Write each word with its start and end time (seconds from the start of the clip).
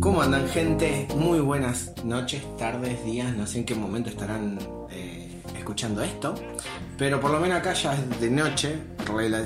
¿Cómo 0.00 0.22
andan 0.22 0.48
gente? 0.48 1.06
Muy 1.14 1.38
buenas 1.38 1.92
noches, 2.04 2.42
tardes, 2.56 3.04
días, 3.04 3.34
no 3.36 3.46
sé 3.46 3.58
en 3.58 3.64
qué 3.64 3.74
momento 3.74 4.10
estarán 4.10 4.58
eh, 4.90 5.40
escuchando 5.56 6.02
esto, 6.02 6.34
pero 6.98 7.20
por 7.20 7.30
lo 7.30 7.38
menos 7.38 7.58
acá 7.58 7.72
ya 7.72 7.94
es 7.94 8.20
de 8.20 8.30
noche, 8.30 8.78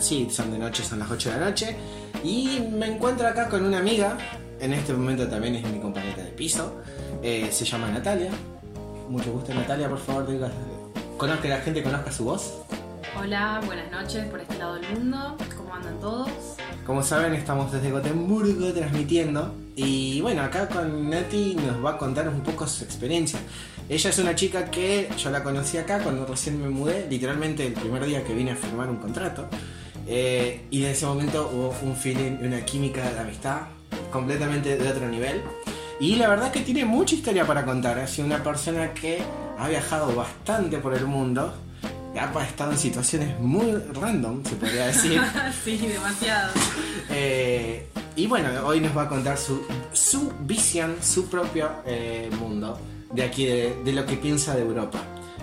sí, 0.00 0.28
son 0.30 0.52
de 0.52 0.58
noche, 0.58 0.84
son 0.84 1.00
las 1.00 1.10
8 1.10 1.30
de 1.32 1.38
la 1.38 1.46
noche, 1.46 1.76
y 2.24 2.66
me 2.72 2.86
encuentro 2.86 3.26
acá 3.26 3.48
con 3.48 3.64
una 3.64 3.78
amiga, 3.78 4.16
en 4.58 4.72
este 4.72 4.94
momento 4.94 5.28
también 5.28 5.56
es 5.56 5.70
mi 5.70 5.80
compañera 5.80 6.22
de 6.22 6.30
piso, 6.30 6.80
eh, 7.22 7.48
se 7.50 7.66
llama 7.66 7.88
Natalia, 7.88 8.30
mucho 9.10 9.32
gusto 9.32 9.52
Natalia, 9.52 9.88
por 9.88 9.98
favor, 9.98 10.26
diga, 10.26 10.50
conozca 11.18 11.48
la 11.48 11.58
gente 11.58 11.82
conozca 11.82 12.10
su 12.10 12.24
voz. 12.24 12.62
Hola, 13.20 13.60
buenas 13.66 13.90
noches 13.90 14.24
por 14.26 14.40
este 14.40 14.56
lado 14.56 14.74
del 14.76 14.88
mundo, 14.98 15.36
¿cómo 15.56 15.74
andan 15.74 15.98
todos? 16.00 16.30
Como 16.86 17.02
saben, 17.02 17.34
estamos 17.34 17.72
desde 17.72 17.90
Gotemburgo 17.90 18.72
transmitiendo. 18.72 19.52
Y 19.74 20.20
bueno, 20.20 20.42
acá 20.42 20.68
con 20.68 21.10
Nati 21.10 21.56
nos 21.56 21.84
va 21.84 21.92
a 21.92 21.98
contar 21.98 22.28
un 22.28 22.42
poco 22.42 22.64
su 22.68 22.84
experiencia. 22.84 23.40
Ella 23.88 24.10
es 24.10 24.18
una 24.20 24.36
chica 24.36 24.70
que 24.70 25.08
yo 25.18 25.30
la 25.30 25.42
conocí 25.42 25.78
acá 25.78 25.98
cuando 25.98 26.24
recién 26.24 26.62
me 26.62 26.68
mudé, 26.68 27.08
literalmente 27.10 27.66
el 27.66 27.72
primer 27.72 28.06
día 28.06 28.22
que 28.22 28.34
vine 28.34 28.52
a 28.52 28.56
firmar 28.56 28.88
un 28.88 28.98
contrato. 28.98 29.48
Eh, 30.06 30.66
y 30.70 30.84
en 30.84 30.90
ese 30.92 31.06
momento 31.06 31.50
hubo 31.52 31.74
un 31.82 31.96
feeling, 31.96 32.38
una 32.42 32.64
química 32.64 33.10
de 33.10 33.18
amistad 33.18 33.62
completamente 34.12 34.78
de 34.78 34.88
otro 34.88 35.08
nivel. 35.08 35.42
Y 35.98 36.14
la 36.14 36.28
verdad 36.28 36.52
que 36.52 36.60
tiene 36.60 36.84
mucha 36.84 37.16
historia 37.16 37.44
para 37.44 37.64
contar. 37.64 37.98
Ha 37.98 38.06
sido 38.06 38.28
una 38.28 38.44
persona 38.44 38.94
que 38.94 39.22
ha 39.58 39.68
viajado 39.68 40.14
bastante 40.14 40.78
por 40.78 40.94
el 40.94 41.06
mundo 41.06 41.52
ha 42.18 42.44
estado 42.46 42.72
en 42.72 42.78
situaciones 42.78 43.38
muy 43.40 43.72
random, 43.72 44.44
se 44.44 44.56
podría 44.56 44.86
decir. 44.86 45.20
sí, 45.64 45.76
demasiado. 45.76 46.52
Eh, 47.10 47.88
y 48.16 48.26
bueno, 48.26 48.48
hoy 48.64 48.80
nos 48.80 48.96
va 48.96 49.02
a 49.02 49.08
contar 49.08 49.36
su, 49.36 49.62
su 49.92 50.32
visión, 50.40 50.96
su 51.02 51.28
propio 51.28 51.70
eh, 51.84 52.30
mundo 52.40 52.78
de 53.12 53.22
aquí, 53.22 53.46
de, 53.46 53.92
lo 53.92 54.06
que 54.06 54.16
piensa 54.16 54.54
de 54.54 54.62
Europa. 54.62 54.98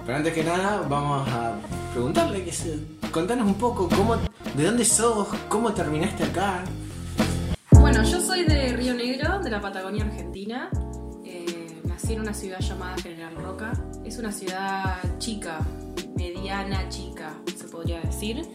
Pero 0.06 0.17
antes 0.17 0.34
que 0.34 0.44
nada, 0.44 0.86
vamos 0.89 1.28
a 1.30 1.56
preguntarle, 1.94 2.44
que 2.44 2.52
se, 2.52 2.80
contanos 3.12 3.45
un 3.45 3.56
poco 3.56 3.88
cómo, 3.90 4.17
de 4.56 4.64
dónde 4.64 4.86
sos, 4.86 5.28
cómo 5.47 5.73
terminaste 5.73 6.23
acá. 6.23 6.64
Bueno, 7.72 8.03
yo 8.03 8.19
soy 8.19 8.44
de 8.44 8.73
Río 8.73 8.94
Negro, 8.94 9.40
de 9.40 9.50
la 9.50 9.62
Patagonia 9.62 10.06
Argentina. 10.06 10.69
Eh, 11.25 11.81
nací 11.86 12.14
en 12.14 12.22
una 12.22 12.34
ciudad 12.34 12.59
llamada 12.59 12.95
General 12.97 13.36
Roca. 13.36 13.73
Es 14.03 14.17
una 14.17 14.31
ciudad 14.31 14.97
chica, 15.19 15.59
mediana 16.16 16.89
chica, 16.89 17.39
se 17.55 17.67
podría 17.67 18.02
decir. 18.02 18.47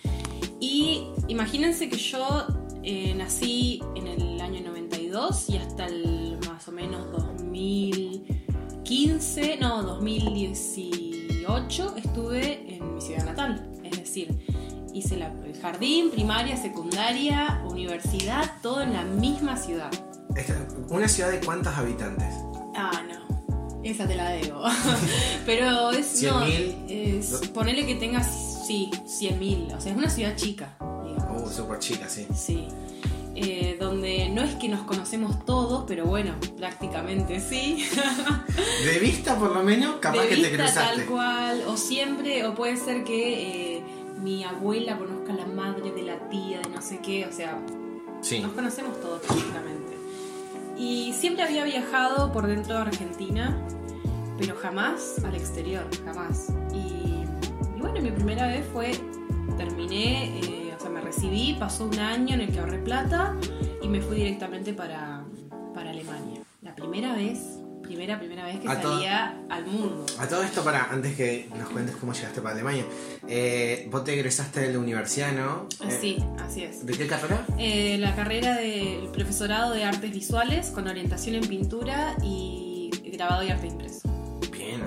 Y 0.61 1.13
imagínense 1.29 1.89
que 1.89 1.97
yo 1.97 2.47
eh, 2.83 3.15
nací 3.15 3.81
en 3.95 4.07
el 4.07 4.41
año 4.41 4.61
92 4.63 5.51
y 5.51 5.59
hasta 5.59 5.85
el 5.87 6.39
más 6.47 6.67
o 6.69 6.73
menos 6.73 7.11
2015, 7.13 9.57
no, 9.59 9.83
2018 9.83 11.97
estuve 11.97 12.75
en 12.75 12.95
mi 12.95 13.01
ciudad 13.01 13.25
natal. 13.25 13.73
Es 13.85 13.99
decir, 13.99 14.37
hice 14.93 15.17
la, 15.17 15.33
el 15.45 15.57
jardín, 15.61 16.11
primaria, 16.11 16.57
secundaria, 16.57 17.63
universidad, 17.69 18.61
todo 18.63 18.83
en 18.83 18.93
la 18.93 19.05
misma 19.05 19.57
ciudad. 19.57 19.91
¿Una 20.91 21.09
ciudad 21.09 21.31
de 21.31 21.41
cuántos 21.41 21.75
habitantes? 21.77 22.35
Ah, 22.75 23.03
no. 23.09 23.29
Esa 23.89 24.07
te 24.07 24.17
la 24.17 24.29
debo. 24.31 24.63
Pero 25.47 25.93
es. 25.93 26.23
¿100 26.23 27.43
no, 27.43 27.53
ponele 27.55 27.87
que 27.87 27.95
tengas, 27.95 28.67
sí, 28.67 28.91
100.000. 28.93 29.77
O 29.77 29.81
sea, 29.81 29.93
es 29.93 29.99
una 29.99 30.11
ciudad 30.11 30.37
chica, 30.37 30.77
digamos. 31.05 31.43
Uh, 31.43 31.55
súper 31.55 31.79
chica, 31.79 32.07
sí. 32.07 32.27
Sí. 32.35 32.69
Eh, 33.35 33.77
donde 33.81 34.29
no 34.29 34.43
es 34.43 34.57
que 34.57 34.69
nos 34.69 34.83
conocemos 34.83 35.45
todos, 35.47 35.85
pero 35.87 36.05
bueno, 36.05 36.35
prácticamente 36.59 37.41
sí. 37.41 37.87
de 38.85 38.99
vista, 38.99 39.39
por 39.39 39.55
lo 39.55 39.63
menos, 39.63 39.97
capaz 40.01 40.27
que 40.27 40.37
te 40.37 40.51
cruzaste. 40.51 41.05
Tal 41.05 41.07
cual, 41.07 41.63
o 41.67 41.77
siempre, 41.79 42.47
o 42.47 42.55
puede 42.55 42.77
ser 42.77 43.05
que 43.05 43.77
eh, 43.77 43.83
mi 44.21 44.45
abuela 44.45 44.99
conozca 44.99 45.33
a 45.33 45.37
la 45.37 45.47
madre 45.47 45.93
de 45.93 46.03
la 46.03 46.29
tía, 46.29 46.61
de 46.61 46.69
no 46.69 46.83
sé 46.83 46.99
qué, 46.99 47.25
o 47.25 47.33
sea, 47.33 47.59
sí. 48.21 48.41
nos 48.41 48.53
conocemos 48.53 49.01
todos 49.01 49.23
prácticamente. 49.23 49.97
Y 50.77 51.13
siempre 51.13 51.45
había 51.45 51.65
viajado 51.65 52.33
por 52.33 52.47
dentro 52.47 52.75
de 52.75 52.83
Argentina, 52.83 53.57
pero 54.39 54.57
jamás 54.57 55.17
al 55.25 55.35
exterior, 55.35 55.85
jamás. 56.05 56.49
Y, 56.73 57.25
bueno, 57.79 58.01
mi 58.01 58.11
primera 58.11 58.47
vez 58.47 58.65
fue, 58.73 58.93
terminé, 59.57 60.39
eh, 60.41 60.75
o 60.77 60.81
sea, 60.81 60.91
me 60.91 61.01
recibí, 61.01 61.57
pasó 61.59 61.85
un 61.87 61.99
año 61.99 62.35
en 62.35 62.43
el 62.43 62.53
que 62.53 62.61
ahorré 62.61 62.79
plata 62.79 63.37
y 63.83 63.89
me 63.89 64.01
fui 64.01 64.17
directamente 64.17 64.73
para, 64.73 65.25
para 65.75 65.91
Alemania. 65.91 66.43
La 66.63 66.75
primera 66.75 67.15
vez 67.15 67.59
primera, 67.89 68.19
primera 68.19 68.45
vez 68.45 68.61
que 68.61 68.67
salía 68.69 69.35
al 69.49 69.67
mundo. 69.67 70.05
A 70.19 70.29
todo 70.29 70.43
esto, 70.43 70.63
para, 70.63 70.91
antes 70.91 71.17
que 71.17 71.49
nos 71.59 71.71
cuentes 71.71 71.97
cómo 71.97 72.13
llegaste 72.13 72.43
para 72.43 72.55
Alemania, 72.55 72.85
eh, 73.27 73.89
vos 73.91 74.05
te 74.05 74.13
egresaste 74.13 74.61
de 74.61 74.73
la 74.73 74.79
universidad, 74.79 75.33
¿no? 75.33 75.67
Eh, 75.87 75.99
sí, 75.99 76.19
así 76.39 76.65
es. 76.65 76.85
¿De 76.85 76.93
qué 76.93 77.07
carrera? 77.07 77.45
Eh, 77.59 77.97
la 77.99 78.15
carrera 78.15 78.57
del 78.57 79.09
profesorado 79.09 79.73
de 79.73 79.85
artes 79.85 80.13
visuales 80.13 80.69
con 80.69 80.87
orientación 80.87 81.37
en 81.37 81.49
pintura 81.49 82.15
y 82.23 82.91
grabado 83.07 83.43
y 83.43 83.49
arte 83.49 83.69
impreso. 83.69 84.18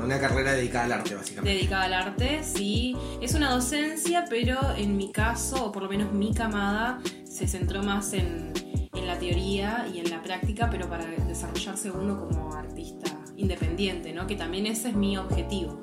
Una 0.04 0.20
carrera 0.20 0.54
dedicada 0.54 0.86
al 0.86 0.92
arte, 0.94 1.16
básicamente. 1.16 1.58
Dedicada 1.58 1.84
al 1.84 1.94
arte, 1.94 2.42
sí. 2.44 2.96
Es 3.22 3.34
una 3.34 3.52
docencia, 3.52 4.26
pero 4.30 4.58
en 4.78 4.98
mi 4.98 5.12
caso, 5.12 5.66
o 5.66 5.72
por 5.72 5.84
lo 5.84 5.90
menos 5.90 6.12
mi 6.14 6.34
camada, 6.34 7.00
se 7.24 7.48
centró 7.48 7.84
más 7.84 8.14
en 8.14 8.52
en 8.94 9.08
la 9.08 9.18
teoría 9.18 9.88
y 9.94 10.00
en 10.00 10.10
la 10.10 10.22
práctica, 10.22 10.70
pero 10.70 10.90
para 10.90 11.06
desarrollarse 11.06 11.92
uno 11.92 12.28
como 12.28 12.54
artista 12.54 13.18
independiente, 13.36 14.14
¿no? 14.14 14.28
Que 14.28 14.36
también 14.36 14.68
ese 14.68 14.90
es 14.90 14.96
mi 14.96 15.18
objetivo. 15.18 15.82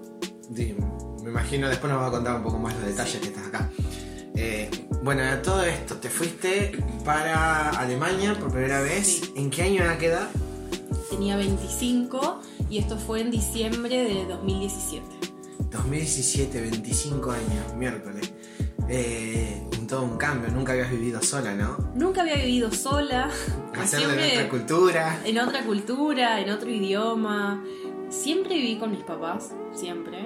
Sí, 0.54 0.76
me 1.22 1.30
imagino, 1.30 1.69
después 1.69 1.92
nos 1.92 2.02
va 2.02 2.08
a 2.08 2.10
contar 2.10 2.36
un 2.36 2.42
poco 2.42 2.58
más 2.58 2.75
los 2.75 2.86
detalles 2.86 3.20
que 3.20 3.28
estás 3.28 3.46
acá. 3.46 3.70
Eh, 4.34 4.70
bueno, 5.02 5.22
todo 5.42 5.64
esto, 5.64 5.96
te 5.96 6.08
fuiste 6.08 6.78
para 7.04 7.70
Alemania 7.70 8.34
por 8.34 8.52
primera 8.52 8.80
vez. 8.80 9.22
¿En 9.34 9.50
qué 9.50 9.62
año 9.62 9.82
era 9.82 9.98
qué 9.98 10.06
edad? 10.06 10.28
Tenía 11.10 11.36
25 11.36 12.40
y 12.71 12.79
esto 12.79 12.99
fue 12.99 13.21
en 13.21 13.31
diciembre 13.31 14.05
de 14.05 14.27
2017. 14.27 15.06
2017, 15.71 16.61
25 16.61 17.31
años, 17.31 17.75
miércoles. 17.77 18.33
Eh, 18.89 19.62
todo 19.89 20.03
un 20.03 20.19
cambio, 20.19 20.51
nunca 20.51 20.73
habías 20.73 20.91
vivido 20.91 21.23
sola, 21.23 21.55
¿no? 21.55 21.77
Nunca 21.95 22.21
había 22.21 22.37
vivido 22.37 22.71
sola. 22.71 23.31
Hacerlo 23.75 24.12
en 24.12 24.31
otra 24.31 24.49
cultura. 24.49 25.21
En 25.25 25.39
otra 25.39 25.65
cultura, 25.65 26.41
en 26.41 26.51
otro 26.51 26.71
idioma. 26.71 27.65
Siempre 28.11 28.55
viví 28.55 28.79
con 28.79 28.91
mis 28.91 29.03
papás, 29.03 29.50
siempre. 29.75 30.19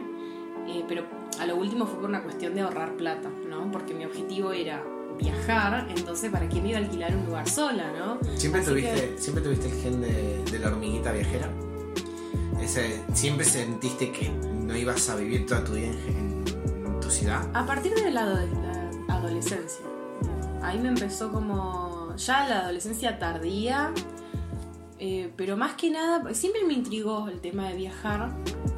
Eh, 0.69 0.85
pero 0.87 1.05
a 1.39 1.47
lo 1.47 1.57
último 1.57 1.87
fue 1.87 2.01
por 2.01 2.09
una 2.09 2.23
cuestión 2.23 2.55
de 2.55 2.61
ahorrar 2.61 2.97
plata, 2.97 3.31
¿no? 3.49 3.71
Porque 3.71 3.95
mi 3.95 4.05
objetivo 4.05 4.53
era 4.53 4.85
viajar, 5.19 5.89
entonces 5.97 6.31
¿para 6.31 6.49
qué 6.49 6.61
me 6.61 6.71
iba 6.71 6.79
a 6.79 6.83
alquilar 6.83 7.15
un 7.15 7.27
lugar 7.27 7.49
sola, 7.49 7.93
no? 7.93 8.19
¿Siempre, 8.37 8.63
tuviste, 8.63 9.17
¿siempre 9.19 9.45
tuviste 9.45 9.69
el 9.69 9.75
gen 9.81 10.01
de, 10.01 10.59
la 10.59 10.69
hormiguita 10.69 11.13
viajera? 11.13 11.49
Ese, 12.62 13.03
¿Siempre 13.12 13.45
sentiste 13.45 14.12
que 14.12 14.28
no 14.28 14.77
ibas 14.77 15.09
a 15.11 15.17
vivir 15.17 15.47
toda 15.47 15.65
tu 15.65 15.73
vida 15.73 15.89
en, 15.89 16.33
a 17.55 17.67
partir 17.67 17.95
de 17.95 18.11
la, 18.11 18.23
adolescencia. 19.09 19.84
Ahí 20.62 20.78
me 20.78 20.89
empezó 20.89 21.31
como 21.31 22.15
ya 22.17 22.49
la 22.49 22.61
adolescencia 22.61 23.19
tardía, 23.19 23.93
eh, 24.99 25.31
pero 25.37 25.56
más 25.56 25.75
que 25.75 25.91
nada, 25.91 26.33
siempre 26.34 26.65
me 26.65 26.73
intrigó 26.73 27.28
el 27.28 27.41
tema 27.41 27.69
de 27.69 27.77
viajar 27.77 28.31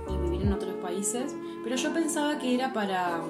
y 0.09 0.17
vivir 0.17 0.43
en 0.43 0.53
otros 0.53 0.75
países, 0.83 1.35
pero 1.63 1.77
yo 1.77 1.93
pensaba 1.93 2.39
que 2.39 2.55
era 2.55 2.73
para, 2.73 3.21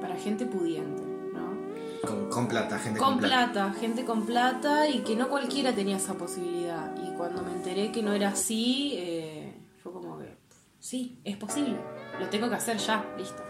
para 0.00 0.16
gente 0.16 0.46
pudiente. 0.46 1.02
¿no? 1.32 2.30
Con, 2.30 2.48
plata, 2.48 2.78
gente 2.78 2.98
con, 2.98 3.18
plata. 3.18 3.72
gente 3.78 4.04
con 4.04 4.24
plata 4.24 4.88
y 4.88 5.00
que 5.00 5.14
no 5.14 5.28
cualquiera 5.28 5.72
tenía 5.72 5.98
esa 5.98 6.14
posibilidad. 6.14 6.94
Y 6.96 7.14
cuando 7.16 7.42
me 7.42 7.52
enteré 7.52 7.92
que 7.92 8.02
no 8.02 8.12
era 8.12 8.30
así, 8.30 8.94
eh, 8.96 9.11
sí, 10.82 11.18
es 11.24 11.36
posible, 11.36 11.78
lo 12.18 12.28
tengo 12.28 12.50
que 12.50 12.56
hacer 12.56 12.76
ya, 12.76 13.04
listo. 13.16 13.42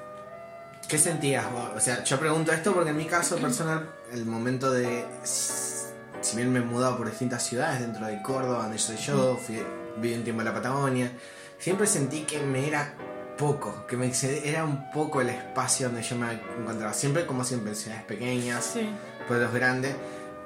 ¿Qué 0.89 0.99
sentías? 0.99 1.47
O 1.75 1.81
sea, 1.81 2.05
yo 2.05 2.21
pregunto 2.21 2.53
esto 2.53 2.75
porque 2.75 2.91
en 2.91 2.97
mi 2.97 3.07
caso 3.07 3.37
personal, 3.37 3.89
el 4.13 4.27
momento 4.27 4.71
de. 4.71 5.07
Si 5.25 6.37
bien 6.37 6.53
me 6.53 6.59
he 6.59 6.63
mudado 6.63 6.99
por 6.99 7.09
distintas 7.09 7.43
ciudades 7.43 7.81
dentro 7.81 8.07
de 8.07 8.21
Córdoba, 8.23 8.65
donde 8.65 8.79
soy 8.79 8.97
yo, 8.97 9.37
fui, 9.37 9.61
viví 9.97 10.15
un 10.15 10.23
tiempo 10.23 10.43
en 10.43 10.49
la 10.49 10.55
Patagonia, 10.55 11.11
siempre 11.59 11.87
sentí 11.87 12.21
que 12.23 12.41
me 12.41 12.69
era 12.69 12.95
poco, 13.39 13.87
que 13.87 13.97
me 13.97 14.13
era 14.45 14.65
un 14.65 14.91
poco 14.91 15.21
el 15.21 15.31
espacio 15.31 15.87
donde 15.87 16.03
yo 16.03 16.17
me 16.17 16.41
encontraba. 16.61 16.93
Siempre, 16.93 17.27
como 17.27 17.43
siempre, 17.45 17.71
en 17.71 17.77
ciudades 17.77 18.05
pequeñas, 18.05 18.75
pueblos 19.27 19.53
grandes, 19.53 19.97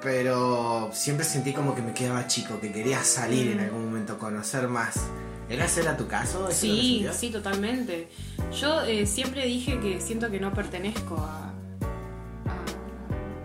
pero 0.01 0.89
siempre 0.93 1.25
sentí 1.25 1.53
como 1.53 1.75
que 1.75 1.81
me 1.81 1.93
quedaba 1.93 2.25
chico, 2.27 2.59
que 2.59 2.71
quería 2.71 3.03
salir 3.03 3.51
en 3.51 3.59
algún 3.59 3.85
momento, 3.85 4.17
conocer 4.17 4.67
más. 4.67 5.01
¿Era 5.49 5.65
ese 5.65 5.87
a 5.87 5.95
tu 5.95 6.07
caso? 6.07 6.49
Sí, 6.51 7.07
sí, 7.13 7.29
totalmente. 7.29 8.09
Yo 8.59 8.81
eh, 8.81 9.05
siempre 9.05 9.45
dije 9.45 9.79
que 9.79 10.01
siento 10.01 10.29
que 10.29 10.39
no 10.39 10.53
pertenezco 10.53 11.17
a, 11.17 11.53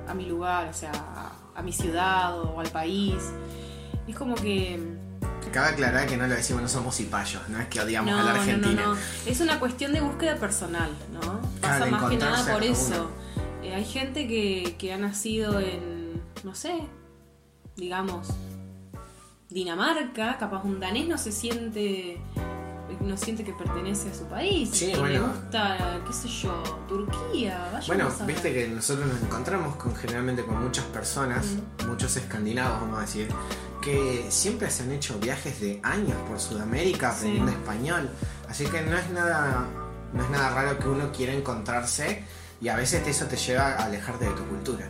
a, 0.09 0.15
mi 0.15 0.27
lugar, 0.27 0.69
o 0.69 0.75
sea, 0.75 0.91
a, 1.55 1.63
mi 1.63 1.73
ciudad 1.73 2.41
o 2.41 2.59
al 2.59 2.69
país. 2.71 3.15
Es 4.09 4.17
como 4.17 4.35
que 4.35 4.81
Cabe 5.53 5.69
aclarar 5.69 6.07
que 6.07 6.17
no 6.17 6.27
lo 6.27 6.35
decimos, 6.35 6.63
no 6.63 6.69
somos 6.69 6.97
cipayos, 6.97 7.47
no 7.51 7.61
es 7.61 7.69
que 7.69 7.81
odiamos 7.81 8.19
a 8.19 8.23
la 8.23 8.31
Argentina. 8.33 8.83
No, 8.83 8.95
no, 8.95 9.01
Es 9.27 9.41
una 9.41 9.61
cuestión 9.61 9.93
de 9.93 10.01
búsqueda 10.01 10.37
personal, 10.37 10.91
¿no? 11.13 11.41
Pasa 11.61 11.87
más 11.87 12.11
que 12.11 12.17
nada 12.17 12.53
por 12.53 12.63
eso. 12.63 13.11
Eh, 13.63 13.75
hay 13.75 13.85
gente 13.85 14.27
que, 14.27 14.77
que 14.79 14.95
ha 14.95 14.99
nacido 14.99 15.61
en, 15.61 16.23
no 16.43 16.55
sé, 16.55 16.73
digamos, 17.77 18.29
Dinamarca, 19.53 20.39
capaz 20.39 20.65
un 20.65 20.81
danés 20.81 21.09
no 21.09 21.19
se 21.19 21.33
siente 21.33 22.21
no 23.01 23.17
siente 23.17 23.45
que 23.45 23.53
pertenece 23.53 24.11
a 24.11 24.15
su 24.15 24.25
país. 24.25 24.71
Sí, 24.73 24.93
que 24.93 24.97
le 24.97 25.19
gusta, 25.19 26.01
qué 26.07 26.13
sé 26.13 26.29
yo, 26.29 26.63
Turquía. 26.89 27.81
bueno, 27.87 28.09
viste 28.27 28.53
que 28.53 28.69
nosotros 28.69 29.07
nos 29.07 29.23
encontramos 29.23 29.77
con 29.77 29.95
generalmente 29.95 30.45
con 30.45 30.63
muchas 30.63 30.85
personas, 30.87 31.47
muchos 31.87 32.17
escandinavos, 32.17 32.81
vamos 32.81 32.99
a 32.99 33.01
decir, 33.03 33.29
que 33.81 34.27
siempre 34.29 34.71
se 34.71 34.85
han 34.85 34.93
hecho 34.93 35.19
viajes 35.19 35.61
de 35.61 35.81
años 35.83 36.17
por 36.29 36.39
Sudamérica 36.39 37.11
aprendiendo 37.11 37.51
español. 37.51 38.09
Así 38.49 38.65
que 38.67 38.83
no 38.83 38.97
es 38.97 39.11
nada, 39.11 39.67
no 40.13 40.23
es 40.23 40.31
nada 40.31 40.51
raro 40.51 40.79
que 40.79 40.89
uno 40.89 41.11
quiera 41.13 41.33
encontrarse 41.33 42.25
y 42.61 42.69
a 42.69 42.77
veces 42.77 43.07
eso 43.07 43.27
te 43.27 43.37
lleva 43.37 43.73
a 43.73 43.87
alejarte 43.87 44.27
de 44.27 44.31
tu 44.33 44.45
cultura. 44.45 44.89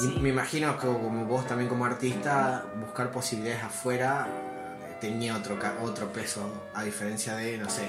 Y 0.00 0.20
me 0.20 0.30
imagino 0.30 0.78
que 0.78 0.86
como 0.86 1.24
vos 1.24 1.46
también 1.46 1.68
como 1.68 1.84
artista, 1.84 2.64
buscar 2.80 3.10
posibilidades 3.10 3.64
afuera 3.64 4.26
eh, 4.28 4.96
tenía 5.00 5.36
otro, 5.36 5.58
otro 5.82 6.12
peso, 6.12 6.68
a 6.74 6.82
diferencia 6.82 7.34
de, 7.36 7.58
no 7.58 7.68
sé, 7.68 7.88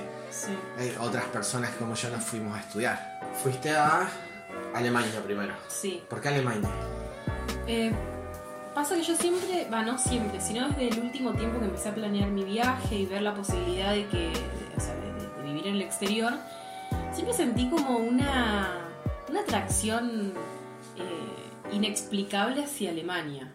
otras 0.99 1.25
personas 1.25 1.71
como 1.71 1.95
yo 1.95 2.09
nos 2.09 2.23
fuimos 2.23 2.55
a 2.57 2.61
estudiar. 2.61 3.19
Fuiste 3.41 3.71
a 3.71 4.07
Alemania 4.73 5.21
primero. 5.23 5.53
Sí. 5.67 6.03
¿Por 6.09 6.21
qué 6.21 6.29
Alemania? 6.29 6.69
Eh, 7.67 7.91
Pasa 8.77 8.93
que 8.93 9.01
yo 9.01 9.15
siempre, 9.15 9.67
va, 9.73 9.81
no 9.81 9.97
siempre, 9.97 10.39
sino 10.39 10.67
desde 10.67 10.89
el 10.89 10.99
último 10.99 11.33
tiempo 11.33 11.57
que 11.57 11.65
empecé 11.65 11.89
a 11.89 11.95
planear 11.95 12.29
mi 12.29 12.43
viaje 12.43 12.93
y 12.93 13.07
ver 13.07 13.23
la 13.23 13.33
posibilidad 13.33 13.91
de 13.91 14.05
que, 14.05 14.31
o 14.77 14.79
sea, 14.79 14.93
de, 14.93 15.43
vivir 15.43 15.65
en 15.65 15.77
el 15.77 15.81
exterior, 15.81 16.33
siempre 17.11 17.33
sentí 17.33 17.67
como 17.71 17.97
una, 17.97 18.85
una 19.29 19.39
atracción 19.39 20.31
eh, 20.95 21.49
inexplicable 21.71 22.63
hacia 22.63 22.91
Alemania. 22.91 23.53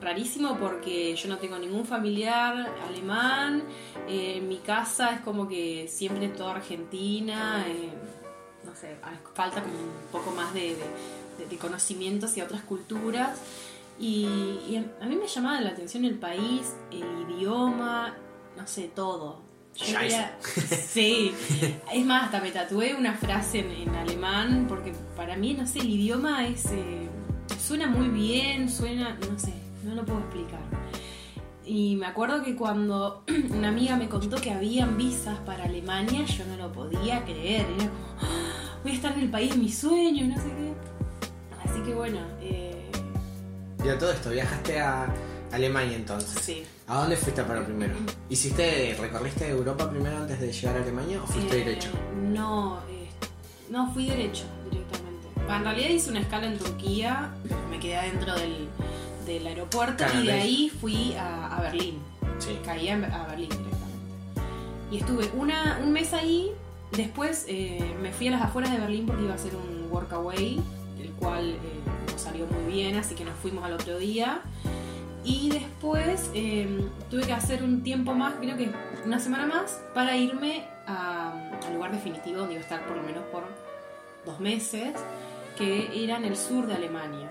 Rarísimo 0.00 0.58
porque 0.58 1.14
yo 1.14 1.28
no 1.28 1.38
tengo 1.38 1.58
ningún 1.58 1.86
familiar 1.86 2.74
alemán, 2.88 3.62
eh, 4.08 4.38
en 4.38 4.48
mi 4.48 4.58
casa 4.58 5.12
es 5.12 5.20
como 5.20 5.46
que 5.46 5.86
siempre 5.88 6.28
toda 6.28 6.56
argentina, 6.56 7.64
eh, 7.68 7.90
no 8.64 8.74
sé, 8.74 8.96
falta 9.34 9.62
un 9.62 10.10
poco 10.10 10.32
más 10.32 10.52
de, 10.54 10.76
de, 11.38 11.46
de 11.48 11.56
conocimientos 11.58 12.30
hacia 12.30 12.44
otras 12.44 12.62
culturas. 12.62 13.38
Y, 13.98 14.26
a 15.00 15.06
mí 15.06 15.16
me 15.16 15.28
llamaba 15.28 15.60
la 15.60 15.70
atención 15.70 16.04
el 16.04 16.18
país, 16.18 16.74
el 16.90 17.30
idioma, 17.30 18.16
no 18.56 18.66
sé, 18.66 18.90
todo. 18.94 19.40
Sí, 19.74 21.34
es 21.92 22.04
más, 22.04 22.24
hasta 22.24 22.40
me 22.40 22.50
tatué 22.50 22.94
una 22.94 23.14
frase 23.14 23.60
en, 23.60 23.88
alemán 23.94 24.66
porque 24.68 24.92
para 25.16 25.36
mí, 25.36 25.54
no 25.54 25.66
sé, 25.66 25.80
el 25.80 25.90
idioma 25.90 26.46
es 26.46 26.66
eh, 26.66 27.08
suena 27.58 27.86
muy 27.88 28.08
bien, 28.08 28.68
suena, 28.68 29.18
no 29.30 29.38
sé, 29.38 29.54
no 29.84 29.94
lo 29.94 30.04
puedo 30.04 30.20
explicar. 30.20 30.60
Y 31.64 31.96
me 31.96 32.06
acuerdo 32.06 32.42
que 32.42 32.56
cuando 32.56 33.24
una 33.50 33.68
amiga 33.68 33.96
me 33.96 34.08
contó 34.08 34.40
que 34.40 34.50
habían 34.50 34.96
visas 34.98 35.38
para 35.40 35.64
Alemania, 35.64 36.24
yo 36.26 36.44
no 36.46 36.56
lo 36.56 36.72
podía 36.72 37.24
creer. 37.24 37.66
Era 37.76 37.88
como, 37.88 38.16
ah, 38.20 38.78
voy 38.82 38.92
a 38.92 38.94
estar 38.94 39.12
en 39.12 39.20
el 39.20 39.30
país 39.30 39.52
de 39.52 39.56
mis 39.56 39.78
sueños, 39.78 40.28
no 40.28 40.36
sé 40.36 40.48
qué. 40.48 40.72
Así 41.64 41.80
que 41.82 41.94
bueno, 41.94 42.18
eh, 42.40 42.90
y 43.84 43.88
a 43.88 43.98
todo 43.98 44.12
esto, 44.12 44.30
viajaste 44.30 44.80
a 44.80 45.12
Alemania 45.50 45.96
entonces. 45.96 46.40
Sí. 46.40 46.64
¿A 46.88 47.00
dónde 47.00 47.16
fuiste 47.16 47.42
para 47.44 47.64
primero? 47.64 47.94
¿Hiciste, 48.28 48.96
recorriste 49.00 49.48
Europa 49.48 49.88
primero 49.88 50.16
antes 50.16 50.40
de 50.40 50.52
llegar 50.52 50.76
a 50.76 50.82
Alemania 50.82 51.22
o 51.22 51.26
fuiste 51.26 51.60
eh, 51.60 51.64
derecho? 51.64 51.90
No, 52.22 52.80
eh, 52.90 53.08
no, 53.70 53.92
fui 53.92 54.06
derecho 54.06 54.44
directamente. 54.70 55.28
En 55.48 55.64
realidad 55.64 55.88
hice 55.90 56.10
una 56.10 56.20
escala 56.20 56.46
en 56.46 56.58
Turquía, 56.58 57.30
me 57.70 57.78
quedé 57.78 57.96
adentro 57.96 58.34
del, 58.34 58.68
del 59.26 59.46
aeropuerto 59.46 60.04
y 60.20 60.26
de 60.26 60.32
ahí 60.32 60.72
fui 60.80 61.14
a, 61.14 61.60
Berlín. 61.62 62.00
Sí. 62.38 62.58
Caí 62.64 62.88
a, 62.88 62.96
Berlín 62.96 63.48
directamente. 63.48 64.90
Y 64.90 64.98
estuve 64.98 65.30
una, 65.34 65.80
un 65.82 65.92
mes 65.92 66.12
ahí, 66.12 66.50
después 66.96 67.44
eh, 67.48 67.94
me 68.02 68.12
fui 68.12 68.28
a 68.28 68.32
las 68.32 68.42
afueras 68.42 68.72
de 68.72 68.78
Berlín 68.78 69.06
porque 69.06 69.22
iba 69.22 69.32
a 69.32 69.36
hacer 69.36 69.52
un 69.54 69.88
workaway, 69.90 70.60
el 71.00 71.10
cual 71.12 71.54
salió 72.16 72.46
muy 72.46 72.72
bien, 72.72 72.96
así 72.96 73.14
que 73.14 73.24
nos 73.24 73.36
fuimos 73.36 73.64
al 73.64 73.74
otro 73.74 73.98
día. 73.98 74.42
Y 75.24 75.50
después 75.50 76.30
em, 76.34 76.90
tuve 77.10 77.22
que 77.22 77.32
hacer 77.32 77.62
un 77.62 77.82
tiempo 77.82 78.14
más, 78.14 78.34
creo 78.40 78.56
que 78.56 78.70
una 79.04 79.18
semana 79.18 79.46
más, 79.46 79.80
para 79.94 80.16
irme 80.16 80.66
al 80.86 81.74
lugar 81.74 81.92
definitivo 81.92 82.38
donde 82.38 82.54
iba 82.54 82.60
a 82.60 82.64
estar 82.64 82.86
por 82.86 82.96
lo 82.96 83.02
menos 83.02 83.22
por 83.24 83.44
dos 84.24 84.40
meses, 84.40 84.94
que 85.56 86.04
era 86.04 86.16
en 86.16 86.24
el 86.24 86.36
sur 86.36 86.66
de 86.66 86.74
Alemania. 86.74 87.30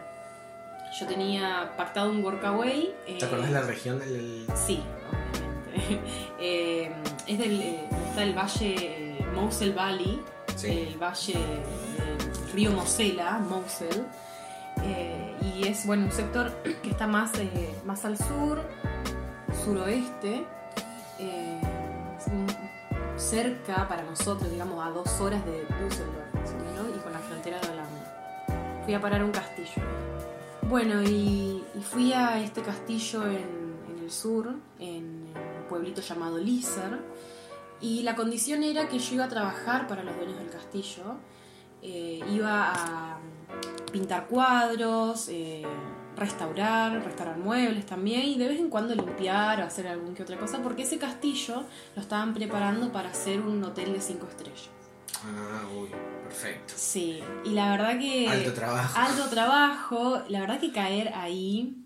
Yo 1.00 1.08
tenía 1.08 1.74
pactado 1.78 2.12
un 2.12 2.24
workaway. 2.24 2.94
¿Te 3.06 3.14
eh, 3.14 3.18
acordás 3.24 3.48
de 3.48 3.54
la 3.54 3.62
región 3.62 4.00
del.? 4.00 4.46
Sí, 4.56 4.82
obviamente. 5.10 6.02
Em, 6.44 6.94
es 7.28 7.38
del. 7.38 7.62
Eh, 7.62 7.90
está 8.10 8.24
el 8.24 8.34
valle 8.34 8.76
eh, 8.80 9.26
Mosel 9.34 9.74
Valley, 9.74 10.20
el 10.64 10.98
valle 10.98 11.34
del 11.34 12.52
río 12.54 12.72
Mosela, 12.72 13.38
Mosel 13.40 14.06
eh, 14.84 15.21
y 15.58 15.68
es 15.68 15.86
bueno 15.86 16.06
un 16.06 16.12
sector 16.12 16.52
que 16.84 16.90
está 16.90 17.08
más, 17.08 17.34
eh, 17.38 17.76
más 17.86 18.06
al 18.06 18.18
sur, 18.18 18.62
suroeste, 19.64 20.46
eh, 21.20 21.62
cerca 23.18 23.88
para 23.88 24.04
nosotros, 24.04 24.50
digamos 24.52 24.84
a 24.86 24.90
dos 24.90 25.20
horas 25.20 25.44
de 25.46 25.66
Düsseldorf, 25.84 26.96
y 26.96 27.00
con 27.00 27.14
la 27.14 27.20
frontera 27.20 27.60
de 27.60 27.70
Holanda. 27.70 28.82
Fui 28.84 28.94
a 28.94 29.02
parar 29.02 29.24
un 29.24 29.32
castillo. 29.32 29.82
Bueno, 30.68 31.02
y, 31.04 31.64
fui 31.82 32.14
a 32.14 32.42
este 32.42 32.62
castillo 32.62 33.26
en, 33.28 33.72
el 34.02 34.12
sur, 34.12 34.54
en 34.80 35.34
un 35.34 35.68
pueblito 35.70 36.02
llamado 36.02 36.38
Liser, 36.38 37.00
y 37.80 38.04
la 38.04 38.16
condición 38.16 38.64
era 38.64 38.88
que 38.88 39.00
yo 39.00 39.16
iba 39.16 39.26
a 39.26 39.30
trabajar 39.30 39.88
para 39.88 40.04
los 40.04 40.16
dueños 40.16 40.38
del 40.38 40.50
castillo, 40.50 41.18
iba 41.82 42.72
a 42.72 43.20
pintar 43.92 44.28
cuadros, 44.28 45.28
eh, 45.30 45.64
restaurar, 46.16 47.04
restaurar 47.04 47.38
muebles 47.38 47.86
también 47.86 48.24
y 48.24 48.38
de 48.38 48.48
vez 48.48 48.60
en 48.60 48.70
cuando 48.70 48.94
limpiar 48.96 49.62
o 49.62 49.66
hacer 49.66 49.88
algún 49.88 50.14
que 50.14 50.24
otra 50.24 50.38
cosa 50.38 50.60
porque 50.62 50.84
ese 50.84 50.98
castillo 50.98 51.64
lo 51.96 52.02
estaban 52.02 52.34
preparando 52.34 52.92
para 52.92 53.10
hacer 53.10 53.42
un 53.42 53.64
hotel 53.64 53.94
de 53.94 54.02
cinco 54.02 54.28
estrellas. 54.30 54.70
Ah, 55.24 55.64
uy, 55.76 55.90
perfecto. 56.24 56.74
Sí, 56.76 57.22
y 57.46 57.52
la 57.52 57.72
verdad 57.72 58.00
que... 58.00 58.28
Alto 58.28 58.54
trabajo. 58.54 59.00
Alto 59.00 59.30
trabajo, 59.30 60.22
la 60.30 60.40
verdad 60.42 60.60
que 60.60 60.72
caer 60.72 61.14
ahí... 61.16 61.78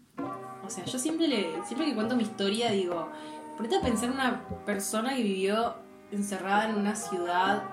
O 0.66 0.70
sea, 0.70 0.84
yo 0.86 0.98
siempre, 0.98 1.28
le, 1.28 1.64
siempre 1.66 1.86
que 1.86 1.94
cuento 1.94 2.16
mi 2.16 2.24
historia 2.24 2.72
digo, 2.72 3.10
ponete 3.56 3.76
a 3.76 3.82
pensar 3.82 4.10
una 4.10 4.44
persona 4.66 5.16
que 5.16 5.22
vivió 5.22 5.76
encerrada 6.12 6.70
en 6.70 6.76
una 6.76 6.96
ciudad 6.96 7.64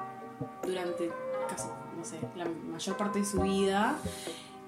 durante 0.62 1.10
casi 1.48 1.68
no 2.02 2.08
sé, 2.08 2.18
la 2.36 2.46
mayor 2.46 2.96
parte 2.96 3.20
de 3.20 3.24
su 3.24 3.40
vida 3.42 3.96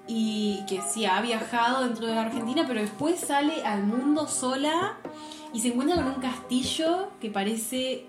y 0.07 0.65
que 0.69 0.81
sí 0.83 1.05
ha 1.05 1.21
viajado 1.21 1.83
dentro 1.85 2.07
de 2.07 2.15
la 2.15 2.23
Argentina, 2.23 2.65
pero 2.67 2.81
después 2.81 3.19
sale 3.19 3.65
al 3.65 3.85
mundo 3.85 4.29
sola 4.29 4.99
y 5.53 5.59
se 5.61 5.69
encuentra 5.69 5.97
con 5.97 6.07
un 6.07 6.21
castillo 6.21 7.11
que 7.21 7.31
parece 7.31 8.07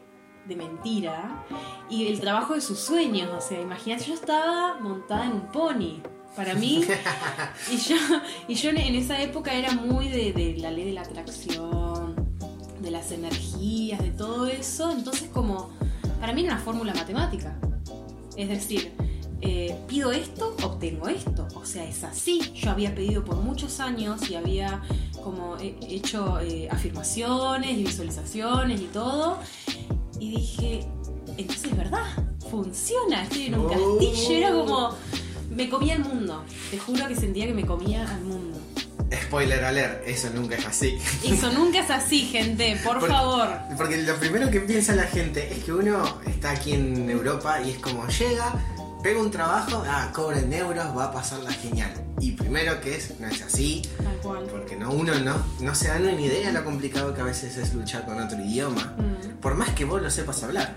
de 0.48 0.55
mentira 0.55 1.44
y 1.89 2.05
el 2.05 2.20
trabajo 2.20 2.53
de 2.53 2.62
sus 2.62 2.77
sueños. 2.77 3.32
O 3.36 3.41
sea, 3.41 3.60
imagínate, 3.60 4.05
yo 4.05 4.13
estaba 4.13 4.79
montada 4.79 5.25
en 5.25 5.32
un 5.32 5.48
pony. 5.48 6.01
Para 6.36 6.53
mí, 6.53 6.86
y 7.72 7.77
yo, 7.77 7.96
y 8.48 8.53
yo 8.53 8.70
en 8.70 8.96
esa 8.96 9.20
época 9.22 9.53
era 9.53 9.72
muy 9.72 10.10
de, 10.10 10.34
de 10.34 10.58
la 10.58 10.70
ley 10.70 10.86
de 10.86 10.91
la 10.91 11.01
atracción, 11.01 12.13
de 12.79 12.91
las 12.91 13.12
energías, 13.12 14.03
de 14.03 14.12
todo 14.12 14.46
eso. 14.46 14.91
Entonces, 14.91 15.29
como 15.29 15.72
para 16.20 16.34
mí 16.34 16.44
era 16.44 16.53
una 16.53 16.62
fórmula 16.62 16.94
matemática. 16.94 17.58
Es 18.36 18.50
decir, 18.50 18.94
eh, 19.46 19.75
pido 19.88 20.12
esto, 20.12 20.56
obtengo 20.64 21.08
esto. 21.08 21.48
O 21.54 21.66
sea, 21.66 21.84
es 21.84 22.04
así. 22.04 22.40
Yo 22.56 22.72
había 22.72 22.94
pedido 22.96 23.24
por 23.24 23.38
muchos 23.38 23.80
años 23.80 24.28
y 24.30 24.36
había 24.36 24.82
como 25.24 25.58
hecho 25.60 26.40
eh, 26.42 26.68
afirmaciones 26.70 27.78
y 27.78 27.84
visualizaciones 27.84 28.82
y 28.82 28.86
todo. 28.86 29.40
Y 30.20 30.32
dije, 30.32 30.88
entonces 31.38 31.66
es 31.66 31.78
verdad, 31.78 32.06
funciona. 32.50 33.24
Estoy 33.24 33.46
en 33.46 33.60
un 33.60 33.70
castillo. 33.70 34.38
Era 34.38 34.52
como, 34.52 34.96
me 35.52 35.70
comía 35.70 35.94
el 35.94 36.04
mundo. 36.04 36.44
Te 36.72 36.80
juro 36.80 37.08
que 37.08 37.16
sentía 37.16 37.46
que 37.46 37.54
me 37.54 37.66
comía 37.66 38.10
al 38.10 38.22
mundo. 38.22 38.60
Spoiler 39.14 39.64
alert, 39.64 40.02
eso 40.08 40.30
nunca 40.34 40.56
es 40.56 40.66
así. 40.66 40.98
Eso 41.24 41.52
nunca 41.54 41.80
es 41.80 41.90
así, 41.92 42.22
gente, 42.22 42.80
por 42.84 43.08
favor. 43.08 43.48
Porque 43.78 43.98
lo 43.98 44.16
primero 44.16 44.50
que 44.50 44.62
piensa 44.62 44.96
la 44.96 45.04
gente 45.04 45.48
es 45.54 45.64
que 45.64 45.72
uno 45.72 46.20
está 46.25 46.52
aquí 46.52 46.74
en 46.74 47.10
Europa 47.10 47.62
y 47.62 47.72
es 47.72 47.78
como 47.78 48.08
llega, 48.08 48.54
pego 49.05 49.21
un 49.21 49.29
trabajo, 49.29 49.83
ah, 49.88 50.09
cobro 50.15 50.35
en 50.35 50.51
euros, 50.51 50.83
va 50.97 51.03
a 51.05 51.12
pasarla 51.12 51.51
genial. 51.51 51.91
Y 52.19 52.31
primero 52.31 52.81
que 52.81 52.95
es, 52.95 53.19
no 53.19 53.27
es 53.27 53.39
así. 53.43 53.83
Tal 54.03 54.17
cual. 54.17 54.47
Porque 54.50 54.75
no, 54.75 54.89
uno 54.89 55.13
no, 55.19 55.35
no 55.59 55.75
se 55.75 55.89
da 55.89 56.00
ni 56.00 56.25
idea 56.25 56.47
de 56.47 56.53
lo 56.53 56.65
complicado 56.65 57.13
que 57.13 57.21
a 57.21 57.25
veces 57.25 57.55
es 57.55 57.75
luchar 57.75 58.03
con 58.07 58.19
otro 58.19 58.41
idioma. 58.41 58.95
Mm. 58.97 59.41
Por 59.41 59.53
más 59.53 59.69
que 59.75 59.85
vos 59.85 60.01
lo 60.01 60.09
sepas 60.09 60.41
hablar. 60.41 60.74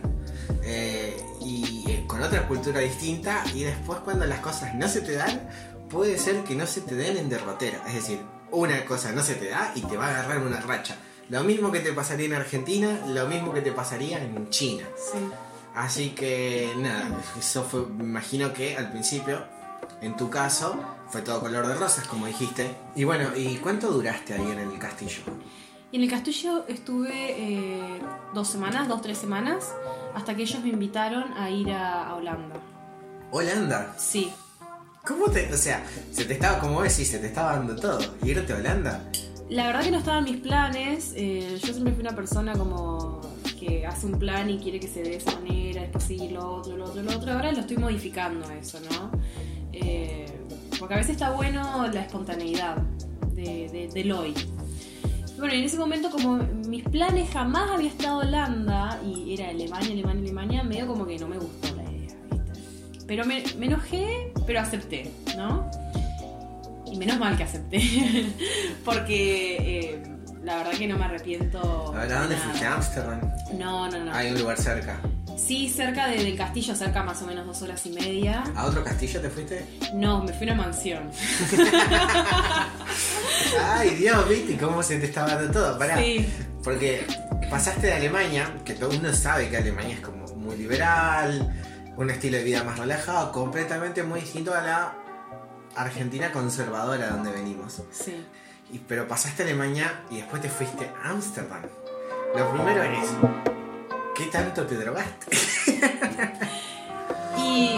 Eh, 0.62 1.16
y 1.40 1.84
eh, 1.88 2.04
con 2.06 2.22
otra 2.22 2.46
cultura 2.46 2.80
distinta. 2.80 3.44
Y 3.54 3.62
después 3.62 4.00
cuando 4.00 4.26
las 4.26 4.40
cosas 4.40 4.74
no 4.74 4.86
se 4.88 5.00
te 5.00 5.12
dan, 5.12 5.48
puede 5.88 6.18
ser 6.18 6.44
que 6.44 6.54
no 6.54 6.66
se 6.66 6.82
te 6.82 6.96
den 6.96 7.16
en 7.16 7.30
derrotera. 7.30 7.82
Es 7.88 7.94
decir, 7.94 8.20
una 8.50 8.84
cosa 8.84 9.10
no 9.12 9.22
se 9.22 9.36
te 9.36 9.48
da 9.48 9.72
y 9.74 9.80
te 9.80 9.96
va 9.96 10.08
a 10.08 10.10
agarrar 10.10 10.42
una 10.42 10.60
racha. 10.60 10.96
Lo 11.30 11.44
mismo 11.44 11.72
que 11.72 11.80
te 11.80 11.94
pasaría 11.94 12.26
en 12.26 12.34
Argentina, 12.34 13.06
lo 13.06 13.26
mismo 13.26 13.54
que 13.54 13.62
te 13.62 13.72
pasaría 13.72 14.22
en 14.22 14.50
China. 14.50 14.84
Sí. 14.96 15.18
Así 15.74 16.10
que 16.10 16.72
nada, 16.76 17.08
eso 17.38 17.62
fue, 17.62 17.86
me 17.86 18.04
imagino 18.04 18.52
que 18.52 18.76
al 18.76 18.90
principio, 18.90 19.44
en 20.00 20.16
tu 20.16 20.28
caso, 20.28 20.76
fue 21.08 21.22
todo 21.22 21.40
color 21.40 21.66
de 21.66 21.74
rosas, 21.74 22.06
como 22.06 22.26
dijiste. 22.26 22.74
Y 22.94 23.04
bueno, 23.04 23.30
¿y 23.36 23.56
cuánto 23.56 23.90
duraste 23.90 24.34
ahí 24.34 24.50
en 24.50 24.58
el 24.58 24.78
castillo? 24.78 25.22
Y 25.90 25.96
en 25.96 26.02
el 26.02 26.10
castillo 26.10 26.64
estuve 26.68 27.10
eh, 27.12 28.00
dos 28.34 28.48
semanas, 28.48 28.88
dos, 28.88 29.00
tres 29.00 29.16
semanas, 29.16 29.72
hasta 30.14 30.34
que 30.34 30.42
ellos 30.42 30.62
me 30.62 30.68
invitaron 30.68 31.32
a 31.34 31.48
ir 31.48 31.70
a, 31.70 32.14
Holanda. 32.14 32.56
¿Holanda? 33.30 33.94
Sí. 33.96 34.30
¿Cómo 35.06 35.30
te.? 35.30 35.50
O 35.52 35.56
sea, 35.56 35.82
se 36.12 36.26
te 36.26 36.34
estaba, 36.34 36.58
como 36.58 36.82
decís, 36.82 37.08
se 37.08 37.18
te 37.18 37.28
estaba 37.28 37.52
dando 37.52 37.74
todo. 37.76 38.00
¿Irte 38.22 38.52
a 38.52 38.56
Holanda? 38.56 39.02
La 39.48 39.66
verdad 39.66 39.82
que 39.82 39.90
no 39.90 39.98
estaban 39.98 40.24
mis 40.24 40.36
planes. 40.36 41.12
Eh, 41.16 41.58
yo 41.62 41.72
siempre 41.72 41.94
fui 41.94 42.02
una 42.02 42.14
persona 42.14 42.52
como 42.52 43.17
que 43.58 43.86
hace 43.86 44.06
un 44.06 44.18
plan 44.18 44.48
y 44.50 44.58
quiere 44.58 44.80
que 44.80 44.88
se 44.88 45.02
dé 45.02 45.10
de 45.10 45.16
esa 45.16 45.32
manera, 45.32 45.82
después 45.82 46.04
seguir 46.04 46.32
lo 46.32 46.56
otro, 46.56 46.76
lo 46.76 46.84
otro, 46.86 47.02
lo 47.02 47.16
otro. 47.16 47.32
Ahora 47.32 47.52
lo 47.52 47.60
estoy 47.60 47.76
modificando 47.76 48.50
eso, 48.50 48.78
¿no? 48.80 49.10
Eh, 49.72 50.26
porque 50.78 50.94
a 50.94 50.96
veces 50.98 51.12
está 51.12 51.30
bueno 51.30 51.88
la 51.92 52.02
espontaneidad 52.02 52.76
de, 53.34 53.90
del 53.92 54.12
hoy. 54.12 54.34
Bueno, 55.38 55.54
en 55.54 55.64
ese 55.64 55.78
momento 55.78 56.10
como 56.10 56.36
mis 56.66 56.82
planes 56.82 57.30
jamás 57.30 57.70
había 57.70 57.88
estado 57.88 58.18
Holanda 58.18 59.00
y 59.04 59.34
era 59.34 59.50
Alemania, 59.50 59.92
Alemania, 59.92 60.22
Alemania, 60.22 60.62
medio 60.64 60.86
como 60.88 61.06
que 61.06 61.16
no 61.18 61.28
me 61.28 61.38
gustó 61.38 61.76
la 61.76 61.84
idea, 61.84 62.16
¿viste? 62.30 63.04
Pero 63.06 63.24
me, 63.24 63.44
me 63.56 63.66
enojé, 63.66 64.32
pero 64.46 64.60
acepté, 64.60 65.12
¿no? 65.36 65.70
Y 66.90 66.96
menos 66.96 67.18
mal 67.18 67.36
que 67.36 67.44
acepté, 67.44 67.80
porque 68.84 69.56
eh, 69.60 70.17
la 70.48 70.56
verdad 70.56 70.72
que 70.72 70.88
no 70.88 70.96
me 70.96 71.04
arrepiento. 71.04 71.94
¿A 71.94 72.06
dónde 72.06 72.34
fuiste? 72.36 72.64
¿A 72.64 72.76
Amsterdam? 72.76 73.20
No, 73.52 73.90
no, 73.90 74.02
no. 74.02 74.14
Hay 74.14 74.30
un 74.30 74.40
lugar 74.40 74.56
cerca. 74.56 74.98
Sí, 75.36 75.68
cerca 75.68 76.08
del 76.08 76.34
castillo, 76.38 76.74
cerca 76.74 77.02
más 77.02 77.20
o 77.20 77.26
menos 77.26 77.46
dos 77.46 77.60
horas 77.60 77.84
y 77.84 77.90
media. 77.90 78.42
¿A 78.56 78.64
otro 78.64 78.82
castillo 78.82 79.20
te 79.20 79.28
fuiste? 79.28 79.66
No, 79.92 80.24
me 80.24 80.32
fui 80.32 80.48
a 80.48 80.54
una 80.54 80.62
mansión. 80.62 81.10
Ay, 83.62 83.90
Dios, 83.96 84.26
¿viste 84.26 84.56
cómo 84.56 84.82
se 84.82 84.98
te 84.98 85.04
estaba 85.04 85.34
dando 85.34 85.52
todo? 85.52 85.78
Pará. 85.78 85.98
Sí. 85.98 86.26
Porque 86.64 87.06
pasaste 87.50 87.88
de 87.88 87.92
Alemania, 87.92 88.50
que 88.64 88.72
todo 88.72 88.90
el 88.90 88.96
mundo 88.96 89.14
sabe 89.14 89.50
que 89.50 89.58
Alemania 89.58 89.96
es 89.96 90.00
como 90.00 90.26
muy 90.34 90.56
liberal, 90.56 91.54
un 91.94 92.08
estilo 92.08 92.38
de 92.38 92.44
vida 92.44 92.64
más 92.64 92.78
relajado, 92.78 93.32
completamente 93.32 94.02
muy 94.02 94.20
distinto 94.20 94.54
a 94.54 94.62
la 94.62 94.94
Argentina 95.76 96.32
conservadora 96.32 97.10
donde 97.10 97.32
venimos. 97.32 97.82
Sí. 97.92 98.24
Y, 98.72 98.78
pero 98.78 99.08
pasaste 99.08 99.42
a 99.42 99.46
Alemania 99.46 100.02
y 100.10 100.16
después 100.16 100.42
te 100.42 100.48
fuiste 100.48 100.90
a 101.02 101.10
Ámsterdam. 101.10 101.62
Lo 102.36 102.50
primero 102.52 102.82
es, 102.82 103.16
¿qué 104.14 104.26
tanto 104.26 104.66
te 104.66 104.76
drogaste? 104.76 105.36
y, 107.38 107.76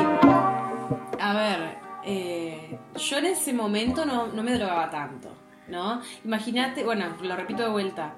a 1.21 1.35
ver, 1.35 1.79
eh, 2.05 2.79
yo 2.97 3.19
en 3.19 3.27
ese 3.27 3.53
momento 3.53 4.05
no, 4.05 4.27
me 4.27 4.53
drogaba 4.53 4.91
tanto, 4.91 5.31
¿no? 5.69 6.03
Imagínate, 6.25 6.85
bueno, 6.85 7.17
lo 7.23 7.37
repito 7.37 7.63
de 7.63 7.71
vuelta, 7.71 8.15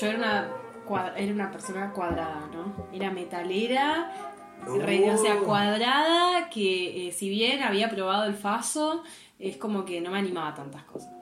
yo 0.00 0.06
era 0.08 0.18
una, 0.18 1.14
era 1.16 1.32
una 1.32 1.50
persona 1.52 1.92
cuadrada, 1.92 2.48
¿no? 2.52 2.88
Era 2.92 3.10
metalera 3.10 4.32
o 4.64 5.16
sea, 5.16 5.36
uh. 5.36 5.44
cuadrada, 5.44 6.48
que 6.48 7.08
eh, 7.08 7.12
si 7.12 7.28
bien 7.28 7.62
había 7.62 7.88
probado 7.88 8.24
el 8.24 8.34
faso, 8.34 9.02
es 9.38 9.56
como 9.56 9.84
que 9.84 10.00
no 10.00 10.10
me 10.10 10.18
animaba 10.18 10.48
a 10.48 10.54
tantas 10.54 10.82
cosas. 10.84 11.15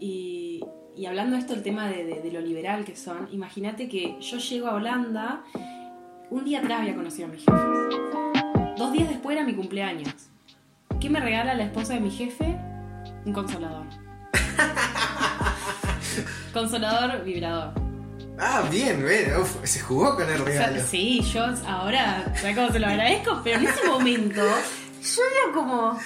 Y, 0.00 0.60
y 0.96 1.06
hablando 1.06 1.36
de 1.36 1.40
esto, 1.40 1.54
el 1.54 1.62
tema 1.62 1.88
de, 1.88 2.30
lo 2.32 2.40
liberal 2.40 2.84
que 2.84 2.96
son, 2.96 3.28
imagínate 3.32 3.88
que 3.88 4.16
yo 4.20 4.38
llego 4.38 4.66
a 4.66 4.74
Holanda, 4.74 5.44
un 6.30 6.44
día 6.44 6.58
atrás 6.58 6.80
había 6.80 6.94
conocido 6.94 7.28
a 7.28 7.30
mi 7.30 7.38
jefe. 7.38 7.52
Dos 8.76 8.92
días 8.92 9.08
después 9.08 9.36
era 9.36 9.46
mi 9.46 9.54
cumpleaños. 9.54 10.14
¿Qué 11.00 11.08
me 11.08 11.20
regala 11.20 11.54
la 11.54 11.64
esposa 11.64 11.94
de 11.94 12.00
mi 12.00 12.10
jefe? 12.10 12.56
Un 13.24 13.32
consolador. 13.32 13.86
consolador 16.52 17.24
vibrador. 17.24 17.72
Ah, 18.38 18.64
bien, 18.70 19.02
bueno, 19.02 19.44
se 19.62 19.80
jugó 19.80 20.16
con 20.16 20.30
el 20.30 20.44
regalo. 20.44 20.82
sí, 20.82 21.22
yo 21.22 21.44
ahora, 21.66 22.34
¿sabes 22.36 22.56
cómo 22.56 22.70
se 22.70 22.78
lo 22.78 22.86
agradezco? 22.86 23.40
Pero 23.44 23.60
en 23.60 23.66
ese 23.66 23.86
momento, 23.86 24.42
yo 25.02 25.22
era 25.22 25.54
como, 25.54 25.98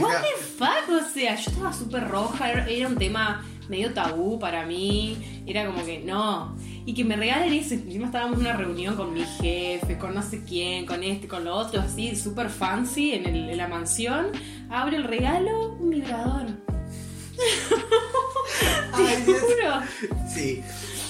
what 0.00 0.20
the 0.20 0.44
fuck, 0.58 0.88
o 0.90 1.08
sea, 1.12 1.36
yo 1.36 1.50
estaba 1.50 1.72
súper 1.72 2.08
roja, 2.08 2.50
era 2.50 2.88
un 2.88 2.96
tema 2.96 3.44
medio 3.68 3.92
tabú 3.94 4.38
para 4.38 4.66
mí, 4.66 5.42
era 5.46 5.66
como 5.66 5.84
que 5.84 6.00
no. 6.00 6.56
Y 6.84 6.94
que 6.94 7.04
me 7.04 7.14
regalen 7.16 7.52
eso, 7.52 7.74
encima 7.74 8.06
estábamos 8.06 8.40
en 8.40 8.46
una 8.46 8.56
reunión 8.56 8.96
con 8.96 9.14
mi 9.14 9.24
jefe, 9.24 9.98
con 9.98 10.14
no 10.14 10.22
sé 10.22 10.42
quién, 10.44 10.84
con 10.84 11.04
este, 11.04 11.28
con 11.28 11.44
lo 11.44 11.54
otro, 11.54 11.80
así, 11.80 12.16
súper 12.16 12.50
fancy 12.50 13.12
en, 13.12 13.26
en 13.26 13.56
la 13.56 13.68
mansión. 13.68 14.26
Abro 14.68 14.96
el 14.96 15.04
regalo, 15.04 15.74
un 15.74 15.90
vibrador. 15.90 16.46
Te 18.96 19.24
juro. 19.24 19.80
Sí. 20.32 20.62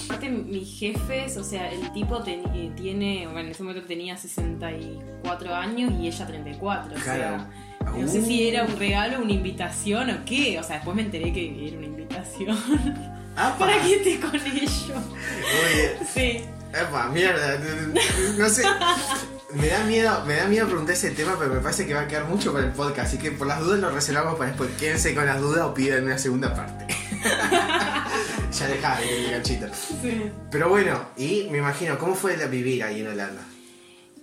Aparte, 0.05 0.29
mis 0.29 0.79
jefes, 0.79 1.37
o 1.37 1.43
sea, 1.43 1.71
el 1.71 1.91
tipo 1.93 2.21
eh, 2.25 2.71
tiene, 2.75 3.25
bueno, 3.25 3.41
en 3.41 3.49
ese 3.49 3.63
momento 3.63 3.85
tenía 3.87 4.17
64 4.17 5.55
años 5.55 5.93
y 5.99 6.07
ella 6.07 6.27
34. 6.27 6.95
O 6.95 6.99
sea, 6.99 7.49
no 7.97 8.07
sé 8.07 8.21
si 8.21 8.47
era 8.47 8.63
un 8.63 8.77
regalo, 8.77 9.21
una 9.21 9.33
invitación 9.33 10.09
o 10.09 10.25
qué. 10.25 10.59
O 10.59 10.63
sea, 10.63 10.77
después 10.77 10.95
me 10.95 11.03
enteré 11.03 11.31
que 11.31 11.67
era 11.67 11.77
una 11.77 11.87
invitación. 11.87 12.57
¿Para 13.35 13.81
qué 13.81 13.95
esté 13.95 14.19
con 14.19 14.35
ellos? 14.35 14.91
Oye. 14.91 15.97
Sí. 16.13 16.45
Epa, 16.73 17.09
mierda. 17.09 17.59
No 18.37 18.49
sé. 18.49 18.63
Me 19.53 19.67
da 19.67 19.83
miedo, 19.83 20.25
me 20.25 20.35
da 20.35 20.47
miedo 20.47 20.65
preguntar 20.65 20.95
ese 20.95 21.11
tema, 21.11 21.35
pero 21.37 21.53
me 21.53 21.59
parece 21.59 21.85
que 21.85 21.93
va 21.93 22.01
a 22.01 22.07
quedar 22.07 22.25
mucho 22.25 22.51
con 22.51 22.63
el 22.63 22.71
podcast, 22.71 23.09
así 23.09 23.19
que 23.19 23.31
por 23.31 23.45
las 23.45 23.59
dudas 23.59 23.79
lo 23.79 23.91
reservamos 23.91 24.35
para 24.35 24.49
después. 24.49 24.71
Quédense 24.79 25.13
con 25.13 25.27
las 25.27 25.39
dudas 25.39 25.63
o 25.65 25.73
piden 25.75 26.05
una 26.05 26.17
segunda 26.17 26.55
parte. 26.55 26.82
ya 28.51 28.67
dejá 28.67 29.01
el 29.01 29.31
ganchito. 29.31 29.67
Sí. 29.73 30.21
Pero 30.51 30.69
bueno, 30.69 31.07
y 31.17 31.47
me 31.49 31.59
imagino, 31.59 31.97
¿cómo 31.97 32.15
fue 32.15 32.35
vivir 32.47 32.83
ahí 32.83 33.01
en 33.01 33.07
Holanda? 33.07 33.41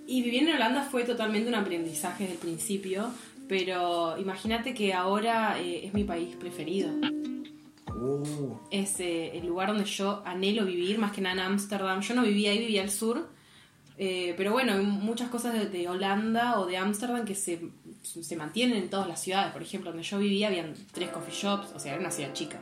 Y 0.07 0.21
vivir 0.21 0.43
en 0.43 0.55
Holanda 0.55 0.83
fue 0.83 1.03
totalmente 1.03 1.49
un 1.49 1.55
aprendizaje 1.55 2.23
desde 2.23 2.33
el 2.35 2.39
principio, 2.39 3.11
pero 3.47 4.17
imagínate 4.17 4.73
que 4.73 4.93
ahora 4.93 5.59
eh, 5.59 5.85
es 5.85 5.93
mi 5.93 6.03
país 6.03 6.35
preferido. 6.35 6.89
Uh. 8.01 8.57
Es 8.71 8.99
eh, 8.99 9.37
el 9.37 9.45
lugar 9.45 9.69
donde 9.69 9.85
yo 9.85 10.23
anhelo 10.25 10.65
vivir, 10.65 10.97
más 10.97 11.11
que 11.11 11.21
nada 11.21 11.35
en 11.35 11.51
Ámsterdam. 11.51 12.01
Yo 12.01 12.15
no 12.15 12.23
vivía 12.23 12.51
ahí, 12.51 12.59
vivía 12.59 12.81
al 12.81 12.89
sur. 12.89 13.29
Eh, 13.97 14.33
pero 14.35 14.51
bueno, 14.51 14.73
hay 14.73 14.83
muchas 14.83 15.29
cosas 15.29 15.71
de, 15.71 15.87
Holanda 15.87 16.59
o 16.59 16.65
de 16.65 16.77
Ámsterdam 16.77 17.23
que 17.23 17.35
se, 17.35 17.61
se, 18.01 18.35
mantienen 18.35 18.77
en 18.77 18.89
todas 18.89 19.07
las 19.07 19.21
ciudades. 19.21 19.53
Por 19.53 19.61
ejemplo, 19.61 19.91
donde 19.91 20.03
yo 20.03 20.17
vivía 20.17 20.47
habían 20.47 20.73
tres 20.91 21.09
coffee 21.09 21.33
shops, 21.33 21.71
o 21.75 21.79
sea, 21.79 21.91
era 21.91 22.01
una 22.01 22.09
ciudad 22.09 22.33
chica. 22.33 22.59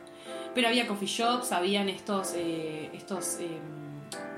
Pero 0.55 0.67
había 0.67 0.87
coffee 0.87 1.07
shops, 1.07 1.51
habían 1.51 1.89
estos, 1.89 2.33
eh, 2.35 2.89
estos 2.93 3.37
em, 3.39 3.59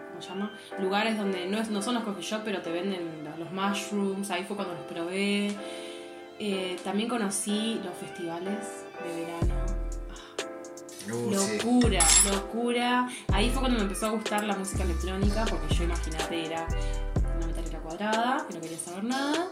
¿cómo 0.10 0.22
se 0.22 0.30
llama? 0.30 0.52
Lugares 0.80 1.18
donde 1.18 1.48
no, 1.48 1.64
no 1.64 1.82
son 1.82 1.96
los 1.96 2.04
coffee 2.04 2.24
shops, 2.24 2.44
pero 2.46 2.62
te 2.62 2.72
venden 2.72 3.24
los 3.38 3.52
mushrooms, 3.52 4.30
ahí 4.32 4.44
fue 4.44 4.56
cuando 4.56 4.76
los 4.76 4.84
probé. 4.86 5.56
Eh, 6.40 6.76
también 6.84 7.08
conocí 7.08 7.80
los 7.84 7.96
festivales 7.98 8.86
de 9.04 9.26
verano. 9.26 9.56
Ah, 10.10 11.14
uh, 11.14 11.32
locura, 11.32 12.00
locura. 12.32 13.10
Ahí 13.32 13.50
fue 13.50 13.60
cuando 13.60 13.78
me 13.78 13.84
empezó 13.84 14.08
a 14.08 14.10
gustar 14.10 14.44
la 14.44 14.56
música 14.56 14.84
electrónica, 14.84 15.46
porque 15.50 15.74
yo 15.76 15.84
imagínate 15.84 16.46
era 16.46 16.68
una 17.38 17.48
metalera 17.48 17.80
cuadrada, 17.80 18.46
que 18.48 18.56
no 18.56 18.62
quería 18.62 18.78
saber 18.78 19.04
nada. 19.04 19.50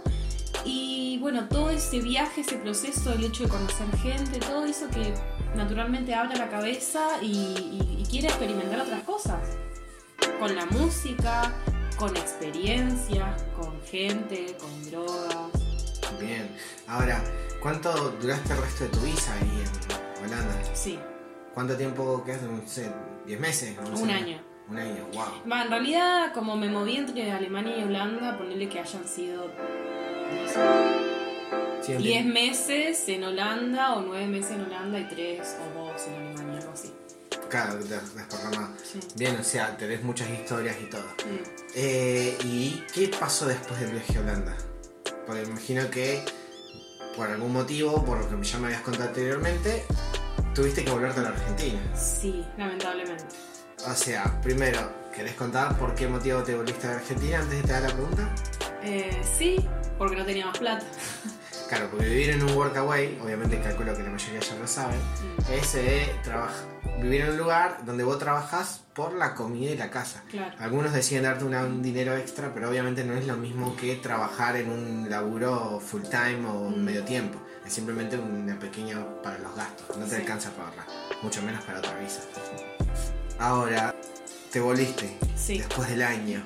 Y 0.65 1.19
bueno, 1.21 1.47
todo 1.47 1.69
ese 1.69 2.01
viaje, 2.01 2.41
ese 2.41 2.57
proceso, 2.57 3.13
el 3.13 3.23
hecho 3.23 3.43
de 3.43 3.49
conocer 3.49 3.87
gente, 3.97 4.39
todo 4.39 4.65
eso 4.65 4.87
que 4.89 5.13
naturalmente 5.55 6.13
abre 6.13 6.37
la 6.37 6.49
cabeza 6.49 7.21
y, 7.21 8.05
quiere 8.09 8.27
experimentar 8.27 8.81
otras 8.81 9.03
cosas. 9.03 9.39
Con 10.39 10.55
la 10.55 10.65
música, 10.65 11.53
con 11.97 12.15
experiencias, 12.17 13.43
con 13.55 13.79
gente, 13.83 14.57
con 14.59 14.89
drogas. 14.89 15.51
Bien. 16.19 16.49
Ahora, 16.87 17.23
¿cuánto 17.61 17.91
duraste 18.19 18.53
el 18.53 18.61
resto 18.61 18.83
de 18.85 18.89
tu 18.89 18.99
visa 19.01 19.33
ahí 19.33 19.63
en 19.63 20.25
Holanda? 20.25 20.55
Sí. 20.73 20.97
¿Cuánto 21.53 21.77
tiempo 21.77 22.23
quedaste? 22.23 22.47
No 22.47 22.67
sé, 22.67 22.91
¿10 23.27 23.39
meses? 23.39 23.77
Un 24.01 24.09
año. 24.09 24.41
Un 24.69 24.77
año, 24.77 25.07
wow. 25.13 25.61
en 25.63 25.69
realidad, 25.69 26.31
como 26.31 26.55
me 26.55 26.69
moví 26.69 26.97
entre 26.97 27.31
Alemania 27.31 27.79
y 27.79 27.83
Holanda, 27.83 28.37
ponerle 28.37 28.69
que 28.69 28.79
hayan 28.79 29.07
sido 29.07 29.49
10 31.97 32.25
meses 32.25 33.07
en 33.07 33.23
Holanda 33.23 33.95
o 33.95 34.01
9 34.01 34.27
meses 34.27 34.51
en 34.51 34.61
Holanda 34.61 34.99
y 34.99 35.07
3 35.07 35.57
o 35.75 35.91
2 35.91 36.07
en 36.07 36.13
Alemania, 36.13 36.59
algo 36.59 36.71
así. 36.73 36.93
Claro, 37.49 37.79
desparramado. 37.79 38.69
Sí. 38.83 38.99
Bien, 39.15 39.35
o 39.39 39.43
sea, 39.43 39.75
tenés 39.75 40.03
muchas 40.03 40.29
historias 40.29 40.77
y 40.81 40.85
todo. 40.85 41.05
Eh, 41.75 42.37
¿Y 42.43 42.83
qué 42.93 43.07
pasó 43.07 43.47
después 43.47 43.79
del 43.79 43.91
viaje 43.91 44.17
a 44.17 44.21
Holanda? 44.21 44.55
Porque 45.25 45.41
me 45.41 45.49
imagino 45.49 45.89
que 45.89 46.23
por 47.15 47.27
algún 47.27 47.51
motivo, 47.51 48.05
por 48.05 48.19
lo 48.19 48.39
que 48.39 48.45
ya 48.45 48.59
me 48.59 48.67
habías 48.67 48.81
contado 48.81 49.09
anteriormente, 49.09 49.83
tuviste 50.53 50.85
que 50.85 50.91
volverte 50.91 51.21
a 51.21 51.23
la 51.23 51.29
Argentina. 51.29 51.79
Sí, 51.95 52.45
lamentablemente. 52.57 53.25
O 53.87 53.93
sea, 53.95 54.39
primero, 54.41 54.91
¿querés 55.13 55.33
contar 55.33 55.77
por 55.77 55.95
qué 55.95 56.07
motivo 56.07 56.43
te 56.43 56.55
volviste 56.55 56.87
a 56.87 56.91
la 56.91 56.97
Argentina 56.97 57.39
antes 57.39 57.61
de 57.61 57.67
te 57.67 57.73
dar 57.73 57.81
la 57.83 57.93
pregunta? 57.93 58.35
Eh, 58.83 59.21
sí, 59.37 59.65
porque 59.97 60.15
no 60.15 60.25
tenía 60.25 60.45
más 60.45 60.57
plata. 60.57 60.85
Claro, 61.69 61.87
porque 61.91 62.09
vivir 62.09 62.31
en 62.31 62.41
un 62.41 62.57
workaway, 62.57 63.19
obviamente 63.23 63.61
calculo 63.61 63.95
que 63.95 64.01
la 64.01 64.09
mayoría 64.09 64.39
ya 64.39 64.55
lo 64.55 64.65
saben, 64.65 64.97
mm. 64.97 65.53
es 65.53 65.75
eh, 65.75 66.11
vivir 66.99 67.21
en 67.21 67.29
un 67.29 67.37
lugar 67.37 67.85
donde 67.85 68.03
vos 68.03 68.17
trabajas 68.17 68.81
por 68.95 69.13
la 69.13 69.35
comida 69.35 69.69
y 69.69 69.77
la 69.77 69.91
casa. 69.91 70.23
Algunos 70.57 70.93
deciden 70.93 71.23
darte 71.23 71.45
un 71.45 71.83
dinero 71.83 72.17
extra, 72.17 72.51
pero 72.55 72.69
obviamente 72.69 73.03
no 73.03 73.13
es 73.13 73.27
lo 73.27 73.37
mismo 73.37 73.75
que 73.75 73.95
trabajar 73.97 74.55
en 74.55 74.71
un 74.71 75.09
laburo 75.11 75.79
full 75.79 76.01
time 76.01 76.43
o 76.49 76.71
mm. 76.71 76.83
medio 76.83 77.03
tiempo. 77.03 77.39
Es 77.63 77.71
simplemente 77.71 78.17
una 78.17 78.57
pequeña 78.57 79.05
para 79.21 79.37
los 79.37 79.55
gastos, 79.55 79.95
no 79.95 80.07
te 80.07 80.15
alcanza 80.15 80.49
para 80.49 80.69
ahorrar, 80.69 80.87
mucho 81.21 81.43
menos 81.43 81.63
para 81.65 81.77
otra 81.77 81.95
visa. 81.99 82.21
Ahora, 83.37 83.93
te 84.51 84.59
volviste 84.59 85.15
después 85.47 85.87
del 85.87 86.01
año. 86.01 86.43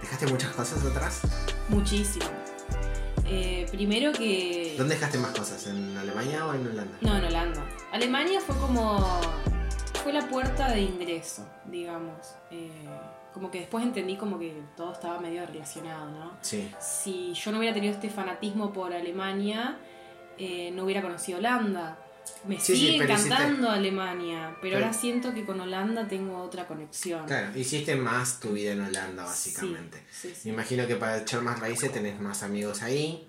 ¿Dejaste 0.00 0.26
muchas 0.28 0.52
cosas 0.52 0.82
atrás? 0.86 1.20
Muchísimo 1.68 2.41
eh, 3.32 3.66
primero 3.70 4.12
que... 4.12 4.74
¿Dónde 4.76 4.94
dejaste 4.94 5.18
más 5.18 5.30
cosas? 5.30 5.66
¿En 5.66 5.96
Alemania 5.96 6.46
o 6.46 6.54
en 6.54 6.66
Holanda? 6.66 6.98
No, 7.00 7.16
en 7.16 7.24
Holanda. 7.24 7.66
Alemania 7.90 8.40
fue 8.40 8.56
como... 8.56 9.20
Fue 10.02 10.12
la 10.12 10.28
puerta 10.28 10.70
de 10.70 10.82
ingreso, 10.82 11.48
digamos. 11.64 12.34
Eh, 12.50 12.70
como 13.32 13.50
que 13.50 13.60
después 13.60 13.84
entendí 13.84 14.16
como 14.16 14.38
que 14.38 14.62
todo 14.76 14.92
estaba 14.92 15.18
medio 15.20 15.46
relacionado, 15.46 16.10
¿no? 16.10 16.32
Sí. 16.40 16.70
Si 16.78 17.32
yo 17.32 17.52
no 17.52 17.58
hubiera 17.58 17.72
tenido 17.72 17.94
este 17.94 18.10
fanatismo 18.10 18.72
por 18.72 18.92
Alemania, 18.92 19.78
eh, 20.36 20.70
no 20.72 20.84
hubiera 20.84 21.00
conocido 21.00 21.38
Holanda. 21.38 21.98
Me 22.46 22.58
sigue 22.58 22.96
encantando 22.96 23.70
Alemania, 23.70 24.56
pero, 24.60 24.76
ahora 24.76 24.92
siento 24.92 25.32
que 25.32 25.44
con 25.44 25.60
Holanda 25.60 26.08
tengo 26.08 26.38
otra 26.42 26.66
conexión. 26.66 27.24
Claro, 27.26 27.56
hiciste 27.56 27.94
más 27.94 28.40
tu 28.40 28.52
vida 28.52 28.72
en 28.72 28.80
Holanda, 28.80 29.24
básicamente. 29.24 30.02
Me 30.44 30.50
imagino 30.50 30.86
que 30.86 30.96
para 30.96 31.18
echar 31.18 31.42
más 31.42 31.60
raíces 31.60 31.92
tenés 31.92 32.20
más 32.20 32.42
amigos 32.42 32.82
ahí, 32.82 33.28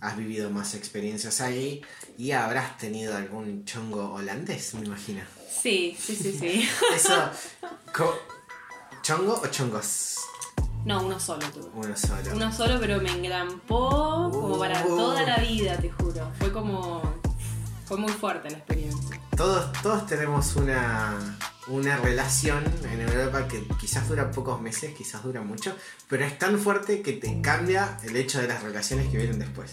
has 0.00 0.16
vivido 0.16 0.50
más 0.50 0.74
experiencias 0.74 1.40
ahí 1.40 1.82
y 2.18 2.32
habrás 2.32 2.76
tenido 2.76 3.16
algún 3.16 3.64
chongo 3.64 4.12
holandés, 4.12 4.74
me 4.74 4.84
imagino. 4.86 5.22
Sí, 5.50 5.96
sí, 5.98 6.14
sí, 6.14 6.36
sí. 6.38 6.68
Eso, 6.94 7.30
¿chongo 9.02 9.40
o 9.42 9.46
chongos? 9.46 10.16
No, 10.84 11.04
uno 11.04 11.18
solo 11.18 11.46
tuve. 11.50 11.68
Uno 11.74 11.96
solo. 11.96 12.34
Uno 12.34 12.52
solo, 12.52 12.78
pero 12.80 13.00
me 13.00 13.10
engrampó 13.10 14.30
como 14.30 14.58
para 14.58 14.84
uh. 14.84 14.96
toda 14.96 15.22
la 15.24 15.36
vida, 15.38 15.76
te 15.78 15.90
juro. 15.90 16.30
Fue 16.38 16.52
como 16.52 17.20
fue 17.90 17.98
muy 17.98 18.12
fuerte 18.12 18.48
la 18.48 18.58
experiencia. 18.58 19.20
Todos, 19.36 19.72
todos 19.82 20.06
tenemos 20.06 20.54
una, 20.54 21.18
una 21.66 21.96
relación 21.96 22.62
en 22.88 23.00
Europa 23.00 23.48
que 23.48 23.66
quizás 23.80 24.08
dura 24.08 24.30
pocos 24.30 24.60
meses, 24.60 24.94
quizás 24.94 25.24
dura 25.24 25.40
mucho, 25.42 25.74
pero 26.08 26.24
es 26.24 26.38
tan 26.38 26.56
fuerte 26.60 27.02
que 27.02 27.14
te 27.14 27.40
cambia 27.42 27.98
el 28.04 28.14
hecho 28.14 28.40
de 28.40 28.46
las 28.46 28.62
relaciones 28.62 29.08
que 29.08 29.16
vienen 29.16 29.40
después. 29.40 29.72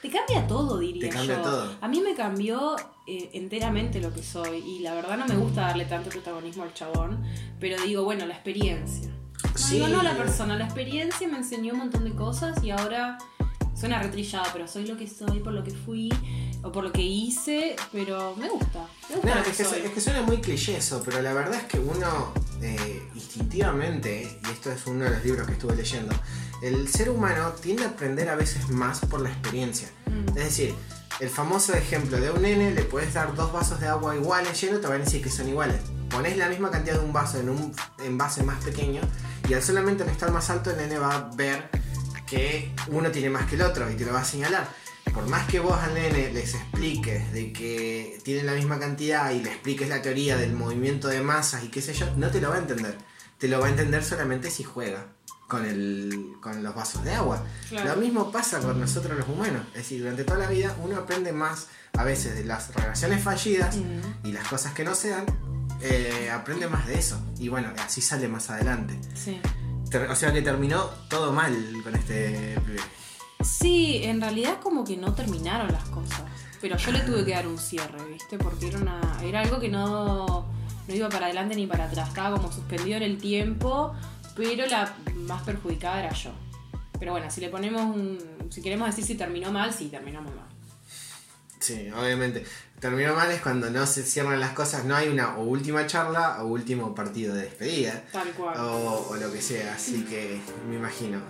Te 0.00 0.08
cambia 0.08 0.46
todo, 0.46 0.78
diría 0.78 1.10
Te 1.10 1.14
cambia 1.14 1.42
todo. 1.42 1.76
A 1.82 1.86
mí 1.86 2.00
me 2.00 2.14
cambió 2.14 2.76
eh, 3.06 3.28
enteramente 3.34 4.00
lo 4.00 4.10
que 4.14 4.22
soy 4.22 4.60
y 4.60 4.78
la 4.78 4.94
verdad 4.94 5.18
no 5.18 5.26
me 5.26 5.36
gusta 5.36 5.60
darle 5.60 5.84
tanto 5.84 6.08
protagonismo 6.08 6.62
al 6.62 6.72
chabón, 6.72 7.22
pero 7.60 7.78
digo, 7.82 8.04
bueno, 8.04 8.24
la 8.24 8.32
experiencia. 8.32 9.10
No 9.44 9.58
sí. 9.58 9.74
digo, 9.74 9.88
no 9.88 10.02
la 10.02 10.16
persona, 10.16 10.56
la 10.56 10.64
experiencia 10.64 11.28
me 11.28 11.36
enseñó 11.36 11.74
un 11.74 11.80
montón 11.80 12.04
de 12.04 12.14
cosas 12.14 12.64
y 12.64 12.70
ahora 12.70 13.18
suena 13.80 14.02
retrillado, 14.02 14.44
pero 14.52 14.68
soy 14.68 14.86
lo 14.86 14.96
que 14.96 15.08
soy 15.08 15.40
por 15.40 15.54
lo 15.54 15.64
que 15.64 15.70
fui 15.70 16.12
o 16.62 16.70
por 16.70 16.84
lo 16.84 16.92
que 16.92 17.00
hice, 17.00 17.76
pero 17.90 18.36
me 18.36 18.50
gusta. 18.50 18.86
es, 19.08 19.56
que, 19.90 20.00
suena 20.00 20.20
muy 20.20 20.38
cliché 20.42 20.76
eso, 20.76 21.02
pero 21.02 21.22
la 21.22 21.32
verdad 21.32 21.54
es 21.54 21.64
que 21.64 21.78
uno 21.78 22.34
eh, 22.60 23.08
instintivamente, 23.14 24.38
y 24.42 24.50
esto 24.50 24.70
es 24.70 24.86
uno 24.86 25.04
de 25.04 25.10
los 25.10 25.24
libros 25.24 25.46
que 25.46 25.54
estuve 25.54 25.74
leyendo, 25.74 26.14
el 26.62 26.88
ser 26.88 27.08
humano 27.08 27.52
tiende 27.62 27.84
a 27.84 27.88
aprender 27.88 28.28
a 28.28 28.34
veces 28.34 28.68
más 28.68 29.00
por 29.00 29.22
la 29.22 29.30
experiencia. 29.30 29.88
Mm. 30.06 30.36
Es 30.36 30.44
decir, 30.44 30.74
el 31.20 31.30
famoso 31.30 31.72
ejemplo 31.72 32.20
de 32.20 32.30
un 32.30 32.42
nene, 32.42 32.72
le 32.72 32.82
puedes 32.82 33.14
dar 33.14 33.34
dos 33.34 33.50
vasos 33.50 33.80
de 33.80 33.88
agua 33.88 34.14
iguales 34.14 34.60
llenos, 34.60 34.82
te 34.82 34.88
van 34.88 35.00
a 35.00 35.04
decir 35.04 35.22
que 35.22 35.30
son 35.30 35.48
iguales. 35.48 35.80
Pones 36.10 36.36
la 36.36 36.48
misma 36.50 36.70
cantidad 36.70 36.98
de 36.98 37.04
un 37.04 37.14
vaso 37.14 37.38
en 37.38 37.48
un 37.48 37.74
envase 38.04 38.42
más 38.42 38.62
pequeño 38.62 39.00
y 39.48 39.54
al 39.54 39.62
solamente 39.62 40.04
estar 40.04 40.30
más 40.32 40.50
alto 40.50 40.70
el 40.70 40.76
nene 40.76 40.98
va 40.98 41.14
a 41.14 41.30
ver 41.36 41.70
que 42.30 42.72
uno 42.88 43.10
tiene 43.10 43.28
más 43.28 43.46
que 43.46 43.56
el 43.56 43.62
otro 43.62 43.90
y 43.90 43.96
te 43.96 44.06
lo 44.06 44.12
va 44.12 44.20
a 44.20 44.24
señalar. 44.24 44.68
Por 45.12 45.28
más 45.28 45.48
que 45.48 45.58
vos 45.58 45.76
al 45.76 45.94
nene 45.94 46.32
les 46.32 46.54
expliques 46.54 47.32
de 47.32 47.52
que 47.52 48.18
tienen 48.22 48.46
la 48.46 48.52
misma 48.52 48.78
cantidad 48.78 49.32
y 49.32 49.42
le 49.42 49.50
expliques 49.50 49.88
la 49.88 50.00
teoría 50.00 50.36
del 50.36 50.52
movimiento 50.52 51.08
de 51.08 51.20
masas 51.20 51.64
y 51.64 51.68
qué 51.68 51.82
sé 51.82 51.92
yo, 51.92 52.06
no 52.16 52.30
te 52.30 52.40
lo 52.40 52.50
va 52.50 52.54
a 52.54 52.58
entender. 52.58 52.96
Te 53.38 53.48
lo 53.48 53.58
va 53.58 53.66
a 53.66 53.70
entender 53.70 54.04
solamente 54.04 54.50
si 54.50 54.62
juega 54.62 55.08
con, 55.48 55.66
el, 55.66 56.34
con 56.40 56.62
los 56.62 56.74
vasos 56.74 57.02
de 57.02 57.12
agua. 57.14 57.44
Lo 57.72 57.96
mismo 57.96 58.30
pasa 58.30 58.60
con 58.60 58.78
nosotros 58.78 59.18
los 59.18 59.28
humanos. 59.28 59.66
Es 59.72 59.78
decir, 59.78 60.00
durante 60.00 60.22
toda 60.22 60.38
la 60.38 60.48
vida 60.48 60.76
uno 60.82 60.96
aprende 60.96 61.32
más 61.32 61.66
a 61.98 62.04
veces 62.04 62.36
de 62.36 62.44
las 62.44 62.72
relaciones 62.74 63.22
fallidas 63.22 63.76
y 64.22 64.32
las 64.32 64.46
cosas 64.46 64.72
que 64.72 64.84
no 64.84 64.94
se 64.94 65.08
dan, 65.08 65.26
eh, 65.82 66.30
aprende 66.32 66.68
más 66.68 66.86
de 66.86 66.98
eso. 66.98 67.20
Y 67.38 67.48
bueno, 67.48 67.72
así 67.84 68.00
sale 68.00 68.28
más 68.28 68.50
adelante. 68.50 68.96
Sí. 69.14 69.40
O 70.08 70.14
sea 70.14 70.32
que 70.32 70.42
terminó 70.42 70.84
todo 71.08 71.32
mal 71.32 71.52
con 71.82 71.94
este 71.96 72.56
Sí, 73.42 74.02
en 74.04 74.20
realidad 74.20 74.60
como 74.62 74.84
que 74.84 74.96
no 74.96 75.14
terminaron 75.14 75.72
las 75.72 75.84
cosas. 75.84 76.22
Pero 76.60 76.76
yo 76.76 76.92
le 76.92 77.00
tuve 77.00 77.24
que 77.24 77.32
dar 77.32 77.46
un 77.46 77.58
cierre, 77.58 78.04
¿viste? 78.06 78.36
Porque 78.38 78.68
era, 78.68 78.78
una, 78.78 79.00
era 79.24 79.40
algo 79.40 79.58
que 79.58 79.68
no, 79.68 80.46
no 80.86 80.94
iba 80.94 81.08
para 81.08 81.26
adelante 81.26 81.56
ni 81.56 81.66
para 81.66 81.86
atrás. 81.86 82.08
Estaba 82.08 82.36
como 82.36 82.52
suspendido 82.52 82.98
en 82.98 83.02
el 83.02 83.18
tiempo, 83.18 83.94
pero 84.36 84.66
la 84.66 84.94
más 85.14 85.42
perjudicada 85.42 86.00
era 86.00 86.12
yo. 86.12 86.30
Pero 86.98 87.12
bueno, 87.12 87.30
si 87.30 87.40
le 87.40 87.48
ponemos 87.48 87.82
un. 87.82 88.18
Si 88.50 88.60
queremos 88.60 88.88
decir 88.88 89.04
si 89.04 89.14
terminó 89.14 89.50
mal, 89.50 89.72
sí, 89.72 89.88
terminó 89.88 90.20
muy 90.20 90.32
mal. 90.32 90.46
Sí, 91.60 91.90
obviamente. 91.94 92.44
Terminó 92.80 93.14
mal 93.14 93.30
es 93.30 93.42
cuando 93.42 93.68
no 93.68 93.84
se 93.84 94.02
cierran 94.02 94.40
las 94.40 94.52
cosas, 94.52 94.86
no 94.86 94.96
hay 94.96 95.08
una 95.08 95.36
o 95.36 95.42
última 95.42 95.86
charla 95.86 96.42
o 96.42 96.46
último 96.46 96.94
partido 96.94 97.34
de 97.34 97.42
despedida. 97.42 98.02
Tal 98.10 98.30
cual. 98.30 98.58
O, 98.58 99.14
lo 99.20 99.30
que 99.30 99.42
sea, 99.42 99.74
así 99.74 100.02
que 100.06 100.40
me 100.66 100.76
imagino 100.76 101.20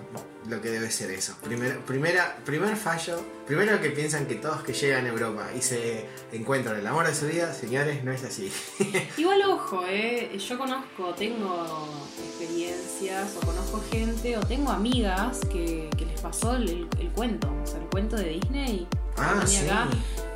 lo 0.49 0.63
que 0.63 0.71
debe 0.71 0.89
ser 0.93 1.11
eso. 1.11 1.37
Primer, 1.43 1.81
primera, 1.81 2.37
primer 2.45 2.77
fallo, 2.77 3.21
primero 3.49 3.81
que 3.81 3.91
piensan 3.91 4.27
que 4.27 4.37
todos 4.37 4.63
que 4.63 4.73
llegan 4.73 5.07
a 5.07 5.09
Europa 5.09 5.49
y 5.57 5.61
se 5.61 6.07
encuentran 6.33 6.79
el 6.79 6.87
amor 6.87 7.09
de 7.09 7.17
su 7.17 7.27
vida, 7.27 7.53
señores, 7.53 8.05
no 8.05 8.13
es 8.13 8.23
así. 8.23 8.53
Igual 9.17 9.43
ojo, 9.43 9.83
eh, 9.89 10.39
yo 10.39 10.57
conozco, 10.57 11.13
tengo 11.17 11.89
experiencias 12.29 13.37
o 13.37 13.45
conozco 13.45 13.83
gente 13.91 14.37
o 14.37 14.41
tengo 14.41 14.71
amigas 14.71 15.41
que, 15.51 15.91
les 15.99 16.21
pasó 16.21 16.55
el, 16.55 16.89
el 17.01 17.09
cuento, 17.09 17.53
o 17.61 17.67
sea, 17.67 17.81
el 17.81 17.87
cuento 17.87 18.15
de 18.15 18.29
Disney 18.29 18.87
Ah, 19.21 19.47
sí. 19.47 19.67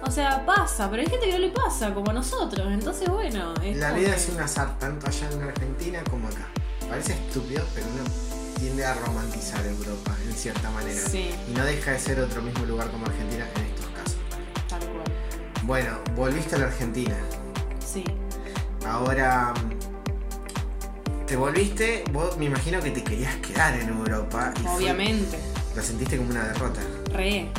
O 0.06 0.10
sea, 0.10 0.44
pasa, 0.44 0.90
pero 0.90 1.02
hay 1.02 1.08
gente 1.08 1.26
que 1.26 1.32
no 1.32 1.38
le 1.38 1.48
pasa, 1.48 1.94
como 1.94 2.10
a 2.10 2.14
nosotros. 2.14 2.66
Entonces, 2.70 3.08
bueno. 3.08 3.54
la 3.62 3.92
vida 3.92 4.14
es 4.14 4.28
un 4.28 4.40
azar, 4.40 4.78
tanto 4.78 5.06
allá 5.06 5.30
en 5.32 5.42
Argentina 5.42 6.02
como 6.10 6.28
acá. 6.28 6.46
Parece 6.88 7.14
estúpido, 7.14 7.64
pero 7.74 7.86
uno 7.86 8.04
tiende 8.58 8.84
a 8.84 8.94
romantizar 8.94 9.64
Europa 9.64 10.14
en 10.26 10.34
cierta 10.34 10.70
manera. 10.70 11.00
Sí. 11.00 11.30
Y 11.50 11.54
no 11.54 11.64
deja 11.64 11.92
de 11.92 11.98
ser 11.98 12.20
otro 12.20 12.42
mismo 12.42 12.66
lugar 12.66 12.90
como 12.90 13.06
Argentina 13.06 13.48
en 13.56 13.62
estos 13.64 13.86
casos. 13.86 14.16
Tal 14.68 14.80
cual. 14.80 15.04
Bueno, 15.62 15.98
volviste 16.14 16.56
a 16.56 16.58
la 16.58 16.66
Argentina. 16.66 17.16
Sí. 17.84 18.04
Ahora. 18.86 19.54
Te 21.26 21.36
volviste, 21.36 22.04
vos 22.12 22.36
me 22.36 22.44
imagino 22.44 22.80
que 22.82 22.90
te 22.90 23.02
querías 23.02 23.34
quedar 23.36 23.74
en 23.80 23.88
Europa. 23.88 24.52
Obviamente. 24.76 25.38
lo 25.74 25.82
sentiste 25.82 26.18
como 26.18 26.30
una 26.30 26.44
derrota. 26.48 26.82
Re. 27.14 27.50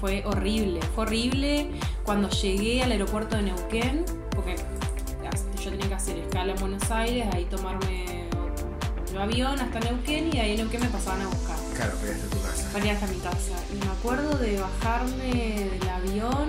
Fue 0.00 0.22
horrible. 0.24 0.80
Fue 0.94 1.04
horrible 1.04 1.70
cuando 2.04 2.28
llegué 2.30 2.82
al 2.82 2.92
aeropuerto 2.92 3.36
de 3.36 3.42
Neuquén, 3.42 4.04
porque 4.34 4.56
yo 5.62 5.70
tenía 5.70 5.88
que 5.88 5.94
hacer 5.94 6.18
escala 6.18 6.54
en 6.54 6.58
Buenos 6.58 6.90
Aires, 6.90 7.28
ahí 7.34 7.44
tomarme 7.44 8.24
otro 9.02 9.22
avión 9.22 9.60
hasta 9.60 9.80
Neuquén 9.80 10.34
y 10.34 10.38
ahí 10.38 10.52
en 10.52 10.58
Neuquén 10.58 10.80
me 10.80 10.88
pasaban 10.88 11.20
a 11.20 11.26
buscar. 11.26 11.56
Claro, 11.76 11.92
para 11.96 12.12
ir 12.12 12.16
a 12.16 12.28
tu 12.28 12.40
casa. 12.40 12.72
Para 12.72 12.92
hasta 12.92 13.06
mi 13.06 13.18
casa. 13.18 13.52
Y 13.72 13.84
me 13.84 13.92
acuerdo 13.92 14.38
de 14.38 14.60
bajarme 14.60 15.68
del 15.70 15.88
avión. 15.88 16.48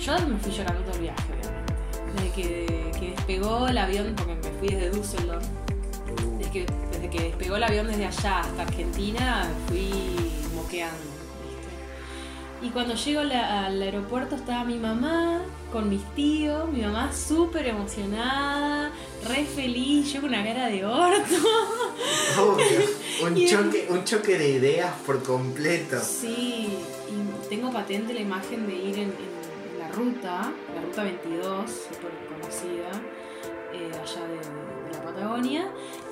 Yo 0.00 0.28
me 0.28 0.38
fui 0.38 0.52
llorando 0.52 0.82
todo 0.82 0.94
el 0.94 1.00
viaje, 1.00 1.24
obviamente. 1.32 1.74
Desde 2.14 2.30
que, 2.32 2.90
que 2.98 3.10
despegó 3.12 3.68
el 3.68 3.78
avión, 3.78 4.14
porque 4.16 4.34
me 4.34 4.58
fui 4.58 4.68
desde 4.68 4.90
Düsseldorf. 4.90 5.44
Uh. 5.44 6.38
Desde 6.38 6.50
que, 6.52 6.66
desde 6.92 7.10
que 7.10 7.22
despegó 7.22 7.56
el 7.56 7.62
avión 7.62 7.86
desde 7.86 8.06
allá 8.06 8.40
hasta 8.40 8.62
Argentina, 8.62 9.48
fui 9.68 10.30
moqueando. 10.54 11.15
Y 12.62 12.70
cuando 12.70 12.94
llego 12.94 13.20
al 13.20 13.82
aeropuerto 13.82 14.34
estaba 14.36 14.64
mi 14.64 14.78
mamá 14.78 15.42
con 15.72 15.90
mis 15.90 16.02
tíos, 16.14 16.70
mi 16.70 16.80
mamá 16.80 17.12
súper 17.12 17.66
emocionada, 17.66 18.90
re 19.28 19.44
feliz, 19.44 20.12
yo 20.12 20.22
con 20.22 20.30
una 20.30 20.42
cara 20.42 20.68
de 20.68 20.84
orto. 20.84 21.34
un, 23.22 23.34
choque, 23.46 23.86
un 23.90 24.04
choque 24.04 24.38
de 24.38 24.50
ideas 24.50 24.94
por 25.04 25.22
completo. 25.22 26.00
Sí, 26.00 26.68
y 27.10 27.48
tengo 27.48 27.70
patente 27.70 28.14
la 28.14 28.20
imagen 28.20 28.66
de 28.66 28.74
ir 28.74 28.98
en, 29.00 29.12
la 29.78 29.88
ruta, 29.88 30.52
la 30.74 30.80
ruta 30.82 31.04
22, 31.04 31.70
súper 31.70 32.10
conocida, 32.28 32.90
eh, 33.72 33.90
allá 33.92 34.26
de, 34.26 34.96
la 34.96 35.04
Patagonia, 35.04 35.68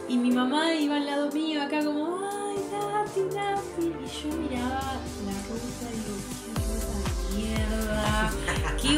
y 0.09 0.19
mi 0.19 0.31
mamá 0.31 0.75
iba 0.75 0.97
al 0.97 1.07
lado 1.07 1.31
mío 1.33 1.63
acá 1.63 1.83
como, 1.83 2.19
ay, 2.19 2.57
Nati, 2.71 3.21
Nati, 3.35 3.87
y 3.87 4.29
yo 4.31 4.37
miraba 4.37 5.01
la 5.25 5.33
ruta 5.49 5.64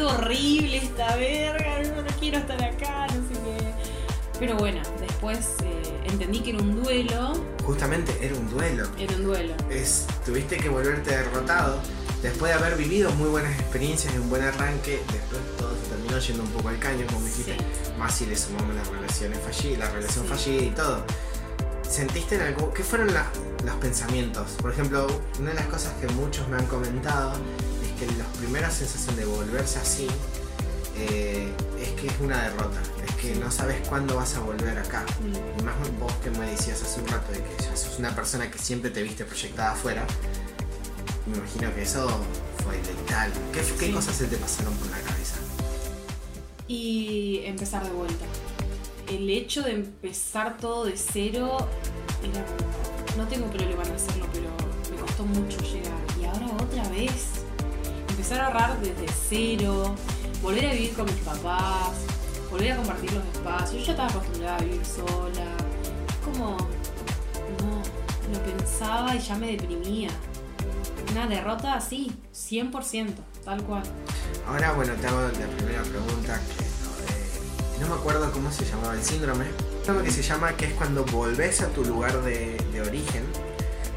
horrible 0.07 0.77
esta 0.77 1.15
verga, 1.15 1.81
no, 1.95 2.03
quiero 2.19 2.37
estar 2.39 2.63
acá, 2.63 3.07
no 3.07 3.27
sé 3.27 3.33
qué. 3.33 3.73
Pero 4.39 4.55
bueno, 4.57 4.81
después 4.99 5.55
eh, 5.63 5.99
entendí 6.05 6.39
que 6.39 6.51
era 6.51 6.59
un 6.59 6.81
duelo. 6.83 7.33
Justamente, 7.63 8.17
era 8.21 8.35
un 8.35 8.49
duelo. 8.49 8.87
Era 8.97 9.15
un 9.15 9.23
duelo. 9.23 9.55
Es, 9.69 10.05
tuviste 10.25 10.57
que 10.57 10.69
volverte 10.69 11.11
derrotado. 11.11 11.79
Después 12.21 12.51
de 12.51 12.57
haber 12.57 12.77
vivido 12.77 13.11
muy 13.11 13.29
buenas 13.29 13.53
experiencias 13.59 14.13
y 14.13 14.17
un 14.17 14.29
buen 14.29 14.41
arranque, 14.41 15.01
después 15.11 15.41
todo 15.57 15.71
se 15.75 15.89
terminó 15.89 16.17
yendo 16.19 16.43
un 16.43 16.49
poco 16.49 16.69
al 16.69 16.79
caño, 16.79 17.05
como 17.07 17.25
dijiste. 17.25 17.55
Más 17.97 18.15
si 18.15 18.25
le 18.25 18.35
sumamos 18.35 18.75
las 18.75 18.87
relaciones 18.87 19.39
fallidas, 19.39 19.79
la 19.79 19.89
relación 19.91 20.25
fallida 20.25 20.63
y 20.63 20.69
todo. 20.71 21.05
¿Sentiste 21.87 22.35
en 22.35 22.41
algo? 22.41 22.73
¿Qué 22.73 22.83
fueron 22.83 23.07
los 23.13 23.75
pensamientos? 23.79 24.51
Por 24.61 24.71
ejemplo, 24.71 25.07
una 25.39 25.49
de 25.49 25.55
las 25.55 25.67
cosas 25.67 25.93
que 26.01 26.07
muchos 26.09 26.47
me 26.47 26.57
han 26.57 26.65
comentado 26.65 27.33
que 27.97 28.05
la 28.17 28.25
primera 28.39 28.69
sensación 28.71 29.15
de 29.15 29.25
volverse 29.25 29.79
así 29.79 30.07
eh, 30.95 31.51
es 31.79 31.89
que 31.99 32.07
es 32.07 32.19
una 32.19 32.41
derrota, 32.43 32.81
es 33.05 33.15
que 33.15 33.35
no 33.35 33.51
sabes 33.51 33.87
cuándo 33.87 34.15
vas 34.15 34.35
a 34.35 34.39
volver 34.39 34.77
acá. 34.77 35.05
Mm. 35.21 35.59
Y 35.59 35.63
más 35.63 35.75
vos 35.99 36.13
que 36.23 36.29
me 36.31 36.49
decías 36.49 36.81
hace 36.81 37.01
un 37.01 37.07
rato 37.07 37.31
de 37.31 37.39
que 37.39 37.63
ya 37.63 37.75
sos 37.75 37.99
una 37.99 38.15
persona 38.15 38.49
que 38.49 38.57
siempre 38.57 38.89
te 38.89 39.03
viste 39.03 39.25
proyectada 39.25 39.71
afuera, 39.71 40.05
me 41.25 41.37
imagino 41.37 41.73
que 41.75 41.81
eso 41.81 42.07
fue 42.63 42.77
letal. 42.77 43.31
¿Qué, 43.53 43.61
¿Qué 43.79 43.91
cosas 43.91 44.15
se 44.15 44.25
te 44.27 44.37
pasaron 44.37 44.73
por 44.75 44.89
la 44.89 44.99
cabeza? 44.99 45.35
Y 46.67 47.41
empezar 47.45 47.83
de 47.83 47.91
vuelta. 47.91 48.25
El 49.07 49.29
hecho 49.29 49.61
de 49.61 49.71
empezar 49.71 50.57
todo 50.57 50.85
de 50.85 50.97
cero 50.97 51.57
era 52.23 52.43
no 53.17 53.27
tengo 53.27 53.47
problema 53.47 53.83
en 53.83 53.93
hacerlo, 53.93 54.27
pero 54.33 54.49
me 54.91 55.01
costó 55.01 55.25
mucho 55.25 55.59
llegar. 55.61 55.93
Y 56.21 56.25
ahora 56.25 56.47
otra 56.61 56.87
vez 56.89 57.36
empezar 58.27 58.43
a 58.43 58.47
ahorrar 58.47 58.81
desde 58.81 59.07
cero, 59.29 59.95
volver 60.41 60.65
a 60.65 60.73
vivir 60.73 60.93
con 60.93 61.05
mis 61.05 61.15
papás, 61.15 61.91
volver 62.51 62.73
a 62.73 62.75
compartir 62.75 63.13
los 63.13 63.23
espacios. 63.23 63.79
Yo 63.79 63.85
ya 63.85 63.91
estaba 63.91 64.09
acostumbrada 64.09 64.57
a 64.57 64.59
vivir 64.59 64.85
sola. 64.85 65.55
Es 66.09 66.15
como, 66.25 66.57
no, 66.57 67.81
lo 68.33 68.43
pensaba 68.43 69.15
y 69.15 69.19
ya 69.19 69.35
me 69.35 69.51
deprimía. 69.55 70.09
Una 71.11 71.27
derrota 71.27 71.75
así, 71.75 72.11
100%, 72.33 73.13
tal 73.45 73.63
cual. 73.63 73.83
Ahora, 74.45 74.73
bueno, 74.73 74.93
te 74.95 75.07
hago 75.07 75.21
la 75.21 75.29
primera 75.29 75.83
pregunta 75.83 76.41
que 76.57 77.79
no, 77.79 77.87
me 77.87 77.95
acuerdo 77.95 78.29
cómo 78.33 78.51
se 78.51 78.65
llamaba 78.65 78.93
el 78.93 79.03
síndrome. 79.03 79.45
Lo 79.87 80.03
que 80.03 80.11
se 80.11 80.21
llama 80.21 80.51
que 80.57 80.65
es 80.65 80.73
cuando 80.73 81.05
volvés 81.05 81.61
a 81.61 81.69
tu 81.69 81.85
lugar 81.85 82.21
de, 82.23 82.57
de 82.73 82.81
origen 82.81 83.23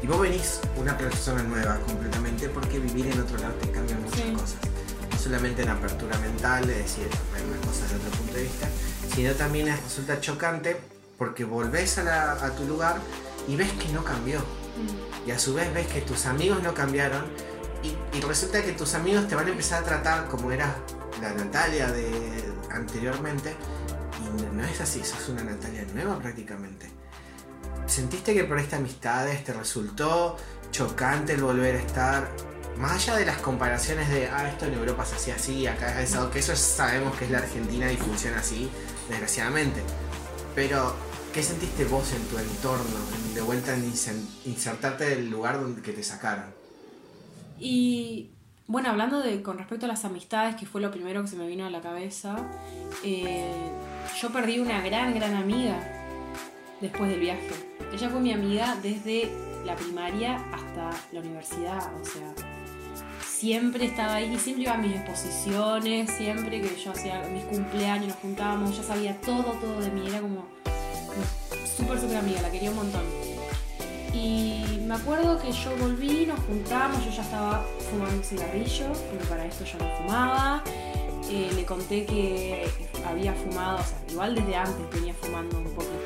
y 0.01 0.07
vos 0.07 0.19
venís 0.19 0.59
una 0.77 0.97
persona 0.97 1.43
nueva 1.43 1.77
completamente 1.79 2.49
porque 2.49 2.79
vivir 2.79 3.07
en 3.07 3.19
otro 3.19 3.37
lado 3.37 3.53
te 3.55 3.71
cambia 3.71 3.95
muchas 3.97 4.31
cosas. 4.31 4.57
No 5.11 5.19
solamente 5.19 5.61
en 5.61 5.69
apertura 5.69 6.17
mental, 6.17 6.69
es 6.69 6.77
decir, 6.77 7.07
ver 7.33 7.43
las 7.45 7.65
cosas 7.67 7.89
de 7.89 7.95
otro 7.97 8.09
punto 8.11 8.33
de 8.33 8.43
vista, 8.43 8.67
sino 9.13 9.33
también 9.33 9.67
resulta 9.67 10.19
chocante 10.19 10.77
porque 11.17 11.43
volvés 11.43 11.99
a, 11.99 12.55
tu 12.55 12.65
lugar 12.65 12.95
y 13.47 13.55
ves 13.55 13.71
que 13.73 13.89
no 13.89 14.03
cambió. 14.03 14.39
Mm. 14.39 15.27
Y 15.29 15.31
a 15.31 15.37
su 15.37 15.53
vez 15.53 15.71
ves 15.73 15.85
que 15.87 16.01
tus 16.01 16.25
amigos 16.25 16.63
no 16.63 16.73
cambiaron 16.73 17.25
y, 17.83 18.17
y, 18.17 18.21
resulta 18.21 18.63
que 18.63 18.71
tus 18.73 18.95
amigos 18.95 19.27
te 19.27 19.35
van 19.35 19.47
a 19.47 19.49
empezar 19.49 19.83
a 19.83 19.85
tratar 19.85 20.27
como 20.27 20.51
era 20.51 20.75
la 21.21 21.33
Natalia 21.33 21.91
de 21.91 22.43
anteriormente 22.71 23.55
y 24.19 24.55
no 24.55 24.63
es 24.63 24.81
así, 24.81 25.03
sos 25.03 25.29
una 25.29 25.43
Natalia 25.43 25.85
nueva 25.93 26.17
prácticamente. 26.19 27.00
¿Sentiste 27.91 28.33
que 28.33 28.45
por 28.45 28.57
esta 28.57 28.77
amistades 28.77 29.43
te 29.43 29.51
resultó 29.51 30.37
chocante 30.71 31.33
el 31.33 31.43
volver 31.43 31.75
a 31.75 31.79
estar? 31.79 32.31
Más 32.77 32.93
allá 32.93 33.17
de 33.17 33.25
las 33.25 33.39
comparaciones 33.39 34.09
de, 34.09 34.29
ah, 34.29 34.47
esto 34.47 34.65
en 34.65 34.75
Europa 34.75 35.03
se 35.03 35.15
hacía 35.15 35.35
así, 35.35 35.67
acá 35.67 36.01
es 36.01 36.09
eso, 36.09 36.31
que 36.31 36.39
eso 36.39 36.55
sabemos 36.55 37.17
que 37.17 37.25
es 37.25 37.31
la 37.31 37.39
Argentina 37.39 37.91
y 37.91 37.97
funciona 37.97 38.39
así, 38.39 38.69
desgraciadamente. 39.09 39.81
Pero, 40.55 40.95
¿qué 41.33 41.43
sentiste 41.43 41.83
vos 41.83 42.13
en 42.13 42.23
tu 42.27 42.37
entorno, 42.37 42.97
de 43.35 43.41
vuelta 43.41 43.75
en 43.75 43.83
insertarte 44.45 45.09
del 45.09 45.29
lugar 45.29 45.59
donde 45.59 45.81
que 45.81 45.91
te 45.91 46.01
sacaron? 46.01 46.45
Y 47.59 48.29
bueno, 48.67 48.89
hablando 48.89 49.19
de 49.19 49.43
con 49.43 49.57
respecto 49.57 49.85
a 49.85 49.89
las 49.89 50.05
amistades, 50.05 50.55
que 50.55 50.65
fue 50.65 50.79
lo 50.79 50.91
primero 50.91 51.23
que 51.23 51.27
se 51.27 51.35
me 51.35 51.45
vino 51.45 51.65
a 51.65 51.69
la 51.69 51.81
cabeza, 51.81 52.37
eh, 53.03 53.51
yo 54.21 54.31
perdí 54.31 54.59
una 54.59 54.79
gran, 54.79 55.13
gran 55.13 55.35
amiga 55.35 56.00
después 56.81 57.09
del 57.09 57.19
viaje. 57.19 57.49
Ella 57.93 58.09
fue 58.09 58.19
mi 58.19 58.33
amiga 58.33 58.77
desde 58.81 59.31
la 59.65 59.75
primaria 59.75 60.35
hasta 60.51 60.89
la 61.11 61.19
universidad, 61.19 61.91
o 62.01 62.05
sea, 62.05 62.33
siempre 63.41 63.85
estaba 63.85 64.15
ahí, 64.15 64.37
siempre 64.37 64.63
iba 64.63 64.73
a 64.73 64.77
mis 64.77 64.95
exposiciones, 64.95 66.09
siempre 66.11 66.61
que 66.61 66.75
yo 66.75 66.91
hacía 66.91 67.21
mis 67.33 67.43
cumpleaños, 67.45 68.07
nos 68.07 68.17
juntábamos, 68.17 68.71
ella 68.71 68.83
sabía 68.83 69.21
todo, 69.21 69.53
todo 69.53 69.79
de 69.81 69.89
mí, 69.91 70.07
era 70.07 70.21
como 70.21 70.45
súper, 71.77 71.99
súper 71.99 72.17
amiga, 72.17 72.41
la 72.41 72.51
quería 72.51 72.71
un 72.71 72.77
montón. 72.77 73.03
Y 74.13 74.81
me 74.85 74.95
acuerdo 74.95 75.41
que 75.41 75.51
yo 75.51 75.75
volví, 75.77 76.25
nos 76.25 76.39
juntamos, 76.41 77.03
yo 77.05 77.11
ya 77.11 77.21
estaba 77.21 77.65
fumando 77.89 78.17
un 78.17 78.23
cigarrillo, 78.23 78.87
porque 78.87 79.25
para 79.29 79.45
esto 79.45 79.63
yo 79.63 79.77
no 79.79 79.89
fumaba. 79.97 80.63
Eh, 81.29 81.49
le 81.55 81.63
conté 81.63 82.05
que 82.05 82.67
había 83.07 83.33
fumado, 83.33 83.77
o 83.79 83.83
sea, 83.83 83.97
igual 84.09 84.35
desde 84.35 84.53
antes 84.53 84.89
venía 84.91 85.13
fumando 85.13 85.59
un 85.59 85.63
poquito 85.73 86.00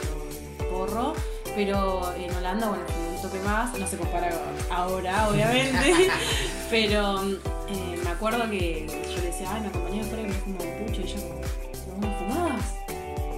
porro, 0.75 1.13
pero 1.55 2.13
en 2.15 2.35
Holanda, 2.35 2.67
bueno, 2.67 2.83
un 3.15 3.21
toque 3.21 3.39
más, 3.39 3.77
no 3.79 3.87
se 3.87 3.97
compara 3.97 4.29
ahora, 4.69 5.29
obviamente, 5.29 6.09
pero 6.69 7.21
eh, 7.69 7.99
me 8.03 8.09
acuerdo 8.09 8.49
que 8.49 8.85
yo 8.87 9.21
le 9.21 9.27
decía, 9.27 9.53
ay, 9.53 9.61
me 9.61 9.67
acompañé 9.67 10.01
afuera 10.01 10.23
y 10.23 10.27
me 10.27 10.33
fumó 10.33 10.59
un 10.61 10.85
pucho, 10.85 11.01
y 11.01 11.07
yo 11.07 11.15
como, 11.21 12.07
¿no 12.07 12.19
fumabas? 12.19 12.75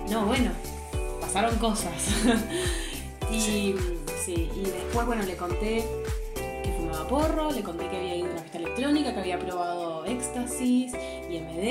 No, 0.09 0.25
bueno, 0.25 0.51
pasaron 1.21 1.55
cosas. 1.57 1.93
y, 3.31 3.75
sí. 4.25 4.49
y 4.55 4.61
después, 4.61 5.05
bueno, 5.05 5.21
le 5.23 5.35
conté 5.35 5.85
que 6.63 6.73
fumaba 6.75 7.07
porro, 7.07 7.51
le 7.51 7.61
conté 7.61 7.87
que 7.87 7.97
había 7.97 8.15
ido 8.15 8.29
a 8.29 8.31
una 8.31 8.39
fiesta 8.41 8.57
electrónica, 8.57 9.13
que 9.13 9.19
había 9.19 9.37
probado 9.37 10.05
éxtasis 10.05 10.93
y 11.29 11.39
MD 11.39 11.63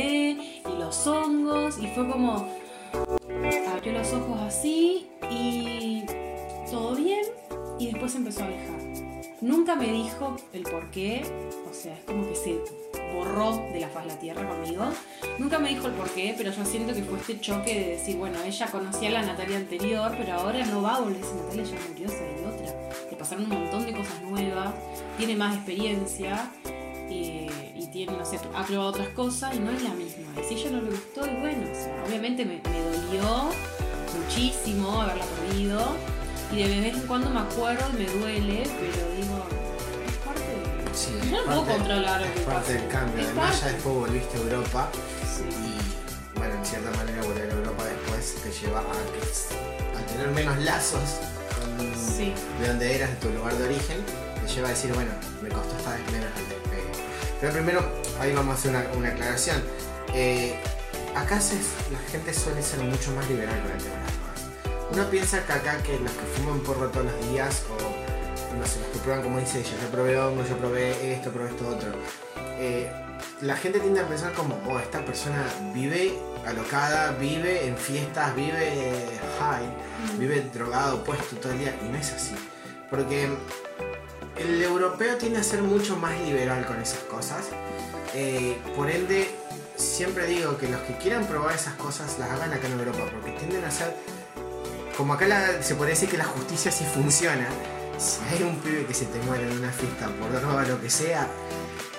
y 0.70 0.78
los 0.78 1.06
hongos, 1.08 1.78
y 1.78 1.88
fue 1.88 2.08
como 2.08 2.46
abrió 3.68 3.92
los 3.92 4.12
ojos 4.12 4.40
así 4.40 5.08
y 5.30 6.04
todo 6.70 6.94
bien 6.94 7.24
y 7.78 7.86
después 7.86 8.14
empezó 8.14 8.42
a 8.42 8.46
alejar. 8.46 8.76
Nunca 9.40 9.76
me 9.76 9.92
dijo 9.92 10.36
el 10.52 10.62
por 10.62 10.90
qué, 10.90 11.22
o 11.70 11.74
sea, 11.74 11.94
es 11.94 12.04
como 12.04 12.26
que 12.26 12.34
se 12.34 12.58
borró 13.14 13.56
de 13.72 13.80
la 13.80 13.88
faz 13.88 14.04
de 14.04 14.08
la 14.08 14.18
tierra 14.18 14.48
conmigo. 14.48 14.84
Nunca 15.38 15.58
me 15.58 15.68
dijo 15.68 15.86
el 15.86 15.92
por 15.92 16.08
qué, 16.10 16.34
pero 16.36 16.50
yo 16.50 16.64
siento 16.64 16.94
que 16.94 17.02
fue 17.02 17.18
este 17.18 17.38
choque 17.40 17.74
de 17.74 17.86
decir, 17.92 18.16
bueno, 18.16 18.42
ella 18.42 18.66
conocía 18.66 19.10
a 19.10 19.12
la 19.12 19.22
Natalia 19.22 19.58
anterior, 19.58 20.14
pero 20.16 20.32
ahora 20.32 20.64
no 20.66 20.80
va 20.80 20.96
a 20.96 21.00
volverse 21.00 21.34
Natalia, 21.34 21.64
ya 21.64 21.76
murió, 21.88 22.08
se 22.08 22.46
otra. 22.46 22.90
Le 23.10 23.16
pasaron 23.16 23.44
un 23.44 23.50
montón 23.50 23.84
de 23.84 23.92
cosas 23.92 24.22
nuevas, 24.22 24.74
tiene 25.18 25.36
más 25.36 25.54
experiencia 25.54 26.50
y, 27.08 27.88
tiene, 27.92 28.12
no 28.12 28.24
sé, 28.26 28.38
ha 28.54 28.64
probado 28.64 28.90
otras 28.90 29.08
cosas 29.10 29.54
y 29.54 29.60
no 29.60 29.70
es 29.70 29.82
la 29.82 29.90
misma. 29.90 30.26
Y 30.40 30.44
si 30.44 30.54
ella 30.54 30.72
no 30.72 30.82
le 30.82 30.90
gustó, 30.90 31.26
y 31.26 31.40
bueno, 31.40 31.62
o 31.70 31.74
sea, 31.74 32.04
obviamente 32.06 32.44
me, 32.44 32.60
me 32.68 32.80
dolió 32.80 33.50
muchísimo 34.18 35.00
haberla 35.00 35.24
perdido. 35.24 35.96
Y 36.52 36.56
de 36.56 36.68
vez 36.68 36.94
en 36.94 37.06
cuando 37.06 37.30
me 37.30 37.40
acuerdo 37.40 37.84
y 37.92 38.02
me 38.02 38.10
duele, 38.20 38.62
pero 38.78 39.10
digo, 39.16 39.46
es 40.06 40.16
parte 40.24 40.42
de. 40.42 40.94
Sí, 40.94 41.30
no 41.30 41.44
puedo 41.44 41.64
controlar 41.64 42.22
Es 42.22 42.42
parte 42.42 42.72
del 42.74 42.88
cambio. 42.88 43.24
Además, 43.24 43.60
ya 43.60 43.68
después 43.68 43.94
volviste 43.94 44.36
a 44.36 44.40
Europa. 44.40 44.88
Y 45.40 46.38
bueno, 46.38 46.54
en 46.54 46.64
cierta 46.64 46.90
manera 46.92 47.22
volver 47.22 47.50
a 47.50 47.54
Europa 47.54 47.84
después 47.84 48.34
te 48.42 48.66
lleva 48.66 48.80
a, 48.80 49.98
a 49.98 50.06
tener 50.06 50.28
menos 50.28 50.58
lazos 50.58 51.20
de 52.16 52.68
donde 52.68 52.96
eras, 52.96 53.10
de 53.10 53.16
tu 53.16 53.30
lugar 53.30 53.54
de 53.56 53.64
origen. 53.64 53.98
Te 54.46 54.52
lleva 54.52 54.68
a 54.68 54.70
decir, 54.70 54.92
bueno, 54.94 55.10
me 55.42 55.48
costó 55.48 55.76
esta 55.76 55.92
vez 55.92 56.12
menos. 56.12 56.30
Pero 57.40 57.52
primero, 57.52 57.84
ahí 58.20 58.32
vamos 58.32 58.56
a 58.56 58.58
hacer 58.58 58.70
una, 58.70 58.84
una 58.96 59.08
aclaración. 59.08 59.62
Eh, 60.14 60.58
acá 61.14 61.36
la 61.36 62.10
gente 62.10 62.32
suele 62.32 62.62
ser 62.62 62.80
mucho 62.80 63.12
más 63.12 63.28
liberal 63.28 63.60
con 63.62 63.70
el 63.72 63.78
tema 63.78 63.94
de 63.94 64.02
las 64.02 64.12
drogas. 64.16 64.90
Uno 64.92 65.10
piensa 65.10 65.44
que 65.44 65.52
acá 65.52 65.82
que 65.82 65.98
los 65.98 66.12
que 66.12 66.26
fuman 66.36 66.60
porro 66.60 66.88
todos 66.88 67.06
los 67.06 67.30
días 67.30 67.64
o 67.70 68.16
no 68.56 68.66
sé, 68.66 68.80
los 68.80 68.88
que 68.88 68.98
prueban 69.00 69.22
como 69.22 69.38
dice 69.38 69.60
ella, 69.60 69.72
yo 69.82 69.88
probé 69.88 70.18
hongo, 70.18 70.44
yo 70.46 70.56
probé 70.56 71.12
esto, 71.12 71.30
probé 71.30 71.50
esto 71.50 71.68
otro. 71.68 71.88
Eh, 72.58 72.90
la 73.42 73.56
gente 73.56 73.80
tiende 73.80 74.00
a 74.00 74.08
pensar 74.08 74.32
como, 74.32 74.58
oh, 74.66 74.78
esta 74.78 75.04
persona 75.04 75.44
vive 75.74 76.18
alocada, 76.46 77.12
vive 77.12 77.66
en 77.66 77.76
fiestas, 77.76 78.34
vive 78.34 79.20
high, 79.38 80.18
vive 80.18 80.40
drogado, 80.54 81.04
puesto 81.04 81.36
todo 81.36 81.52
el 81.52 81.58
día, 81.58 81.76
y 81.82 81.88
no 81.88 81.98
es 81.98 82.12
así. 82.12 82.34
Porque 82.88 83.28
el 84.38 84.62
europeo 84.62 85.16
tiende 85.16 85.38
a 85.38 85.42
ser 85.42 85.62
mucho 85.62 85.96
más 85.96 86.18
liberal 86.20 86.66
con 86.66 86.80
esas 86.80 87.00
cosas. 87.00 87.46
Eh, 88.14 88.58
por 88.74 88.90
ende, 88.90 89.30
siempre 89.76 90.26
digo 90.26 90.56
que 90.58 90.68
los 90.68 90.80
que 90.82 90.96
quieran 90.98 91.26
probar 91.26 91.54
esas 91.54 91.74
cosas 91.74 92.18
las 92.18 92.30
hagan 92.30 92.52
acá 92.52 92.66
en 92.66 92.78
Europa, 92.78 93.04
porque 93.12 93.32
tienden 93.32 93.64
a 93.64 93.70
ser. 93.70 93.94
Como 94.96 95.12
acá 95.12 95.62
se 95.62 95.74
puede 95.74 95.90
decir 95.90 96.08
que 96.08 96.16
la 96.16 96.24
justicia 96.24 96.70
sí 96.70 96.84
funciona. 96.84 97.46
Si 97.98 98.20
hay 98.30 98.42
un 98.42 98.58
pibe 98.60 98.86
que 98.86 98.94
se 98.94 99.06
te 99.06 99.18
muere 99.20 99.44
en 99.44 99.58
una 99.58 99.70
fiesta 99.70 100.08
por 100.08 100.32
droga 100.32 100.64
o 100.64 100.68
lo 100.68 100.80
que 100.80 100.90
sea, 100.90 101.28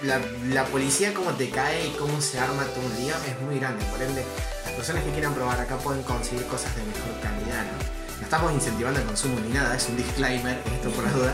la, 0.03 0.65
policía 0.65 1.13
como 1.13 1.31
te 1.31 1.49
cae 1.49 1.87
y 1.87 1.91
cómo 1.91 2.21
se 2.21 2.39
arma 2.39 2.63
todo 2.65 2.85
un 2.85 2.97
día 2.97 3.15
es 3.27 3.41
muy 3.41 3.59
grande. 3.59 3.83
Por 3.85 4.01
ende, 4.01 4.23
las 4.65 4.73
personas 4.73 5.03
que 5.03 5.11
quieran 5.11 5.33
probar 5.33 5.59
acá 5.59 5.77
pueden 5.77 6.03
conseguir 6.03 6.45
cosas 6.45 6.75
de 6.75 6.83
mejor 6.83 7.19
calidad, 7.21 7.65
¿no? 7.65 8.06
No 8.17 8.23
estamos 8.23 8.51
incentivando 8.51 8.99
el 8.99 9.05
consumo 9.05 9.39
ni 9.39 9.53
nada, 9.53 9.75
es 9.75 9.87
un 9.89 9.97
disclaimer, 9.97 10.57
esto 10.73 10.89
por 10.91 11.03
la 11.03 11.11
duda, 11.11 11.33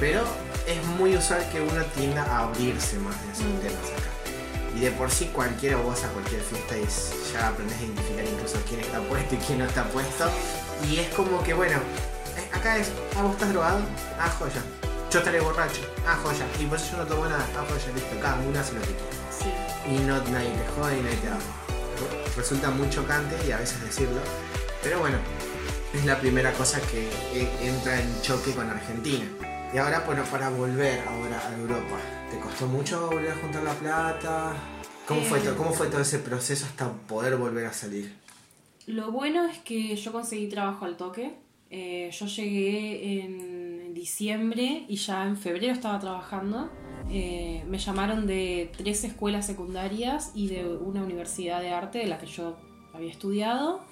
pero 0.00 0.24
es 0.66 0.84
muy 0.98 1.16
usual 1.16 1.46
que 1.50 1.60
uno 1.60 1.82
tienda 1.96 2.24
a 2.24 2.40
abrirse 2.40 2.98
más 2.98 3.14
en 3.22 3.30
esos 3.30 3.60
temas 3.60 3.90
acá. 3.92 4.10
Y 4.76 4.80
de 4.80 4.90
por 4.90 5.10
sí 5.10 5.30
cualquiera 5.32 5.76
vos 5.76 6.02
a 6.02 6.08
cualquier 6.08 6.40
fiesta 6.42 6.76
y 6.76 7.32
ya 7.32 7.48
aprendes 7.48 7.78
a 7.78 7.82
identificar 7.82 8.24
incluso 8.24 8.58
quién 8.68 8.80
está 8.80 9.00
puesto 9.00 9.34
y 9.34 9.38
quién 9.38 9.58
no 9.60 9.66
está 9.66 9.84
puesto. 9.84 10.28
Y 10.90 10.98
es 10.98 11.14
como 11.14 11.42
que 11.44 11.54
bueno, 11.54 11.76
eh, 12.36 12.48
acá 12.52 12.78
es, 12.78 12.90
ah, 13.16 13.22
vos 13.22 13.32
estás 13.34 13.50
drogado, 13.50 13.78
ah, 14.18 14.28
joya. 14.36 14.62
Yo 15.12 15.20
estaré 15.20 15.40
borracho, 15.40 15.82
ah, 16.06 16.18
joya. 16.24 16.44
Y 16.58 16.66
por 16.66 16.78
eso 16.78 16.90
yo 16.90 16.96
no 16.98 17.06
tomo 17.06 17.26
nada, 17.26 17.46
ah, 17.56 17.64
joya, 17.68 17.94
listo, 17.94 18.20
cada 18.20 18.36
uno 18.40 18.58
hace 18.58 18.72
lo 18.72 18.80
que 18.80 18.86
quiere. 18.86 19.14
Sí. 19.30 19.94
Y 19.94 19.98
no, 20.00 20.16
nadie 20.32 20.50
te 20.50 20.66
jode 20.74 20.98
y 20.98 21.02
nadie 21.02 21.16
te 21.18 21.28
habla. 21.28 21.64
Resulta 22.36 22.70
muy 22.70 22.90
chocante 22.90 23.36
y 23.46 23.52
a 23.52 23.58
veces 23.58 23.80
decirlo. 23.80 24.20
Pero 24.82 24.98
bueno, 24.98 25.18
es 25.94 26.04
la 26.04 26.18
primera 26.18 26.52
cosa 26.52 26.80
que 26.90 27.08
entra 27.62 28.00
en 28.00 28.20
choque 28.20 28.52
con 28.52 28.68
Argentina. 28.68 29.24
Y 29.72 29.78
ahora, 29.78 30.02
bueno, 30.04 30.24
para 30.24 30.50
volver 30.50 31.00
ahora 31.06 31.48
a 31.48 31.56
Europa, 31.56 31.98
¿te 32.30 32.38
costó 32.40 32.66
mucho 32.66 33.10
volver 33.10 33.30
a 33.30 33.36
juntar 33.36 33.62
la 33.62 33.74
plata? 33.74 34.56
¿Cómo, 35.06 35.20
fue, 35.22 35.38
todo, 35.40 35.56
¿Cómo 35.56 35.72
fue 35.72 35.86
todo 35.88 36.00
ese 36.00 36.18
proceso 36.18 36.66
hasta 36.66 36.92
poder 36.92 37.36
volver 37.36 37.66
a 37.66 37.72
salir? 37.72 38.12
Lo 38.86 39.12
bueno 39.12 39.46
es 39.46 39.58
que 39.58 39.94
yo 39.94 40.12
conseguí 40.12 40.48
trabajo 40.48 40.84
al 40.84 40.96
toque. 40.96 41.34
Eh, 41.70 42.10
yo 42.12 42.26
llegué 42.26 43.20
en 43.22 43.94
diciembre 43.94 44.86
y 44.88 44.96
ya 44.96 45.26
en 45.26 45.36
febrero 45.36 45.72
estaba 45.72 45.98
trabajando. 46.00 46.70
Eh, 47.10 47.64
me 47.68 47.78
llamaron 47.78 48.26
de 48.26 48.70
tres 48.76 49.04
escuelas 49.04 49.46
secundarias 49.46 50.32
y 50.34 50.48
de 50.48 50.66
una 50.66 51.02
universidad 51.02 51.60
de 51.60 51.70
arte 51.70 51.98
de 51.98 52.06
la 52.06 52.18
que 52.18 52.26
yo 52.26 52.56
había 52.92 53.10
estudiado. 53.10 53.84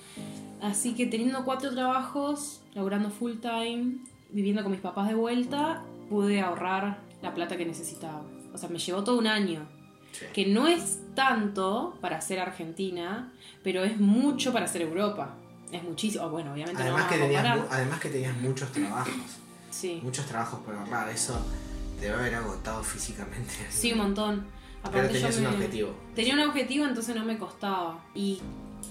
Así 0.62 0.94
que 0.94 1.06
teniendo 1.06 1.44
cuatro 1.44 1.72
trabajos, 1.72 2.62
laburando 2.72 3.10
full 3.10 3.38
time, 3.40 3.96
viviendo 4.30 4.62
con 4.62 4.70
mis 4.70 4.80
papás 4.80 5.08
de 5.08 5.14
vuelta, 5.14 5.82
pude 6.08 6.40
ahorrar 6.40 7.00
la 7.20 7.34
plata 7.34 7.56
que 7.56 7.66
necesitaba. 7.66 8.22
O 8.54 8.58
sea, 8.58 8.68
me 8.68 8.78
llevó 8.78 9.02
todo 9.02 9.18
un 9.18 9.26
año. 9.26 9.66
Que 10.32 10.46
no 10.46 10.68
es 10.68 11.00
tanto 11.14 11.98
para 12.00 12.20
ser 12.20 12.38
Argentina, 12.38 13.32
pero 13.64 13.82
es 13.82 13.98
mucho 13.98 14.52
para 14.52 14.68
ser 14.68 14.82
Europa. 14.82 15.34
Es 15.72 15.82
muchísimo. 15.82 16.28
Bueno, 16.28 16.52
obviamente 16.52 16.80
además 16.80 17.10
que 17.10 17.18
tenías, 17.18 17.60
Además 17.70 18.00
que 18.00 18.08
tenías 18.10 18.36
muchos 18.36 18.70
trabajos. 18.70 19.14
sí. 19.70 20.00
Muchos 20.02 20.26
trabajos 20.26 20.60
por 20.60 20.74
ahorrar. 20.76 21.08
Eso 21.08 21.34
debe 22.00 22.14
haber 22.14 22.34
agotado 22.36 22.84
físicamente. 22.84 23.52
Sí, 23.70 23.92
un 23.92 23.98
montón. 23.98 24.46
pero 24.92 25.08
tenías 25.08 25.36
un 25.38 25.46
objetivo. 25.46 25.94
Tenía 26.14 26.34
un 26.34 26.40
objetivo, 26.40 26.84
entonces 26.84 27.16
no 27.16 27.24
me 27.24 27.38
costaba. 27.38 27.98
Y, 28.14 28.40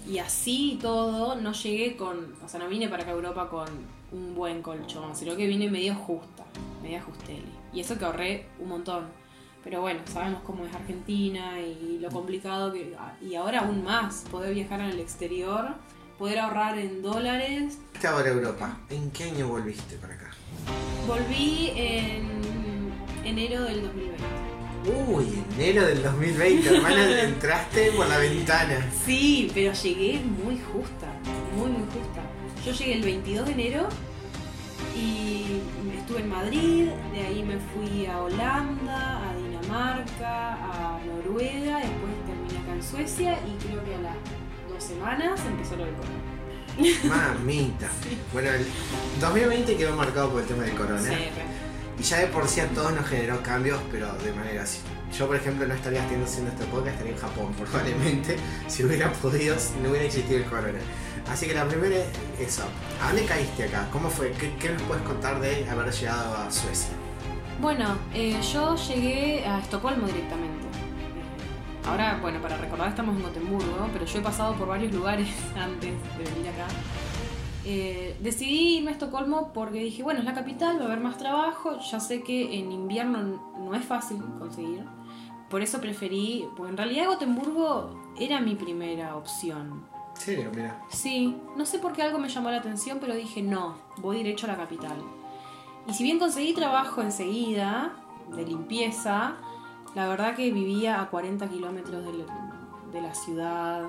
y 0.07 0.17
así 0.17 0.79
todo, 0.81 1.35
no 1.35 1.53
llegué 1.53 1.95
con. 1.95 2.35
O 2.43 2.47
sea, 2.47 2.59
no 2.59 2.67
vine 2.67 2.87
para 2.89 3.03
acá 3.03 3.11
a 3.11 3.15
Europa 3.15 3.49
con 3.49 3.67
un 4.11 4.35
buen 4.35 4.61
colchón, 4.61 5.15
sino 5.15 5.35
que 5.35 5.47
vine 5.47 5.69
medio 5.69 5.95
justa, 5.95 6.43
medio 6.81 6.99
ajustele. 6.99 7.43
Y 7.73 7.79
eso 7.79 7.97
que 7.97 8.05
ahorré 8.05 8.47
un 8.59 8.69
montón. 8.69 9.05
Pero 9.63 9.81
bueno, 9.81 10.01
sabemos 10.05 10.41
cómo 10.43 10.65
es 10.65 10.73
Argentina 10.73 11.59
y 11.59 11.99
lo 11.99 12.09
complicado 12.09 12.73
que... 12.73 12.95
Y 13.21 13.35
ahora 13.35 13.59
aún 13.59 13.83
más, 13.83 14.25
poder 14.31 14.55
viajar 14.55 14.79
en 14.79 14.87
el 14.87 14.99
exterior, 14.99 15.75
poder 16.17 16.39
ahorrar 16.39 16.79
en 16.79 17.03
dólares. 17.03 17.77
¿Qué 17.99 18.07
ahora 18.07 18.29
Europa? 18.29 18.79
¿En 18.89 19.11
qué 19.11 19.25
año 19.25 19.47
volviste 19.47 19.97
para 19.97 20.15
acá? 20.15 20.31
Volví 21.07 21.71
en 21.75 22.91
enero 23.23 23.63
del 23.63 23.83
2020. 23.83 24.50
Uy, 24.85 25.43
enero 25.57 25.85
del 25.85 26.01
2020, 26.01 26.75
hermana, 26.75 27.21
entraste 27.23 27.91
por 27.91 28.07
la 28.07 28.17
ventana. 28.17 28.83
Sí, 29.05 29.51
pero 29.53 29.73
llegué 29.73 30.19
muy 30.43 30.59
justa, 30.59 31.07
muy, 31.55 31.69
muy 31.69 31.85
justa. 31.85 32.23
Yo 32.65 32.71
llegué 32.71 32.93
el 32.93 33.03
22 33.03 33.45
de 33.45 33.51
enero 33.51 33.89
y 34.95 35.61
estuve 35.97 36.21
en 36.21 36.29
Madrid, 36.29 36.87
de 37.13 37.21
ahí 37.21 37.43
me 37.43 37.57
fui 37.57 38.05
a 38.07 38.21
Holanda, 38.21 39.29
a 39.29 39.35
Dinamarca, 39.35 40.53
a 40.53 40.99
Noruega, 41.05 41.77
después 41.77 42.11
terminé 42.25 42.59
acá 42.59 42.73
en 42.73 42.83
Suecia 42.83 43.33
y 43.33 43.63
creo 43.65 43.83
que 43.85 43.95
a 43.95 44.01
las 44.01 44.15
dos 44.67 44.83
semanas 44.83 45.39
empezó 45.45 45.75
lo 45.75 45.85
del 45.85 45.93
corona. 45.95 46.41
Mamita. 47.03 47.89
Bueno, 48.33 48.49
el 48.49 48.65
2020 49.19 49.77
quedó 49.77 49.95
marcado 49.95 50.31
por 50.31 50.41
el 50.41 50.47
tema 50.47 50.63
del 50.63 50.75
corona. 50.75 51.01
Sí, 51.01 51.15
y 52.01 52.03
ya 52.03 52.17
de 52.17 52.27
por 52.27 52.47
sí 52.47 52.59
a 52.59 52.67
todos 52.69 52.91
nos 52.93 53.05
generó 53.05 53.43
cambios, 53.43 53.79
pero 53.91 54.11
de 54.13 54.33
manera 54.33 54.63
así. 54.63 54.79
Yo, 55.15 55.27
por 55.27 55.35
ejemplo, 55.35 55.67
no 55.67 55.75
estaría 55.75 56.03
haciendo 56.03 56.25
este 56.25 56.65
podcast, 56.65 56.93
estaría 56.95 57.13
en 57.13 57.19
Japón, 57.19 57.53
probablemente. 57.59 58.37
Si 58.67 58.83
hubiera 58.83 59.13
podido, 59.13 59.55
no 59.83 59.89
hubiera 59.91 60.07
existido 60.07 60.39
el 60.39 60.45
corona. 60.45 60.79
Así 61.29 61.45
que 61.45 61.53
la 61.53 61.67
primera 61.67 61.95
es 61.97 62.07
eso. 62.39 62.63
¿A 63.03 63.09
dónde 63.09 63.25
caíste 63.25 63.65
acá? 63.65 63.87
¿Cómo 63.91 64.09
fue? 64.09 64.31
¿Qué, 64.31 64.69
nos 64.69 64.81
puedes 64.81 65.03
contar 65.03 65.39
de 65.41 65.69
haber 65.69 65.91
llegado 65.93 66.37
a 66.37 66.49
Suecia? 66.49 66.89
Bueno, 67.61 67.95
eh, 68.15 68.35
yo 68.51 68.75
llegué 68.75 69.45
a 69.45 69.59
Estocolmo 69.59 70.07
directamente. 70.07 70.65
Ahora, 71.85 72.17
bueno, 72.19 72.41
para 72.41 72.57
recordar 72.57 72.89
estamos 72.89 73.15
en 73.15 73.21
Gotemburgo, 73.21 73.89
pero 73.93 74.05
yo 74.05 74.17
he 74.17 74.23
pasado 74.23 74.55
por 74.55 74.67
varios 74.67 74.91
lugares 74.91 75.27
antes 75.55 75.91
de 76.17 76.23
venir 76.23 76.49
acá. 76.49 76.65
Eh, 77.65 78.17
decidí 78.21 78.77
irme 78.77 78.89
a 78.89 78.93
Estocolmo 78.93 79.51
porque 79.53 79.79
dije, 79.79 80.03
bueno, 80.03 80.19
es 80.19 80.25
la 80.25 80.33
capital, 80.33 80.77
va 80.79 80.83
a 80.83 80.85
haber 80.85 80.99
más 80.99 81.17
trabajo, 81.17 81.77
ya 81.79 81.99
sé 81.99 82.23
que 82.23 82.59
en 82.59 82.71
invierno 82.71 83.53
no 83.59 83.75
es 83.75 83.85
fácil 83.85 84.21
conseguir. 84.39 84.83
Por 85.49 85.61
eso 85.61 85.79
preferí, 85.79 86.47
porque 86.55 86.71
en 86.71 86.77
realidad 86.77 87.07
Gotemburgo 87.07 88.13
era 88.17 88.39
mi 88.39 88.55
primera 88.55 89.15
opción. 89.15 89.85
¿Serio? 90.13 90.49
Mira. 90.55 90.81
Sí, 90.89 91.37
no 91.55 91.65
sé 91.65 91.79
por 91.79 91.93
qué 91.93 92.03
algo 92.03 92.19
me 92.19 92.29
llamó 92.29 92.49
la 92.49 92.57
atención, 92.57 92.99
pero 92.99 93.13
dije, 93.13 93.41
no, 93.41 93.75
voy 93.97 94.17
derecho 94.17 94.45
a 94.47 94.51
la 94.51 94.57
capital. 94.57 94.97
Y 95.87 95.93
si 95.93 96.03
bien 96.03 96.19
conseguí 96.19 96.53
trabajo 96.53 97.01
enseguida, 97.01 97.93
de 98.35 98.45
limpieza, 98.45 99.35
la 99.95 100.07
verdad 100.07 100.35
que 100.35 100.51
vivía 100.51 101.01
a 101.01 101.09
40 101.09 101.49
kilómetros 101.49 102.05
de, 102.91 103.01
la 103.01 103.13
ciudad. 103.13 103.83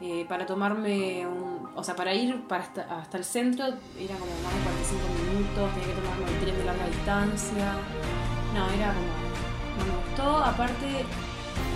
Eh, 0.00 0.26
para 0.28 0.46
tomarme 0.46 1.26
un. 1.26 1.68
O 1.74 1.84
sea, 1.84 1.94
para 1.94 2.12
ir 2.14 2.46
para 2.48 2.64
hasta, 2.64 3.18
el 3.18 3.24
centro 3.24 3.66
era 3.66 4.14
como 4.16 4.32
más 4.42 4.54
de 4.54 4.60
45 4.60 5.00
minutos, 5.30 5.70
tenía 5.74 5.88
que 5.88 6.00
tomarme 6.00 6.26
el 6.26 6.40
tren 6.40 6.58
de 6.58 6.64
larga 6.64 6.86
distancia. 6.86 7.72
No, 8.54 8.70
era 8.70 8.94
como. 8.94 9.12
No 9.78 9.84
me 9.86 9.94
gustó. 10.08 10.36
Aparte, 10.44 11.04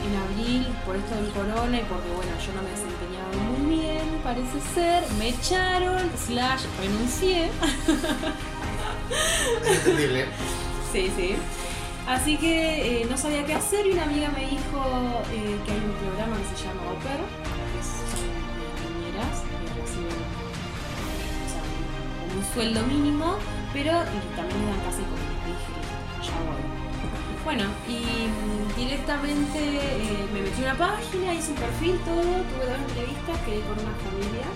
en 0.06 0.16
abril 0.16 0.66
por 0.84 0.96
esto 0.96 1.14
del 1.16 1.30
corona 1.30 1.78
y 1.78 1.84
porque 1.84 2.08
bueno, 2.14 2.32
yo 2.44 2.52
no 2.54 2.62
me 2.62 2.70
desempeñaba 2.70 3.16
muy 3.50 3.76
bien, 3.76 4.20
parece 4.22 4.60
ser, 4.74 5.04
me 5.18 5.28
echaron, 5.30 6.10
slash 6.16 6.64
renuncié. 6.80 7.50
Entendible. 9.66 10.26
sí, 10.92 11.12
sí. 11.16 11.36
Así 12.06 12.36
que 12.36 13.02
eh, 13.02 13.06
no 13.10 13.16
sabía 13.16 13.44
qué 13.44 13.54
hacer 13.54 13.84
y 13.86 13.90
una 13.90 14.04
amiga 14.04 14.28
me 14.30 14.46
dijo 14.46 14.78
eh, 15.32 15.58
que 15.64 15.72
hay 15.72 15.78
un 15.78 15.92
programa 16.00 16.36
que 16.36 16.56
se 16.56 16.64
llama 16.64 16.82
Oper, 16.92 17.18
que 17.18 17.82
son 17.82 18.22
niñeras 18.94 19.42
que 19.42 19.80
reciben 19.80 20.46
un 22.36 22.44
sueldo 22.54 22.82
mínimo, 22.86 23.36
pero 23.72 23.90
también 24.36 24.66
dan 24.66 24.80
casi 24.84 25.02
como 25.02 25.16
dije, 25.46 25.72
ya 26.22 26.38
voy. 26.46 26.86
Bueno, 27.44 27.64
y 27.88 28.80
directamente 28.80 29.58
eh, 29.58 30.28
me 30.32 30.42
metí 30.42 30.62
una 30.62 30.74
página, 30.74 31.32
hice 31.34 31.52
un 31.52 31.58
perfil, 31.58 31.98
todo, 32.04 32.22
tuve 32.22 32.66
dos 32.66 32.78
entrevistas, 32.88 33.38
quedé 33.44 33.60
con 33.60 33.78
una 33.78 33.94
familia 34.02 34.46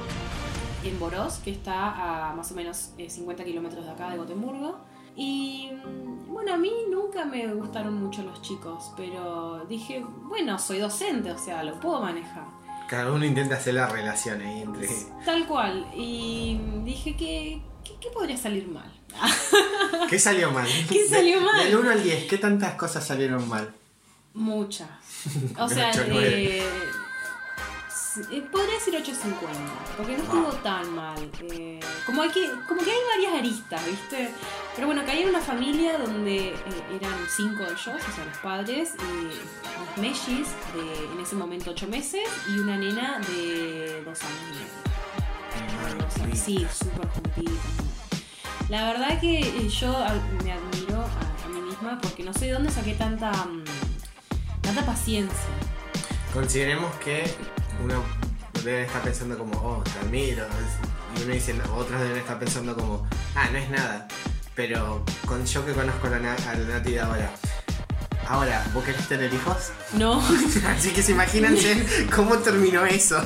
en 0.85 0.99
Boros, 0.99 1.35
que 1.45 1.53
está 1.53 2.31
a 2.31 2.35
más 2.35 2.51
o 2.51 2.55
menos 2.55 2.91
50 3.07 3.43
eh, 3.43 3.47
kilómetros 3.47 3.85
de 3.85 3.91
acá, 3.91 4.11
de 4.11 4.19
Gotemburgo. 4.19 4.79
Y 5.21 5.69
mm, 5.71 6.33
bueno, 6.33 6.55
a 6.55 6.57
mí 6.57 6.73
nunca 6.91 7.27
me 7.27 7.47
gustaron 7.53 8.03
mucho 8.03 8.23
los 8.23 8.41
chicos, 8.41 8.91
pero 8.97 9.67
dije, 9.69 10.03
bueno, 10.23 10.59
soy 10.59 10.79
docente, 10.79 11.31
o 11.31 11.39
sea, 11.39 11.63
lo 11.63 11.79
puedo 11.79 12.01
manejar. 12.01 12.45
Cada 12.89 13.13
uno 13.13 13.27
intenta 13.27 13.57
hacer 13.57 13.75
la 13.75 13.87
relación 13.87 14.41
ahí 14.41 14.63
entre... 14.63 14.89
Tal 15.27 15.47
cual. 15.47 15.87
Y 15.95 16.59
dije 16.85 17.15
que 17.17 17.61
¿qué, 18.01 18.09
podría 18.09 18.39
salir 18.39 18.67
mal? 18.67 18.91
¿Qué 20.09 20.19
salió 20.19 20.51
mal? 20.53 20.67
¿Qué 20.89 21.07
salió 21.07 21.43
mal? 21.43 21.65
Del 21.65 21.77
1 21.77 21.91
al 21.91 22.03
10, 22.03 22.25
¿qué 22.25 22.39
tantas 22.39 22.77
cosas 22.77 23.07
salieron 23.07 23.47
mal? 23.47 23.75
Muchas. 24.33 24.89
O 25.59 25.69
sea, 25.75 25.91
eh, 25.91 26.61
eh, 26.61 26.65
podría 28.51 28.75
decir 28.75 28.95
8.50, 28.95 29.37
porque 29.97 30.17
no 30.17 30.23
estuvo 30.23 30.53
tan 30.63 30.95
mal. 30.95 31.31
Eh, 31.53 31.81
como, 32.07 32.23
hay 32.23 32.31
que, 32.31 32.51
como 32.67 32.83
que 32.83 32.91
hay 32.91 32.99
varias 33.15 33.35
aristas, 33.35 33.87
¿viste? 33.87 34.31
Pero 34.75 34.87
bueno, 34.89 35.03
caí 35.05 35.23
en 35.23 35.29
una 35.29 35.41
familia 35.41 35.99
donde 35.99 36.49
eh, 36.49 36.55
eran 37.01 37.15
cinco 37.29 37.65
de 37.65 37.73
ellos, 37.73 37.89
o 37.89 38.13
sea, 38.13 38.25
los 38.25 38.37
padres, 38.39 38.95
y 38.99 39.25
los 39.79 39.97
mellis 39.99 40.49
de 40.75 41.13
en 41.13 41.21
ese 41.21 41.37
momento 41.37 41.71
8 41.71 41.87
meses 41.89 42.29
y 42.49 42.59
una 42.59 42.77
nena 42.77 43.21
de 43.21 44.03
2 44.05 44.23
años 44.23 44.41
y 45.57 46.25
medio. 46.25 46.37
sí, 46.37 46.67
súper 46.73 47.09
juntita. 47.09 47.51
La 48.69 48.93
verdad 48.93 49.21
que 49.21 49.69
yo 49.69 49.93
me 50.45 50.53
admiro 50.53 51.05
a, 51.45 51.49
mí 51.49 51.61
misma 51.61 51.99
porque 52.01 52.23
no 52.23 52.33
sé 52.33 52.47
de 52.47 52.53
dónde 52.53 52.71
saqué 52.71 52.95
tanta, 52.95 53.33
mm, 53.33 53.65
tanta 54.63 54.87
paciencia. 54.87 55.49
Consideremos 56.33 56.95
que 56.97 57.25
uno 57.83 58.03
debe 58.65 58.83
estar 58.83 59.03
pensando 59.03 59.39
como, 59.39 59.59
oh, 59.59 59.83
te 59.83 59.99
admiro. 60.01 60.47
Y 61.17 61.23
uno 61.23 61.33
dice, 61.33 61.55
otros 61.75 62.01
deben 62.01 62.19
estar 62.19 62.39
pensando 62.39 62.75
como, 62.77 63.07
ah, 63.35 63.49
no 63.51 63.59
es 63.59 63.71
nada. 63.71 64.07
Pero 64.55 65.05
con 65.27 65.45
yo 65.47 65.65
que 65.65 65.73
conozco 65.73 66.07
a 66.07 66.11
la, 66.11 66.19
Nati 66.19 66.93
de 66.93 67.01
ahora. 67.01 67.31
Ahora, 68.29 68.65
¿vos 68.73 68.85
querés 68.85 69.09
tener 69.09 69.33
hijos? 69.33 69.73
No. 69.95 70.23
Así 70.69 70.91
que 70.91 71.03
se 71.03 71.13
imagínense 71.13 72.07
cómo 72.15 72.39
terminó 72.39 72.85
eso. 72.87 73.21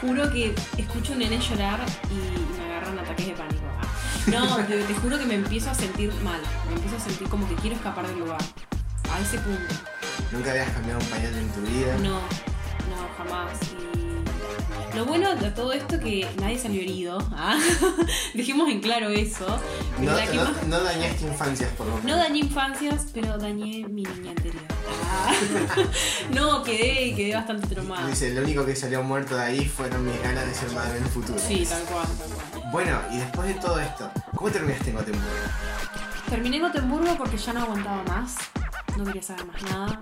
juro 0.00 0.30
que 0.30 0.54
escucho 0.78 1.12
un 1.12 1.18
nene 1.18 1.38
llorar 1.38 1.80
y 2.10 2.58
me 2.58 2.64
agarran 2.64 2.98
ataques 2.98 3.26
de 3.26 3.32
pánico. 3.32 3.64
Ah. 3.80 3.86
No, 4.28 4.56
te, 4.64 4.82
te, 4.82 4.94
juro 4.94 5.18
que 5.18 5.26
me 5.26 5.34
empiezo 5.34 5.70
a 5.70 5.74
sentir 5.74 6.12
mal. 6.22 6.40
Me 6.68 6.76
empiezo 6.76 6.96
a 6.96 7.00
sentir 7.00 7.28
como 7.28 7.48
que 7.48 7.54
quiero 7.56 7.76
escapar 7.76 8.06
del 8.06 8.20
lugar. 8.20 8.40
A 9.12 9.20
ese 9.20 9.38
punto. 9.38 9.74
¿Nunca 10.32 10.50
habías 10.50 10.70
cambiado 10.70 10.98
un 11.00 11.06
pañal 11.06 11.34
en 11.34 11.48
tu 11.50 11.60
vida? 11.60 11.96
No, 11.98 12.20
no, 12.88 13.08
jamás. 13.16 13.58
lo 14.94 15.04
bueno 15.04 15.34
de 15.36 15.50
todo 15.50 15.72
esto 15.72 15.98
que 15.98 16.28
nadie 16.40 16.58
salió 16.58 16.80
herido. 16.80 17.18
¿ah? 17.32 17.58
Dejemos 18.34 18.68
en 18.70 18.80
claro 18.80 19.08
eso. 19.10 19.46
No, 19.98 20.80
dañaste 20.80 21.26
infancias, 21.26 21.70
por 21.72 21.86
lo 21.86 21.96
menos. 21.96 22.10
No 22.10 22.16
dañé 22.16 22.38
infancias, 22.40 23.06
pero 23.12 23.38
dañé 23.38 23.86
mi 23.88 24.02
niña 24.02 24.30
anterior. 24.30 24.62
Ah. 25.04 25.32
no, 26.32 26.62
quedé, 26.62 27.14
quedé 27.14 27.34
bastante 27.34 27.66
traumada. 27.66 28.06
Dice, 28.06 28.32
lo 28.32 28.42
único 28.42 28.64
que 28.64 28.76
salió 28.76 29.02
muerto 29.02 29.36
de 29.36 29.42
ahí 29.42 29.64
fueron 29.66 30.04
mis 30.04 30.20
ganas 30.22 30.46
de 30.46 30.54
ser 30.54 30.70
madre 30.72 30.98
en 30.98 31.04
el 31.04 31.10
futuro. 31.10 31.38
Sí, 31.38 31.66
tal 31.68 31.82
cual, 31.82 32.06
tal 32.06 32.28
cual. 32.28 32.70
Bueno, 32.72 33.00
y 33.12 33.18
después 33.18 33.48
de 33.48 33.54
todo 33.54 33.78
esto, 33.80 34.10
¿cómo 34.34 34.50
terminaste 34.50 34.90
en 34.90 34.96
Gotemburgo? 34.96 35.28
Terminé 36.28 36.56
en 36.56 36.62
Gotemburgo 36.62 37.16
porque 37.16 37.36
ya 37.36 37.52
no 37.52 37.62
aguantaba 37.62 38.02
más. 38.04 38.36
No 38.96 39.04
quería 39.04 39.22
saber 39.22 39.46
más 39.46 39.62
nada. 39.62 40.00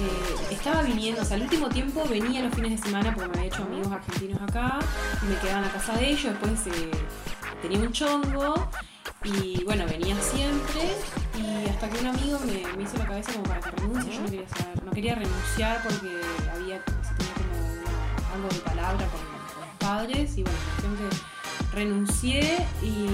Eh, 0.00 0.54
estaba 0.54 0.80
viniendo, 0.80 1.20
o 1.20 1.24
sea, 1.26 1.36
al 1.36 1.42
último 1.42 1.68
tiempo 1.68 2.02
venía 2.08 2.42
los 2.42 2.54
fines 2.54 2.80
de 2.80 2.88
semana 2.88 3.14
porque 3.14 3.28
me 3.28 3.36
había 3.36 3.48
hecho 3.48 3.64
amigos 3.64 3.92
argentinos 3.92 4.40
acá, 4.40 4.78
y 5.22 5.26
me 5.26 5.36
quedaba 5.36 5.58
en 5.58 5.64
la 5.66 5.72
casa 5.72 5.92
de 5.94 6.08
ellos, 6.08 6.24
después 6.24 6.60
tenía 7.60 7.80
un 7.80 7.92
chongo 7.92 8.70
y 9.24 9.62
bueno, 9.64 9.84
venía 9.86 10.16
siempre 10.18 10.96
y 11.36 11.68
hasta 11.68 11.90
que 11.90 11.98
un 11.98 12.06
amigo 12.06 12.38
me, 12.46 12.82
hizo 12.82 12.96
la 12.96 13.06
cabeza 13.06 13.32
como 13.32 13.44
para 13.44 13.60
que 13.60 13.70
renuncie, 13.72 14.12
yo 14.14 14.20
no 14.22 14.26
quería 14.30 14.48
saber, 14.48 14.84
no 14.84 14.90
quería 14.90 15.14
renunciar 15.16 15.82
porque 15.82 16.20
había, 16.50 16.82
tenía 16.82 17.34
como 17.34 18.34
algo 18.34 18.48
de 18.48 18.60
palabra 18.60 19.06
con, 19.06 19.20
los 19.60 19.76
padres 19.78 20.38
y 20.38 20.42
bueno, 20.42 20.58
cuestión 20.64 20.96
que 20.96 21.76
renuncié 21.76 22.66
y, 22.80 23.06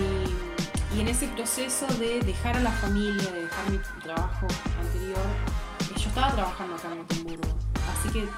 y 0.96 1.01
en 1.01 1.09
ese 1.09 1.27
proceso 1.29 1.87
de 1.99 2.20
dejar 2.20 2.57
a 2.57 2.61
la 2.61 2.70
familia, 2.70 3.29
de 3.33 3.42
dejar 3.42 3.70
mi 3.70 3.79
trabajo 4.05 4.46
anterior, 4.81 5.27
yo 6.07 6.11
estaba 6.11 6.33
trabajando 6.33 6.77
acá 6.77 6.88
en 6.92 6.99
Gotemburgo, 6.99 7.49
así 7.90 8.09
que 8.11 8.23
eh, 8.23 8.29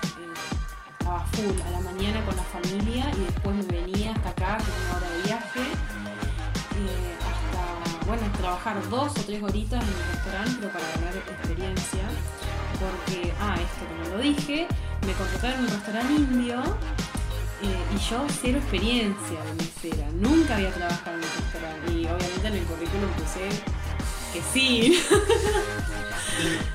estaba 0.98 1.24
full 1.26 1.60
a 1.66 1.70
la 1.70 1.80
mañana 1.80 2.24
con 2.24 2.34
la 2.34 2.42
familia 2.42 3.10
y 3.14 3.20
después 3.20 3.56
me 3.56 3.80
venía 3.80 4.12
hasta 4.12 4.30
acá, 4.30 4.58
que 4.58 4.70
una 4.86 4.96
hora 4.96 5.10
de 5.10 5.22
viaje, 5.22 5.60
eh, 5.60 7.14
hasta, 7.28 8.06
bueno, 8.06 8.22
trabajar 8.38 8.88
dos 8.88 9.12
o 9.18 9.22
tres 9.22 9.42
horitas 9.42 9.82
en 9.82 9.88
el 9.88 10.14
restaurante, 10.14 10.56
pero 10.60 10.72
para 10.72 10.88
ganar 10.92 11.16
experiencia, 11.16 12.04
porque, 12.80 13.34
ah, 13.38 13.54
esto 13.56 13.84
como 13.86 14.16
lo 14.16 14.22
dije, 14.22 14.66
me 15.06 15.12
contrataron 15.12 15.58
en 15.58 15.64
un 15.66 15.70
restaurante 15.70 16.12
indio 16.14 16.62
eh, 17.62 17.94
y 17.94 17.98
yo 17.98 18.24
cero 18.40 18.58
experiencia 18.58 19.44
de 19.44 19.52
mesera, 19.54 20.08
nunca 20.14 20.54
había 20.56 20.72
trabajado 20.72 21.18
en 21.18 21.22
un 21.22 21.30
restaurante 21.36 21.92
y 21.92 22.06
obviamente 22.06 22.48
en 22.48 22.54
el 22.54 22.64
currículum 22.64 23.10
puse 23.10 23.48
que 24.32 24.42
sí. 24.52 25.04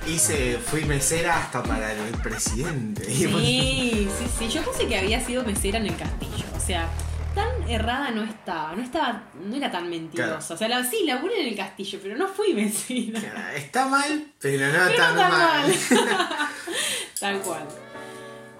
Hice, 0.08 0.58
fui 0.58 0.86
mesera 0.86 1.38
hasta 1.38 1.64
para 1.64 1.94
el 1.94 2.12
presidente. 2.22 3.06
Sí, 3.06 4.10
sí, 4.18 4.28
sí. 4.38 4.50
Yo 4.50 4.62
puse 4.64 4.88
que 4.88 4.98
había 4.98 5.24
sido 5.24 5.44
mesera 5.44 5.80
en 5.80 5.88
el 5.88 5.96
castillo. 5.96 6.46
O 6.56 6.60
sea, 6.60 6.90
tan 7.34 7.70
errada 7.70 8.12
no 8.12 8.24
estaba. 8.24 8.76
No 8.76 8.84
estaba, 8.84 9.24
no 9.42 9.56
era 9.56 9.72
tan 9.72 9.90
mentirosa. 9.90 10.54
O 10.54 10.58
sea, 10.58 10.68
la, 10.68 10.84
sí, 10.84 11.04
laburé 11.06 11.42
en 11.42 11.48
el 11.50 11.56
castillo, 11.56 12.00
pero 12.02 12.18
no 12.18 12.28
fui 12.28 12.54
mesera. 12.54 13.56
está 13.56 13.88
mal, 13.88 14.26
pero 14.40 14.68
no 14.68 14.96
tan, 14.96 15.16
mal. 15.16 15.74
Tal 17.20 17.40
cual. 17.40 17.64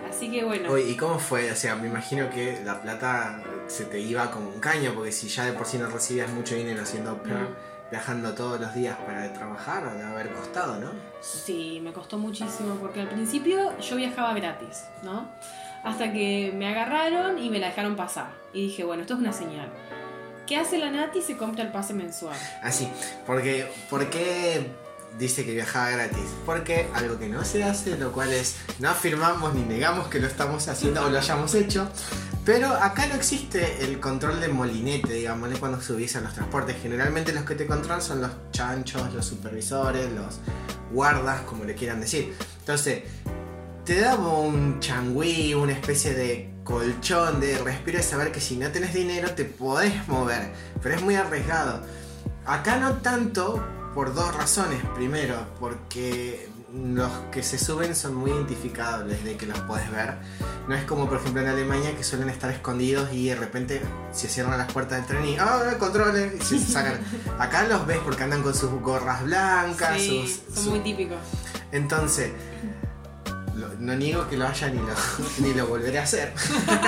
Así 0.10 0.30
que 0.30 0.44
bueno. 0.44 0.78
¿y 0.78 0.96
cómo 0.96 1.20
fue? 1.20 1.52
O 1.52 1.56
sea, 1.56 1.76
me 1.76 1.88
imagino 1.88 2.30
que 2.30 2.62
la 2.64 2.82
plata 2.82 3.44
se 3.68 3.86
te 3.86 4.00
iba 4.00 4.30
como 4.32 4.50
un 4.50 4.60
caño, 4.60 4.94
porque 4.94 5.12
si 5.12 5.28
ya 5.28 5.46
de 5.46 5.54
por 5.54 5.66
sí 5.66 5.78
no 5.78 5.88
recibías 5.88 6.30
mucho 6.30 6.56
dinero 6.56 6.84
haciendo 6.84 7.22
viajando 7.94 8.34
todos 8.34 8.60
los 8.60 8.74
días 8.74 8.98
para 9.06 9.32
trabajar, 9.34 9.96
de 9.96 10.02
haber 10.02 10.32
costado, 10.32 10.80
¿no? 10.80 10.90
Sí, 11.22 11.80
me 11.84 11.94
costó 11.94 12.18
muchísimo 12.18 12.74
porque 12.82 13.02
al 13.02 13.08
principio 13.08 13.78
yo 13.78 13.96
viajaba 13.96 14.34
gratis, 14.34 14.86
¿no? 15.04 15.30
Hasta 15.84 16.12
que 16.12 16.52
me 16.56 16.68
agarraron 16.68 17.38
y 17.38 17.52
me 17.52 17.60
la 17.60 17.68
dejaron 17.68 17.96
pasar. 17.96 18.32
Y 18.52 18.64
dije, 18.64 18.84
bueno, 18.84 19.04
esto 19.04 19.14
es 19.14 19.20
una 19.20 19.32
señal. 19.32 19.72
¿Qué 20.48 20.58
hace 20.58 20.80
la 20.80 20.90
Nati? 20.90 21.22
Se 21.22 21.38
compra 21.38 21.64
el 21.64 21.72
pase 21.72 21.94
mensual. 21.94 22.36
Así, 22.64 22.90
ah, 22.92 23.22
porque, 23.28 23.72
¿por 23.92 24.10
qué 24.10 24.72
dice 25.20 25.46
que 25.46 25.54
viajaba 25.54 25.92
gratis. 25.92 26.26
Porque 26.48 26.90
algo 26.96 27.20
que 27.20 27.28
no 27.28 27.46
se 27.46 27.64
hace, 27.64 27.96
lo 27.98 28.12
cual 28.12 28.34
es 28.34 28.56
no 28.80 28.90
afirmamos 28.90 29.54
ni 29.54 29.62
negamos 29.62 30.08
que 30.08 30.20
lo 30.20 30.26
estamos 30.26 30.68
haciendo 30.68 31.06
o 31.06 31.10
lo 31.10 31.20
hayamos 31.20 31.54
hecho. 31.54 31.88
Pero 32.46 32.68
acá 32.68 33.08
no 33.08 33.16
existe 33.16 33.86
el 33.86 34.02
control 34.02 34.42
de 34.42 34.50
molinete, 34.50 35.14
digamos, 35.14 35.58
cuando 35.60 35.80
subís 35.82 36.16
a 36.18 36.22
los 36.22 36.34
transportes. 36.34 36.76
Generalmente 36.82 37.32
los 37.32 37.46
que 37.46 37.56
te 37.56 37.66
controlan 37.66 38.02
son 38.02 38.22
los 38.22 38.32
chanchos, 38.52 39.14
los 39.14 39.26
supervisores, 39.26 40.12
los 40.12 40.40
guardas, 40.92 41.42
como 41.42 41.64
le 41.64 41.74
quieran 41.74 42.02
decir. 42.02 42.36
Entonces, 42.60 43.04
te 43.86 44.02
da 44.02 44.16
un 44.16 44.82
changüí, 44.82 45.54
una 45.54 45.72
especie 45.72 46.14
de 46.14 46.54
colchón 46.66 47.40
de 47.40 47.58
respiro 47.60 47.98
de 47.98 48.04
saber 48.04 48.32
que 48.32 48.42
si 48.42 48.58
no 48.58 48.70
tenés 48.72 48.94
dinero 48.94 49.32
te 49.32 49.46
podés 49.46 50.08
mover, 50.08 50.52
pero 50.82 50.96
es 50.96 51.02
muy 51.02 51.16
arriesgado. 51.16 51.82
Acá 52.46 52.78
no 52.78 52.98
tanto 52.98 53.64
por 53.94 54.14
dos 54.14 54.36
razones. 54.36 54.82
Primero, 54.96 55.36
porque 55.60 56.50
los 56.74 57.12
que 57.32 57.44
se 57.44 57.60
suben 57.60 57.96
son 57.96 58.16
muy 58.16 58.32
identificables 58.32 59.24
de 59.24 59.38
que 59.38 59.46
los 59.46 59.60
puedes 59.62 59.90
ver. 59.92 60.16
No 60.68 60.76
es 60.76 60.84
como 60.86 61.08
por 61.08 61.20
ejemplo 61.20 61.42
en 61.42 61.48
Alemania 61.48 61.96
que 61.96 62.04
suelen 62.04 62.30
estar 62.30 62.50
escondidos 62.50 63.14
y 63.14 63.28
de 63.30 63.36
repente 63.36 63.82
se 64.12 64.28
cierran 64.28 64.58
las 64.58 64.72
puertas 64.72 64.98
del 64.98 65.06
tren 65.06 65.26
y 65.26 65.38
¡ah! 65.38 65.76
controles! 65.78 66.34
Y 66.52 66.60
se 66.60 66.72
sacan. 66.72 67.00
Acá 67.40 67.68
los 67.68 67.86
ves 67.86 68.00
porque 68.04 68.24
andan 68.24 68.42
con 68.42 68.56
sus 68.56 68.72
gorras 68.82 69.24
blancas. 69.24 70.02
Sí, 70.02 70.42
son 70.54 70.70
muy 70.70 70.80
típicos. 70.80 71.20
Entonces, 71.72 72.32
no 73.80 73.96
niego 73.96 74.28
que 74.28 74.38
lo 74.38 74.48
haya 74.48 74.70
ni 74.70 74.80
lo, 74.80 74.94
ni 75.40 75.54
lo 75.54 75.68
volveré 75.68 76.00
a 76.00 76.04
hacer. 76.04 76.34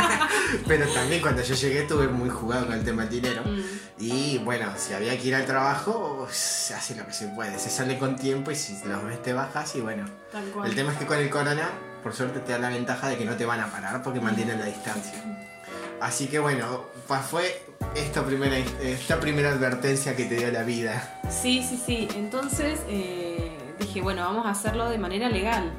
Pero 0.68 0.88
también 0.88 1.22
cuando 1.22 1.42
yo 1.42 1.56
llegué 1.56 1.82
estuve 1.82 2.08
muy 2.08 2.30
jugado 2.30 2.68
con 2.68 2.76
el 2.76 2.84
tema 2.84 3.04
del 3.06 3.22
dinero. 3.22 3.42
Mm. 3.46 3.62
Y 3.98 4.38
bueno, 4.40 4.72
si 4.78 4.94
había 4.94 5.18
que 5.18 5.28
ir 5.28 5.36
al 5.36 5.46
trabajo, 5.46 6.28
se 6.32 6.74
hace 6.74 6.96
lo 6.96 7.06
que 7.06 7.14
se 7.14 7.28
puede. 7.30 7.58
Se 7.60 7.70
sale 7.70 7.98
con 7.98 8.16
tiempo 8.16 8.52
y 8.52 8.56
si 8.56 8.78
los 8.86 9.04
ves 9.06 9.22
te 9.24 9.34
bajas 9.34 9.76
y 9.76 9.82
bueno. 9.82 10.06
El 10.66 10.76
tema 10.76 10.92
es 10.92 10.98
que 10.98 11.06
con 11.06 11.18
el 11.18 11.30
corona, 11.30 11.70
por 12.04 12.14
suerte 12.14 12.40
te 12.40 12.52
da 12.52 12.60
la 12.60 12.70
ventaja 12.70 13.08
de 13.08 13.18
que 13.18 13.26
no 13.26 13.36
te 13.36 13.46
van 13.46 13.62
a 13.62 13.68
parar 13.68 14.04
porque 14.04 14.20
mantienen 14.20 14.60
la 14.60 14.66
distancia. 14.66 15.24
Así 16.02 16.28
que 16.28 16.40
bueno, 16.40 16.86
fue 17.30 17.62
esta 17.96 18.24
primera, 18.26 18.58
esta 18.58 19.20
primera 19.20 19.50
advertencia 19.52 20.16
que 20.16 20.26
te 20.26 20.36
dio 20.36 20.52
la 20.52 20.64
vida. 20.64 21.22
Sí, 21.30 21.66
sí, 21.68 21.82
sí. 21.84 22.08
Entonces 22.16 22.82
eh, 22.90 23.52
dije, 23.80 24.02
bueno, 24.02 24.24
vamos 24.24 24.46
a 24.46 24.50
hacerlo 24.50 24.90
de 24.90 24.98
manera 24.98 25.30
legal 25.30 25.72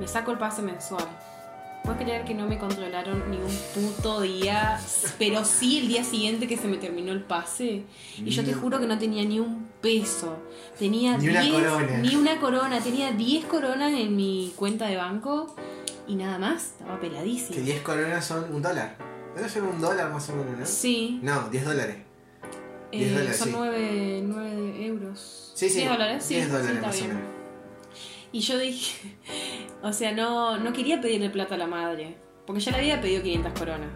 me 0.00 0.08
saco 0.08 0.32
el 0.32 0.38
pase 0.38 0.62
mensual. 0.62 1.06
Puedes 1.84 2.02
creer 2.02 2.24
que 2.24 2.34
no 2.34 2.46
me 2.46 2.58
controlaron 2.58 3.30
ni 3.30 3.36
un 3.36 3.58
puto 3.74 4.20
día, 4.20 4.80
pero 5.18 5.44
sí 5.44 5.78
el 5.78 5.88
día 5.88 6.04
siguiente 6.04 6.46
que 6.46 6.56
se 6.56 6.68
me 6.68 6.76
terminó 6.76 7.12
el 7.12 7.22
pase. 7.22 7.84
Y 8.18 8.30
yo 8.30 8.44
te 8.44 8.52
juro 8.52 8.80
que 8.80 8.86
no 8.86 8.98
tenía 8.98 9.24
ni 9.24 9.40
un 9.40 9.68
peso. 9.80 10.38
Tenía 10.78 11.16
ni 11.16 11.28
una 11.28 11.48
corona. 11.50 11.98
Ni 11.98 12.16
una 12.16 12.40
corona. 12.40 12.80
Tenía 12.80 13.12
10 13.12 13.46
coronas 13.46 13.92
en 13.92 14.14
mi 14.14 14.52
cuenta 14.56 14.86
de 14.86 14.96
banco 14.96 15.54
y 16.06 16.16
nada 16.16 16.38
más. 16.38 16.74
Estaba 16.78 17.00
peladísimo. 17.00 17.54
Que 17.54 17.62
10 17.62 17.82
coronas 17.82 18.24
son 18.26 18.54
un 18.54 18.60
dólar. 18.60 18.96
Debe 19.34 19.48
ser 19.48 19.62
un 19.62 19.80
dólar 19.80 20.12
más 20.12 20.28
o 20.28 20.36
menos, 20.36 20.58
¿no? 20.58 20.66
Sí. 20.66 21.20
No, 21.22 21.48
10 21.48 21.64
dólares. 21.64 21.96
Eh, 22.92 23.32
son 23.32 23.52
9, 23.52 24.22
9, 24.24 24.86
euros. 24.86 25.52
Sí, 25.54 25.68
sí. 25.70 25.78
10 25.78 25.90
dólares, 25.90 26.24
sí. 26.24 26.34
10 26.34 26.52
dólares 26.52 26.82
más 26.82 27.00
o 27.00 27.04
menos. 27.06 27.40
Y 28.32 28.40
yo 28.40 28.58
dije, 28.58 29.16
o 29.82 29.92
sea, 29.92 30.12
no, 30.12 30.58
no 30.58 30.72
quería 30.72 31.00
pedirle 31.00 31.30
plata 31.30 31.54
a 31.54 31.58
la 31.58 31.66
madre, 31.66 32.16
porque 32.46 32.60
ya 32.60 32.72
le 32.72 32.78
había 32.78 33.00
pedido 33.00 33.22
500 33.22 33.58
coronas 33.58 33.90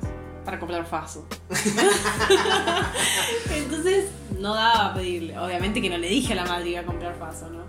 para 0.45 0.61
comprar 0.61 0.85
Faso. 0.85 1.27
Entonces 3.51 4.11
no 4.39 4.55
daba 4.55 4.95
pedirle. 4.95 5.39
Obviamente 5.39 5.81
que 5.81 5.89
no 5.89 5.97
le 5.97 6.09
dije 6.09 6.35
a 6.35 6.37
la 6.37 6.45
madre 6.45 6.65
que 6.65 6.71
iba 6.71 6.81
a 6.81 6.85
comprar 6.85 7.17
Faso, 7.17 7.51
¿no? 7.51 7.65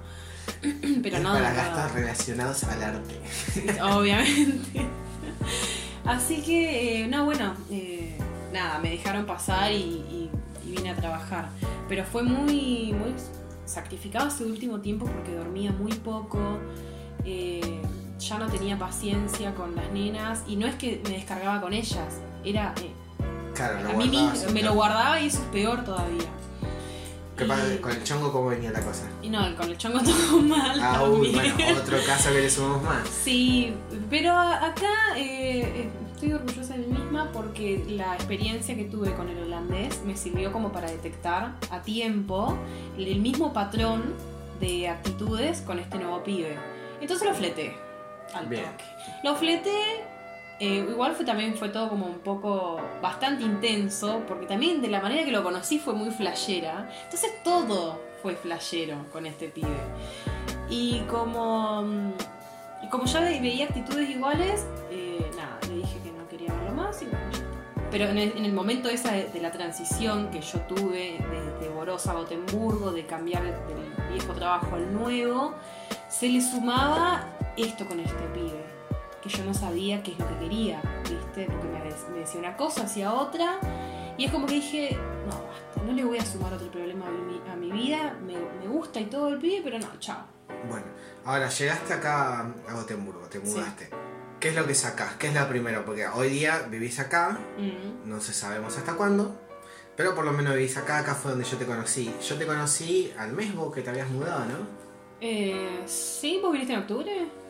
Pero 1.02 1.20
no. 1.20 1.34
Para 1.34 1.54
gastos 1.54 1.92
relacionados 1.94 2.64
al 2.66 2.84
arte. 2.84 3.20
Obviamente. 3.82 4.86
Así 6.06 6.42
que, 6.42 7.02
eh, 7.02 7.08
no, 7.08 7.26
bueno, 7.26 7.56
eh, 7.72 8.18
nada, 8.54 8.80
me 8.80 8.92
dejaron 8.92 9.26
pasar 9.26 9.72
y, 9.72 10.30
vine 10.64 10.90
a 10.90 10.96
trabajar. 10.96 11.50
Pero 11.88 12.04
fue 12.04 12.24
muy, 12.24 12.92
muy 12.92 13.14
sacrificado 13.66 14.28
ese 14.28 14.44
último 14.44 14.82
tiempo 14.82 15.06
porque 15.06 15.34
dormía 15.34 15.72
muy 15.72 15.94
poco. 15.94 16.60
Eh, 17.24 17.82
ya 18.20 18.38
no 18.38 18.48
tenía 18.48 18.78
paciencia 18.78 19.54
con 19.54 19.76
las 19.76 19.92
nenas 19.92 20.44
y 20.48 20.56
no 20.56 20.68
es 20.68 20.76
que 20.76 21.02
me 21.04 21.12
descargaba 21.12 21.62
con 21.62 21.74
ellas, 21.74 22.22
era... 22.44 22.74
claro, 23.54 23.90
a 23.90 23.94
mí 23.94 24.32
me 24.54 24.64
lo 24.64 24.74
guardaba 24.74 25.20
y 25.20 25.28
eso 25.28 25.40
es 25.40 25.46
peor 25.50 25.84
todavía. 25.84 26.30
¿Qué 27.38 27.46
¿Con 27.82 27.92
el 27.92 28.04
chongo 28.04 28.32
cómo 28.32 28.48
venía 28.48 28.72
la 28.72 28.80
cosa? 28.80 29.10
Y 29.22 29.28
no, 29.28 29.40
con 29.58 29.70
el 29.70 29.78
chongo 29.78 30.00
todo 30.04 30.42
mal. 30.42 30.80
Ah, 30.82 31.04
uy, 31.04 31.34
bueno, 31.34 31.54
otro 31.82 31.98
caso 32.06 32.30
que 32.30 32.42
le 32.42 32.50
sumamos 32.50 32.84
más. 32.84 33.10
Sí, 33.24 33.74
pero 34.10 34.32
acá 34.32 35.18
eh, 35.18 35.62
eh, 35.62 35.90
estoy 36.14 36.32
orgullosa 36.32 36.76
de 36.76 36.80
mí 36.80 36.98
misma 36.98 37.30
porque 37.34 37.84
la 37.90 38.16
experiencia 38.16 38.76
que 38.76 38.86
tuve 38.86 39.14
con 39.16 39.28
el 39.28 39.38
holandés 39.44 40.02
me 40.06 40.16
sirvió 40.16 40.54
como 40.54 40.72
para 40.72 40.90
detectar 40.90 41.56
a 41.72 41.82
tiempo 41.82 42.58
el 42.98 43.20
mismo 43.20 43.52
patrón 43.52 44.14
de 44.62 44.88
actitudes 44.88 45.60
con 45.60 45.80
este 45.80 45.98
nuevo 45.98 46.24
pibe. 46.24 46.58
Entonces 47.02 47.28
lo 47.28 47.36
fleté 47.36 47.85
al 48.34 48.48
Bien. 48.48 48.66
toque. 48.66 48.84
Lo 49.24 49.36
fleté 49.36 50.06
eh, 50.58 50.88
igual 50.90 51.14
fue 51.16 51.26
también 51.26 51.56
fue 51.56 51.68
todo 51.68 51.90
como 51.90 52.06
un 52.06 52.20
poco 52.20 52.80
bastante 53.02 53.44
intenso, 53.44 54.24
porque 54.28 54.46
también 54.46 54.82
de 54.82 54.88
la 54.88 55.02
manera 55.02 55.26
que 55.26 55.32
lo 55.32 55.44
conocí 55.44 55.80
fue 55.80 55.94
muy 55.94 56.12
flashera. 56.12 56.90
Entonces 57.04 57.32
todo 57.44 58.02
fue 58.22 58.36
flashero 58.36 59.06
con 59.12 59.26
este 59.26 59.50
pibe. 59.50 59.68
Y 60.70 61.00
como, 61.02 61.84
mm, 61.84 62.14
como 62.90 63.06
ya 63.06 63.20
veía 63.20 63.66
actitudes 63.66 64.10
iguales, 64.10 64.66
eh, 64.92 65.30
nada, 65.36 65.60
le 65.68 65.76
dije 65.76 66.00
que 66.02 66.12
no 66.12 66.28
quería 66.30 66.54
verlo 66.54 66.74
más 66.74 67.02
y 67.02 67.06
bueno, 67.06 67.26
Pero 67.92 68.06
en 68.06 68.18
el, 68.18 68.54
momento 68.54 68.90
esa 68.90 69.12
de, 69.12 69.40
la 69.42 69.52
transición 69.52 70.32
que 70.32 70.42
yo 70.42 70.60
tuve 70.62 71.18
desde 71.20 71.70
Borosa 71.70 72.12
a 72.12 72.16
Gotemburgo, 72.16 72.92
de 72.92 73.06
cambiar 73.06 73.44
del 73.44 74.12
viejo 74.12 74.34
trabajo 74.34 74.76
al 74.76 74.94
nuevo, 74.94 75.54
se 76.10 76.30
le 76.30 76.42
sumaba 76.42 77.28
esto 77.58 77.86
con 77.86 78.00
este 78.00 78.24
pibe 78.34 78.76
que 79.26 79.30
yo 79.30 79.44
no 79.44 79.54
sabía 79.56 80.04
qué 80.04 80.12
es 80.12 80.20
lo 80.20 80.28
que 80.28 80.38
quería, 80.38 80.82
¿viste? 81.02 81.48
Porque 81.52 81.68
me, 81.68 82.20
decía 82.20 82.40
una 82.40 82.56
cosa, 82.56 82.84
hacía 82.84 83.12
otra. 83.12 83.60
Y 84.18 84.26
es 84.26 84.32
como 84.32 84.46
que 84.46 84.56
dije, 84.56 84.98
no, 85.26 85.32
basta, 85.32 85.82
no 85.84 85.94
le 85.94 86.04
voy 86.04 86.20
a 86.20 86.26
sumar 86.26 86.54
otro 86.54 86.70
problema 86.70 87.08
a 87.08 87.56
mi, 87.56 87.72
vida, 87.72 88.16
me, 88.24 88.68
gusta 88.68 89.00
y 89.00 89.06
todo 89.06 89.30
el 89.30 89.40
pibe, 89.40 89.62
pero 89.64 89.80
no, 89.80 89.88
chao. 90.00 90.26
Bueno, 90.70 90.86
ahora 91.26 91.50
llegaste 91.50 91.94
acá 91.94 92.42
a 92.42 92.74
Gotemburgo, 92.74 93.28
te 93.28 93.40
mudaste. 93.40 93.90
¿Qué 94.40 94.50
es 94.50 94.56
lo 94.56 94.68
que 94.68 94.76
sacás? 94.76 95.14
¿Qué 95.16 95.28
es 95.28 95.34
lo 95.34 95.48
primero? 95.50 95.84
Porque 95.86 96.08
hoy 96.08 96.30
día 96.30 96.68
vivís 96.70 97.00
acá, 97.00 97.40
mm. 97.58 98.08
no 98.08 98.22
sé 98.22 98.32
sabemos 98.32 98.78
hasta 98.78 98.94
cuándo, 98.94 99.36
pero 99.96 100.14
por 100.14 100.24
lo 100.24 100.34
menos 100.34 100.54
vivís 100.54 100.78
acá, 100.78 101.00
acá 101.00 101.16
fue 101.16 101.32
donde 101.32 101.46
yo 101.46 101.58
te 101.58 101.66
conocí. 101.66 102.14
Yo 102.22 102.38
te 102.38 102.46
conocí 102.46 103.12
al 103.18 103.34
mes 103.34 103.56
vos 103.56 103.74
que 103.74 103.82
te 103.82 103.90
habías 103.90 104.10
mudado, 104.10 104.46
¿no? 104.46 104.86
Eh, 105.20 105.82
sí, 105.88 106.40
vos 106.44 106.52
viniste 106.52 106.74
en 106.74 106.80
octubre 106.82 107.45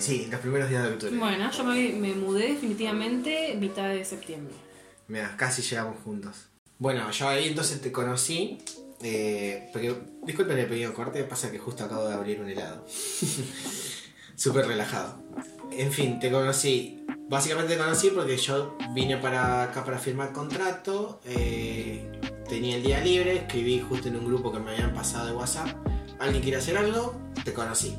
sí, 0.00 0.28
los 0.30 0.40
primeros 0.40 0.68
días 0.68 0.84
de 0.84 0.92
octubre. 0.92 1.16
Bueno, 1.16 1.50
yo 1.50 1.64
me, 1.64 2.14
mudé 2.14 2.48
definitivamente 2.48 3.56
mitad 3.58 3.88
de 3.88 4.04
septiembre. 4.04 4.54
Mira, 5.08 5.34
casi 5.36 5.62
llegamos 5.62 5.96
juntos. 6.04 6.48
Bueno, 6.78 7.10
yo 7.10 7.28
ahí 7.28 7.48
entonces 7.48 7.80
te 7.80 7.92
conocí. 7.92 8.58
Eh, 9.04 9.68
porque, 9.72 9.94
disculpen 10.24 10.58
el 10.58 10.66
pedido 10.66 10.94
corte, 10.94 11.24
pasa 11.24 11.50
que 11.50 11.58
justo 11.58 11.84
acabo 11.84 12.06
de 12.06 12.14
abrir 12.14 12.40
un 12.40 12.48
helado. 12.48 12.86
Súper 14.36 14.66
relajado. 14.66 15.22
En 15.70 15.92
fin, 15.92 16.18
te 16.20 16.30
conocí. 16.30 17.04
Básicamente 17.28 17.74
te 17.74 17.80
conocí 17.80 18.10
porque 18.10 18.36
yo 18.36 18.76
vine 18.94 19.16
para 19.16 19.64
acá 19.64 19.84
para 19.84 19.98
firmar 19.98 20.32
contrato. 20.32 21.20
Eh, 21.24 22.10
tenía 22.48 22.76
el 22.76 22.82
día 22.82 23.00
libre, 23.00 23.38
escribí 23.38 23.80
justo 23.80 24.08
en 24.08 24.16
un 24.16 24.26
grupo 24.26 24.52
que 24.52 24.58
me 24.58 24.72
habían 24.72 24.94
pasado 24.94 25.26
de 25.26 25.32
WhatsApp. 25.32 25.68
¿Alguien 26.18 26.42
quiere 26.42 26.58
hacer 26.58 26.76
algo? 26.76 27.20
Te 27.44 27.52
conocí 27.52 27.96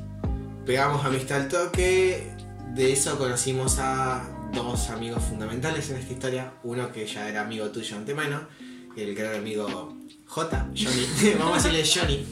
pegamos 0.64 1.04
amistad 1.04 1.42
al 1.42 1.48
toque. 1.48 2.32
De 2.74 2.92
eso 2.92 3.18
conocimos 3.18 3.78
a 3.78 4.24
dos 4.52 4.90
amigos 4.90 5.22
fundamentales 5.22 5.90
en 5.90 5.96
esta 5.96 6.12
historia. 6.12 6.52
Uno 6.62 6.90
que 6.92 7.06
ya 7.06 7.28
era 7.28 7.42
amigo 7.42 7.68
tuyo 7.68 7.96
antemano, 7.96 8.48
el 8.96 9.14
gran 9.14 9.36
amigo 9.36 9.96
J, 10.26 10.68
Johnny. 10.74 11.34
Vamos 11.38 11.64
a 11.64 11.68
decirle 11.68 11.84
Johnny. 11.86 12.26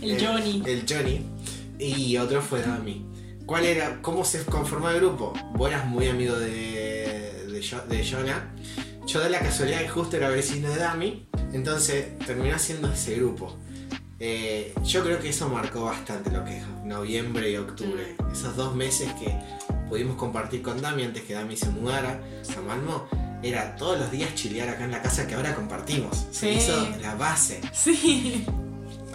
El 0.00 0.10
eh, 0.12 0.26
Johnny. 0.26 0.62
El 0.66 0.84
Johnny. 0.88 1.20
Y 1.78 2.16
otro 2.16 2.40
fue 2.40 2.62
Dami. 2.62 3.06
¿Cuál 3.46 3.66
era? 3.66 4.00
¿Cómo 4.00 4.24
se 4.24 4.44
conformó 4.44 4.88
el 4.88 5.00
grupo? 5.00 5.34
Vos 5.52 5.68
eras 5.68 5.86
muy 5.86 6.08
amigo 6.08 6.36
de, 6.36 7.46
de, 7.48 7.60
de 7.88 8.10
Jonah. 8.10 8.54
Yo 9.06 9.20
de 9.20 9.28
la 9.28 9.40
casualidad 9.40 9.82
que 9.82 9.88
justo 9.88 10.16
era 10.16 10.30
vecino 10.30 10.70
de 10.70 10.76
Dami. 10.76 11.26
Entonces 11.52 12.18
terminó 12.20 12.58
siendo 12.58 12.90
ese 12.90 13.16
grupo. 13.16 13.54
Eh, 14.26 14.72
yo 14.82 15.04
creo 15.04 15.20
que 15.20 15.28
eso 15.28 15.50
marcó 15.50 15.84
bastante 15.84 16.30
lo 16.30 16.42
que 16.46 16.56
es 16.56 16.66
noviembre 16.82 17.50
y 17.50 17.58
octubre. 17.58 18.16
Mm. 18.18 18.32
Esos 18.32 18.56
dos 18.56 18.74
meses 18.74 19.12
que 19.20 19.38
pudimos 19.86 20.16
compartir 20.16 20.62
con 20.62 20.80
Dami 20.80 21.02
antes 21.02 21.24
que 21.24 21.34
Dami 21.34 21.58
se 21.58 21.68
mudara 21.68 22.22
a 22.56 22.60
Malmo. 22.62 23.06
Era 23.42 23.76
todos 23.76 23.98
los 23.98 24.10
días 24.10 24.34
chilear 24.34 24.70
acá 24.70 24.84
en 24.84 24.92
la 24.92 25.02
casa 25.02 25.26
que 25.26 25.34
ahora 25.34 25.54
compartimos. 25.54 26.26
Se 26.30 26.54
hizo 26.54 26.88
la 27.02 27.14
base. 27.16 27.60
Sí. 27.74 28.46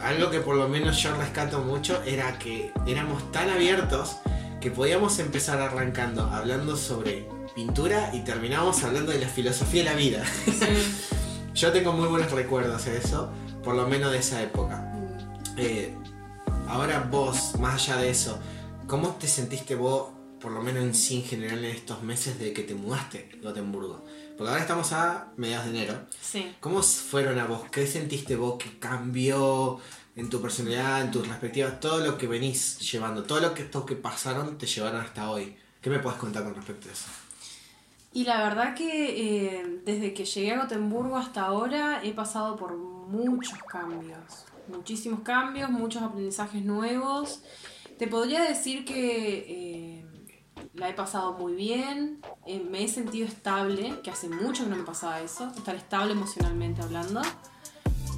Algo 0.03 0.29
que 0.29 0.41
por 0.41 0.55
lo 0.55 0.69
menos 0.69 1.01
yo 1.01 1.15
rescato 1.15 1.57
mucho 1.61 2.03
era 2.03 2.37
que 2.37 2.71
éramos 2.85 3.31
tan 3.31 3.49
abiertos 3.49 4.17
que 4.61 4.69
podíamos 4.69 5.17
empezar 5.17 5.59
arrancando 5.59 6.25
hablando 6.25 6.77
sobre 6.77 7.27
pintura 7.55 8.11
y 8.13 8.19
terminamos 8.19 8.83
hablando 8.83 9.11
de 9.11 9.17
la 9.17 9.27
filosofía 9.27 9.85
de 9.85 9.89
la 9.89 9.95
vida. 9.95 10.23
yo 11.55 11.71
tengo 11.71 11.93
muy 11.93 12.07
buenos 12.07 12.31
recuerdos 12.31 12.85
de 12.85 12.99
eso, 12.99 13.31
por 13.63 13.73
lo 13.73 13.87
menos 13.87 14.11
de 14.11 14.19
esa 14.19 14.43
época. 14.43 14.88
Eh, 15.61 15.93
ahora 16.69 17.05
vos, 17.11 17.59
más 17.59 17.73
allá 17.73 17.97
de 17.97 18.09
eso, 18.09 18.39
¿cómo 18.87 19.09
te 19.15 19.27
sentiste 19.27 19.75
vos, 19.75 20.11
por 20.39 20.53
lo 20.53 20.61
menos 20.61 20.83
en 20.83 20.95
sí 20.95 21.17
en 21.17 21.23
general, 21.25 21.65
en 21.65 21.75
estos 21.75 22.01
meses 22.01 22.39
de 22.39 22.53
que 22.53 22.63
te 22.63 22.73
mudaste 22.75 23.29
a 23.33 23.43
Gotemburgo? 23.43 24.05
Porque 24.37 24.51
ahora 24.51 24.61
estamos 24.61 24.93
a 24.93 25.33
mediados 25.35 25.65
de 25.65 25.71
enero. 25.71 25.99
Sí. 26.21 26.55
¿Cómo 26.61 26.81
fueron 26.81 27.37
a 27.39 27.45
vos? 27.45 27.63
¿Qué 27.71 27.85
sentiste 27.85 28.37
vos 28.37 28.55
que 28.57 28.79
cambió 28.79 29.81
en 30.15 30.29
tu 30.29 30.41
personalidad, 30.41 31.01
en 31.01 31.11
tus 31.11 31.27
respectivas, 31.27 31.77
todo 31.81 31.99
lo 31.99 32.17
que 32.17 32.27
venís 32.27 32.79
llevando, 32.89 33.23
todo 33.23 33.41
lo 33.41 33.53
que 33.53 33.63
estos 33.63 33.83
que 33.83 33.97
pasaron 33.97 34.57
te 34.57 34.65
llevaron 34.65 35.01
hasta 35.01 35.29
hoy? 35.29 35.57
¿Qué 35.81 35.89
me 35.89 35.99
puedes 35.99 36.17
contar 36.19 36.45
con 36.45 36.55
respecto 36.55 36.87
a 36.87 36.93
eso? 36.93 37.07
Y 38.13 38.23
la 38.23 38.43
verdad 38.43 38.73
que 38.75 39.57
eh, 39.57 39.81
desde 39.83 40.13
que 40.13 40.23
llegué 40.23 40.53
a 40.53 40.61
Gotemburgo 40.61 41.17
hasta 41.17 41.41
ahora 41.41 41.99
he 42.01 42.13
pasado 42.13 42.55
por 42.55 42.77
muchos 42.77 43.61
cambios 43.63 44.45
muchísimos 44.69 45.21
cambios, 45.21 45.69
muchos 45.69 46.01
aprendizajes 46.01 46.63
nuevos. 46.63 47.41
Te 47.97 48.07
podría 48.07 48.43
decir 48.43 48.85
que 48.85 49.45
eh, 49.47 50.05
la 50.73 50.89
he 50.89 50.93
pasado 50.93 51.33
muy 51.33 51.53
bien, 51.53 52.21
eh, 52.45 52.65
me 52.69 52.83
he 52.83 52.87
sentido 52.87 53.27
estable, 53.27 53.99
que 54.03 54.11
hace 54.11 54.29
mucho 54.29 54.63
que 54.63 54.69
no 54.69 54.77
me 54.77 54.83
pasaba 54.83 55.19
eso, 55.21 55.47
estar 55.47 55.75
estable 55.75 56.13
emocionalmente 56.13 56.81
hablando, 56.81 57.21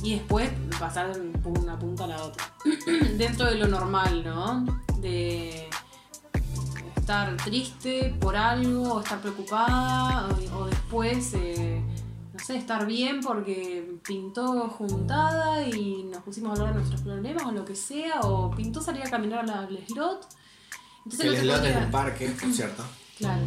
y 0.03 0.15
después 0.15 0.49
pasar 0.79 1.15
de 1.15 1.49
una 1.49 1.77
punta 1.77 2.03
a 2.05 2.07
la 2.07 2.23
otra. 2.23 2.53
Dentro 3.17 3.47
de 3.47 3.55
lo 3.55 3.67
normal, 3.67 4.23
¿no? 4.23 4.65
De 4.99 5.67
estar 6.95 7.35
triste 7.37 8.15
por 8.19 8.35
algo, 8.35 8.93
o 8.93 8.99
estar 9.01 9.19
preocupada, 9.19 10.27
o, 10.55 10.65
después... 10.65 11.33
Eh, 11.33 11.81
sé, 12.51 12.57
estar 12.57 12.85
bien 12.85 13.21
porque 13.21 13.97
pintó 14.05 14.67
juntada 14.69 15.67
y 15.67 16.03
nos 16.03 16.21
pusimos 16.23 16.49
a 16.49 16.53
hablar 16.53 16.73
de 16.73 16.79
nuestros 16.81 17.01
problemas 17.01 17.43
o 17.45 17.51
lo 17.51 17.65
que 17.65 17.75
sea, 17.75 18.21
o 18.21 18.51
pintó 18.51 18.81
salir 18.81 19.03
a 19.03 19.09
caminar 19.09 19.49
al 19.49 19.85
slot. 19.87 20.27
Entonces 21.05 21.25
el 21.27 21.37
slot 21.37 21.65
es 21.65 21.75
un 21.77 21.91
parque, 21.91 22.29
cierto. 22.51 22.83
Claro. 23.17 23.43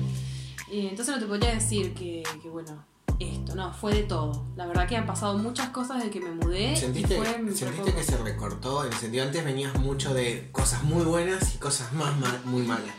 entonces 0.70 1.14
no 1.14 1.20
te 1.20 1.26
podría 1.26 1.54
decir 1.54 1.94
que, 1.94 2.22
bueno, 2.50 2.84
esto, 3.18 3.54
no, 3.54 3.72
fue 3.72 3.94
de 3.94 4.02
todo. 4.04 4.44
La 4.56 4.66
verdad 4.66 4.88
que 4.88 4.96
han 4.96 5.06
pasado 5.06 5.38
muchas 5.38 5.70
cosas 5.70 5.98
desde 5.98 6.10
que 6.10 6.20
me 6.20 6.30
mudé. 6.32 6.76
¿Sentiste, 6.76 7.20
¿sentiste 7.54 7.94
que 7.94 8.02
se 8.02 8.16
recortó? 8.18 8.84
En 8.84 8.92
el 8.92 8.98
sentido, 8.98 9.24
antes 9.24 9.44
venías 9.44 9.74
mucho 9.78 10.14
de 10.14 10.48
cosas 10.52 10.82
muy 10.82 11.04
buenas 11.04 11.54
y 11.54 11.58
cosas 11.58 11.92
más 11.92 12.14
muy 12.44 12.62
malas. 12.62 12.94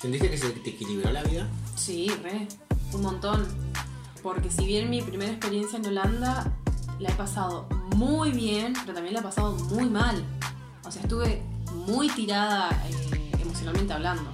¿Sentiste 0.00 0.30
que 0.30 0.36
se 0.36 0.50
te 0.50 0.70
equilibró 0.70 1.10
la 1.10 1.22
vida? 1.22 1.48
Sí, 1.76 2.10
re, 2.22 2.46
un 2.92 3.02
montón. 3.02 3.46
Porque 4.24 4.50
si 4.50 4.64
bien 4.64 4.88
mi 4.88 5.02
primera 5.02 5.30
experiencia 5.30 5.78
en 5.78 5.84
Holanda 5.84 6.50
la 6.98 7.10
he 7.10 7.12
pasado 7.12 7.68
muy 7.94 8.32
bien, 8.32 8.72
pero 8.80 8.94
también 8.94 9.12
la 9.12 9.20
he 9.20 9.22
pasado 9.22 9.54
muy 9.54 9.84
mal. 9.90 10.24
O 10.82 10.90
sea, 10.90 11.02
estuve 11.02 11.42
muy 11.86 12.08
tirada 12.08 12.70
eh, 12.88 13.32
emocionalmente 13.38 13.92
hablando. 13.92 14.24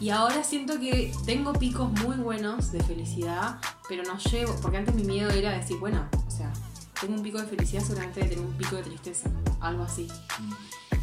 Y 0.00 0.08
ahora 0.08 0.42
siento 0.42 0.80
que 0.80 1.12
tengo 1.26 1.52
picos 1.52 1.92
muy 2.00 2.16
buenos 2.16 2.72
de 2.72 2.82
felicidad, 2.82 3.60
pero 3.86 4.02
no 4.02 4.16
llevo, 4.16 4.56
porque 4.62 4.78
antes 4.78 4.94
mi 4.94 5.04
miedo 5.04 5.28
era 5.28 5.50
decir, 5.52 5.76
bueno, 5.78 6.08
o 6.26 6.30
sea, 6.30 6.50
tengo 6.98 7.14
un 7.14 7.22
pico 7.22 7.38
de 7.38 7.46
felicidad 7.46 7.82
seguramente 7.82 8.20
de 8.20 8.28
tener 8.30 8.44
un 8.44 8.54
pico 8.54 8.76
de 8.76 8.82
tristeza, 8.82 9.28
algo 9.60 9.82
así. 9.82 10.08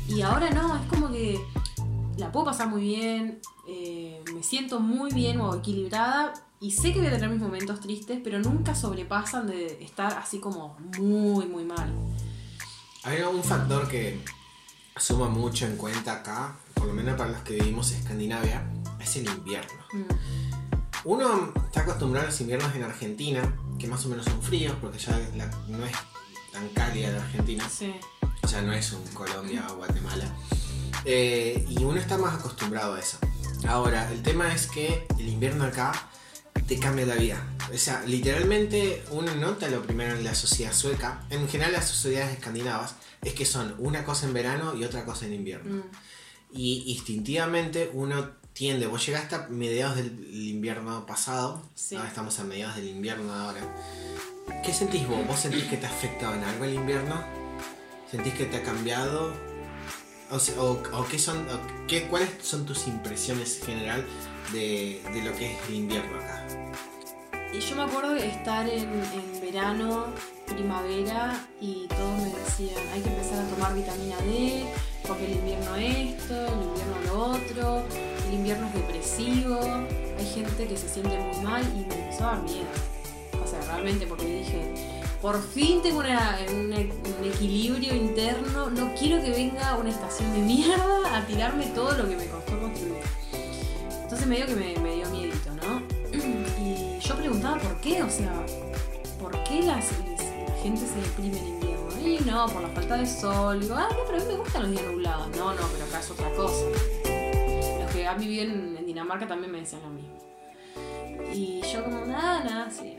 Y 0.07 0.21
ahora 0.21 0.49
no, 0.49 0.75
es 0.75 0.85
como 0.87 1.11
que 1.11 1.39
la 2.17 2.31
puedo 2.31 2.47
pasar 2.47 2.69
muy 2.69 2.81
bien, 2.81 3.39
eh, 3.67 4.23
me 4.33 4.41
siento 4.41 4.79
muy 4.79 5.13
bien 5.13 5.39
o 5.39 5.53
equilibrada 5.53 6.33
y 6.61 6.71
sé 6.71 6.91
que 6.91 6.99
voy 6.99 7.07
a 7.07 7.11
tener 7.11 7.29
mis 7.29 7.39
momentos 7.39 7.79
tristes, 7.79 8.19
pero 8.23 8.39
nunca 8.39 8.75
sobrepasan 8.75 9.47
de 9.47 9.81
estar 9.83 10.17
así 10.17 10.39
como 10.39 10.77
muy, 10.97 11.45
muy 11.45 11.63
mal. 11.63 11.93
Hay 13.03 13.21
un 13.21 13.43
factor 13.43 13.87
que 13.87 14.21
suma 14.97 15.29
mucho 15.29 15.65
en 15.65 15.77
cuenta 15.77 16.13
acá, 16.13 16.57
por 16.73 16.87
lo 16.87 16.93
menos 16.93 17.17
para 17.17 17.31
los 17.31 17.41
que 17.43 17.53
vivimos 17.53 17.91
en 17.91 17.99
Escandinavia, 17.99 18.69
es 18.99 19.15
el 19.15 19.29
invierno. 19.29 19.79
Mm. 19.93 20.03
Uno 21.05 21.53
está 21.65 21.81
acostumbrado 21.81 22.27
a 22.27 22.29
los 22.29 22.41
inviernos 22.41 22.75
en 22.75 22.83
Argentina, 22.83 23.55
que 23.77 23.87
más 23.87 24.05
o 24.05 24.09
menos 24.09 24.25
son 24.25 24.41
fríos, 24.41 24.75
porque 24.81 24.99
ya 24.99 25.17
no 25.69 25.85
es 25.85 25.93
tan 26.51 26.67
cálida 26.69 27.11
la 27.11 27.23
Argentina. 27.23 27.65
O 28.43 28.47
sea, 28.47 28.61
no 28.61 28.73
es 28.73 28.91
un 28.91 29.05
Colombia 29.13 29.65
o 29.71 29.77
Guatemala. 29.77 30.25
Eh, 31.05 31.65
y 31.69 31.81
uno 31.85 31.97
está 31.97 32.17
más 32.17 32.37
acostumbrado 32.37 32.95
a 32.95 32.99
eso. 32.99 33.17
Ahora, 33.65 34.11
el 34.11 34.21
tema 34.21 34.53
es 34.53 34.67
que 34.67 35.07
el 35.17 35.29
invierno 35.29 35.63
acá 35.63 36.09
te 36.67 36.79
cambia 36.79 37.05
la 37.05 37.15
vida. 37.15 37.43
O 37.73 37.77
sea, 37.77 38.01
literalmente 38.05 39.03
uno 39.11 39.33
nota 39.35 39.69
lo 39.69 39.83
primero 39.83 40.15
en 40.15 40.23
la 40.23 40.33
sociedad 40.33 40.73
sueca, 40.73 41.23
en 41.29 41.47
general 41.47 41.73
las 41.73 41.87
sociedades 41.87 42.37
escandinavas, 42.37 42.95
es 43.23 43.33
que 43.33 43.45
son 43.45 43.75
una 43.77 44.03
cosa 44.03 44.25
en 44.25 44.33
verano 44.33 44.75
y 44.75 44.83
otra 44.83 45.05
cosa 45.05 45.25
en 45.25 45.33
invierno. 45.33 45.77
Mm. 45.77 45.83
Y 46.51 46.83
instintivamente 46.87 47.91
uno 47.93 48.31
tiende, 48.53 48.87
vos 48.87 49.05
llegaste 49.05 49.35
a 49.35 49.47
mediados 49.49 49.97
del 49.97 50.19
invierno 50.33 51.05
pasado, 51.05 51.69
ahora 51.91 52.07
estamos 52.07 52.39
a 52.39 52.43
mediados 52.43 52.75
del 52.75 52.87
invierno 52.87 53.33
ahora. 53.33 53.61
¿Qué 54.65 54.73
sentís 54.73 55.07
vos? 55.07 55.25
¿Vos 55.27 55.39
sentís 55.39 55.65
que 55.65 55.77
te 55.77 55.85
ha 55.85 55.89
afectado 55.89 56.33
en 56.33 56.43
algo 56.43 56.65
el 56.65 56.73
invierno? 56.73 57.23
¿Sentís 58.09 58.33
que 58.33 58.45
te 58.45 58.57
ha 58.57 58.63
cambiado? 58.63 59.31
O, 60.31 61.05
qué 61.09 61.17
son, 61.17 61.47
qué, 61.87 62.07
¿cuáles 62.07 62.29
son 62.41 62.65
tus 62.65 62.87
impresiones 62.87 63.59
en 63.59 63.65
general 63.65 64.05
de, 64.51 65.01
lo 65.23 65.35
que 65.35 65.53
es 65.53 65.69
el 65.69 65.75
invierno 65.75 66.17
acá? 66.17 66.45
Y 67.53 67.59
yo 67.59 67.75
me 67.75 67.83
acuerdo 67.83 68.13
de 68.13 68.27
estar 68.27 68.67
en, 68.69 68.89
verano, 69.41 70.05
primavera, 70.45 71.45
y 71.59 71.87
todos 71.87 72.17
me 72.19 72.29
decían, 72.29 72.77
hay 72.93 73.01
que 73.01 73.09
empezar 73.09 73.39
a 73.39 73.47
tomar 73.49 73.73
vitamina 73.73 74.17
D, 74.17 74.65
porque 75.07 75.25
el 75.25 75.31
invierno 75.39 75.75
esto, 75.75 76.45
el 76.45 76.61
invierno 76.61 76.95
lo 77.07 77.25
otro, 77.31 77.83
el 78.27 78.33
invierno 78.33 78.67
es 78.67 78.73
depresivo, 78.75 79.59
hay 80.17 80.25
gente 80.25 80.67
que 80.67 80.77
se 80.77 80.87
siente 80.87 81.17
muy 81.17 81.43
mal 81.43 81.63
y 81.75 81.85
me 81.87 81.95
empezó 81.95 82.25
a 82.25 82.35
dar 82.35 82.43
miedo. 82.43 82.67
O 83.43 83.47
sea, 83.47 83.61
realmente 83.61 84.05
porque 84.05 84.25
dije, 84.25 84.99
por 85.21 85.41
fin 85.41 85.81
tengo 85.81 85.99
un 85.99 86.73
equilibrio 87.23 87.95
interno, 87.95 88.69
no 88.69 88.93
quiero 88.93 89.21
que 89.23 89.31
venga 89.31 89.75
una 89.75 89.89
estación 89.89 90.31
de 90.33 90.39
mierda 90.39 91.17
a 91.17 91.25
tirarme 91.25 91.65
todo 91.67 91.91
lo 91.97 92.07
que 92.07 92.15
me 92.15 92.25
costó 92.27 92.59
construir. 92.59 93.18
Entonces 94.09 94.27
medio 94.27 94.47
que 94.47 94.55
me, 94.55 94.95
dio 94.95 95.07
miedito, 95.11 95.51
¿no? 95.53 95.83
Y 96.59 96.99
yo 96.99 97.15
preguntaba 97.15 97.59
por 97.59 97.79
qué, 97.79 98.01
o 98.01 98.09
sea, 98.09 98.43
¿por 99.19 99.31
qué 99.43 99.61
la 99.61 99.79
gente 100.63 100.81
se 100.81 100.99
deprime 100.99 101.37
en 101.37 101.47
invierno? 101.47 101.91
Y 102.03 102.19
no, 102.25 102.47
por 102.47 102.63
la 102.63 102.69
falta 102.69 102.97
de 102.97 103.05
sol. 103.05 103.59
Digo, 103.59 103.75
ah, 103.77 103.87
no, 103.91 103.97
pero 104.07 104.17
a 104.17 104.25
mí 104.25 104.31
me 104.31 104.39
gustan 104.39 104.63
los 104.63 104.71
días 104.71 104.83
nublados. 104.83 105.29
No, 105.37 105.53
no, 105.53 105.61
pero 105.71 105.85
acá 105.85 105.99
es 105.99 106.09
otra 106.09 106.27
cosa. 106.31 106.65
Los 107.79 107.91
que 107.91 108.07
han 108.07 108.19
vivido 108.19 108.45
en, 108.45 108.83
Dinamarca 108.87 109.27
también 109.27 109.51
me 109.51 109.59
decían 109.59 109.83
lo 109.83 109.89
mismo. 109.89 110.17
Y 111.31 111.61
yo 111.71 111.83
como, 111.83 112.03
nada, 112.07 112.43
nada, 112.43 112.71
sí. 112.71 112.97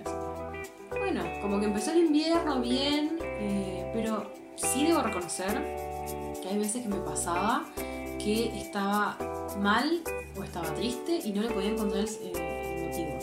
Bueno, 0.90 1.24
como 1.42 1.58
que 1.58 1.66
empezó 1.66 1.90
el 1.90 2.04
invierno 2.04 2.60
bien, 2.60 3.18
eh, 3.20 3.90
pero 3.92 4.30
sí 4.54 4.86
debo 4.86 5.02
reconocer 5.02 5.60
que 6.40 6.48
hay 6.48 6.56
veces 6.58 6.84
que 6.84 6.88
me 6.88 7.00
pasaba 7.00 7.66
que 8.22 8.60
estaba 8.60 9.16
mal 9.58 10.02
o 10.36 10.44
estaba 10.44 10.74
triste 10.74 11.20
y 11.24 11.32
no 11.32 11.42
le 11.42 11.50
podía 11.50 11.70
encontrar 11.70 12.04
el, 12.04 12.36
eh, 12.36 12.86
motivo. 12.88 13.18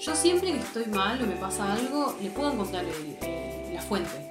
Yo 0.00 0.14
siempre 0.14 0.52
que 0.52 0.58
estoy 0.58 0.86
mal 0.86 1.22
o 1.22 1.26
me 1.26 1.36
pasa 1.36 1.72
algo, 1.72 2.14
le 2.20 2.30
puedo 2.30 2.52
encontrar 2.52 2.84
eh, 2.86 3.70
la 3.74 3.82
fuente 3.82 4.30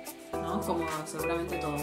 como 0.66 0.86
seguramente 1.06 1.58
todos. 1.58 1.82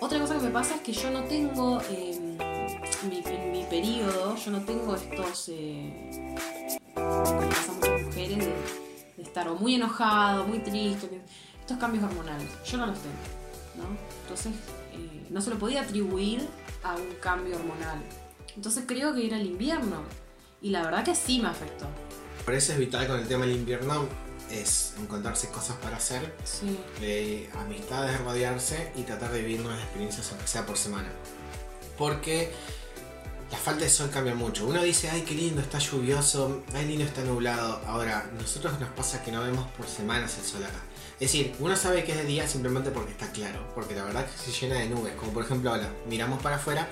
Otra 0.00 0.18
cosa 0.20 0.36
que 0.36 0.42
me 0.42 0.50
pasa 0.50 0.76
es 0.76 0.80
que 0.80 0.92
yo 0.92 1.10
no 1.10 1.24
tengo, 1.24 1.80
em, 1.90 2.38
en 2.40 3.52
mi 3.52 3.64
periodo, 3.64 4.36
yo 4.36 4.50
no 4.50 4.60
tengo 4.62 4.94
estos, 4.94 5.48
eh, 5.48 6.34
pasa 6.94 7.72
muchas 7.72 8.02
mujeres, 8.04 8.38
de, 8.38 9.22
estar 9.22 9.48
o 9.48 9.56
muy 9.56 9.74
enojado, 9.74 10.46
muy 10.46 10.60
triste, 10.60 11.20
estos 11.60 11.76
cambios 11.78 12.04
hormonales. 12.04 12.48
Yo 12.64 12.78
no 12.78 12.86
los 12.86 12.98
tengo, 12.98 13.16
¿no? 13.76 13.96
Entonces, 14.22 14.52
eh, 14.92 15.26
no 15.30 15.40
se 15.40 15.50
lo 15.50 15.58
podía 15.58 15.82
atribuir 15.82 16.46
a 16.90 16.96
un 16.96 17.14
cambio 17.20 17.56
hormonal. 17.56 18.02
Entonces 18.56 18.84
creo 18.86 19.14
que 19.14 19.26
era 19.26 19.38
el 19.38 19.46
invierno. 19.46 20.02
Y 20.60 20.70
la 20.70 20.82
verdad 20.82 21.04
que 21.04 21.14
sí 21.14 21.40
me 21.40 21.48
afectó. 21.48 21.86
Por 22.44 22.54
eso 22.54 22.72
es 22.72 22.78
vital 22.78 23.06
con 23.06 23.20
el 23.20 23.28
tema 23.28 23.46
del 23.46 23.56
invierno 23.56 24.08
es 24.50 24.94
encontrarse 24.98 25.48
cosas 25.48 25.76
para 25.76 25.96
hacer, 25.96 26.34
eh, 27.02 27.50
amistades, 27.54 28.18
rodearse 28.20 28.92
y 28.96 29.02
tratar 29.02 29.32
de 29.32 29.42
vivir 29.42 29.60
nuevas 29.60 29.82
experiencias, 29.82 30.30
aunque 30.30 30.46
sea 30.46 30.64
por 30.64 30.76
semana. 30.76 31.08
Porque 31.96 32.52
la 33.50 33.58
falta 33.58 33.84
de 33.84 33.90
sol 33.90 34.10
cambia 34.10 34.34
mucho. 34.34 34.66
Uno 34.66 34.82
dice, 34.82 35.10
ay, 35.10 35.22
qué 35.22 35.34
lindo, 35.34 35.60
está 35.60 35.78
lluvioso, 35.78 36.62
ay, 36.74 36.86
lindo, 36.86 37.04
está 37.04 37.22
nublado. 37.22 37.80
Ahora, 37.86 38.30
nosotros 38.38 38.78
nos 38.80 38.90
pasa 38.90 39.22
que 39.22 39.32
no 39.32 39.42
vemos 39.42 39.66
por 39.72 39.86
semanas 39.86 40.36
el 40.38 40.44
sol 40.44 40.64
acá. 40.64 40.80
Es 41.20 41.32
decir, 41.32 41.54
uno 41.58 41.74
sabe 41.74 42.04
que 42.04 42.12
es 42.12 42.18
de 42.18 42.24
día 42.24 42.46
simplemente 42.46 42.90
porque 42.90 43.10
está 43.10 43.30
claro, 43.32 43.60
porque 43.74 43.94
la 43.94 44.04
verdad 44.04 44.24
que 44.24 44.52
se 44.52 44.52
llena 44.52 44.78
de 44.78 44.88
nubes. 44.88 45.14
Como 45.14 45.32
por 45.32 45.44
ejemplo 45.44 45.70
ahora, 45.70 45.92
miramos 46.08 46.40
para 46.40 46.56
afuera 46.56 46.88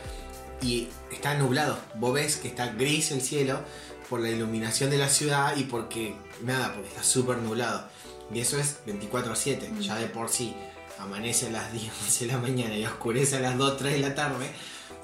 y 0.60 0.88
está 1.12 1.34
nublado. 1.34 1.78
Vos 1.94 2.14
ves 2.14 2.36
que 2.36 2.48
está 2.48 2.66
gris 2.68 3.12
el 3.12 3.22
cielo 3.22 3.60
por 4.08 4.20
la 4.20 4.30
iluminación 4.30 4.90
de 4.90 4.98
la 4.98 5.08
ciudad 5.08 5.56
y 5.56 5.64
porque, 5.64 6.16
nada, 6.42 6.72
porque 6.74 6.88
está 6.88 7.04
súper 7.04 7.38
nublado. 7.38 7.86
Y 8.32 8.40
eso 8.40 8.58
es 8.58 8.78
24/7, 8.86 9.70
mm. 9.70 9.80
ya 9.80 9.96
de 9.96 10.06
por 10.06 10.28
sí 10.28 10.54
amanece 10.98 11.46
a 11.46 11.50
las 11.50 11.72
10, 11.72 12.20
de 12.20 12.26
la 12.26 12.38
mañana 12.38 12.76
y 12.76 12.84
oscurece 12.84 13.36
a 13.36 13.40
las 13.40 13.56
2, 13.56 13.76
3 13.76 13.92
de 13.94 14.00
la 14.00 14.14
tarde, 14.14 14.50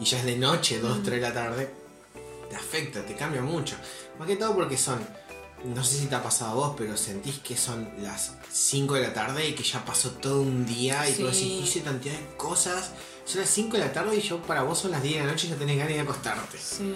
y 0.00 0.04
ya 0.04 0.18
es 0.18 0.24
de 0.24 0.36
noche, 0.36 0.80
2, 0.80 1.02
3 1.02 1.06
mm. 1.06 1.10
de 1.10 1.20
la 1.20 1.34
tarde, 1.34 1.70
te 2.50 2.56
afecta, 2.56 3.04
te 3.04 3.14
cambia 3.14 3.42
mucho. 3.42 3.76
Más 4.18 4.28
que 4.28 4.36
todo 4.36 4.54
porque 4.54 4.76
son, 4.76 4.98
no 5.64 5.84
sé 5.84 5.98
si 5.98 6.06
te 6.06 6.14
ha 6.14 6.22
pasado 6.22 6.52
a 6.52 6.54
vos, 6.54 6.74
pero 6.76 6.96
sentís 6.96 7.38
que 7.38 7.56
son 7.56 7.88
las 7.98 8.32
5 8.50 8.94
de 8.94 9.00
la 9.02 9.14
tarde 9.14 9.48
y 9.48 9.54
que 9.54 9.62
ya 9.62 9.84
pasó 9.84 10.10
todo 10.12 10.42
un 10.42 10.66
día 10.66 11.08
y 11.08 11.14
sí. 11.14 11.22
que 11.22 11.30
hice 11.30 11.82
cantidad 11.82 12.14
de 12.14 12.36
cosas. 12.36 12.90
Son 13.24 13.40
las 13.40 13.50
5 13.50 13.76
de 13.76 13.78
la 13.78 13.92
tarde 13.92 14.16
y 14.16 14.20
yo 14.20 14.42
para 14.42 14.62
vos 14.62 14.78
son 14.78 14.90
las 14.90 15.02
10 15.02 15.14
de 15.14 15.20
la 15.24 15.32
noche 15.32 15.46
y 15.46 15.50
ya 15.50 15.56
tenés 15.56 15.78
ganas 15.78 15.94
de 15.94 16.00
acostarte. 16.00 16.58
Sí. 16.58 16.94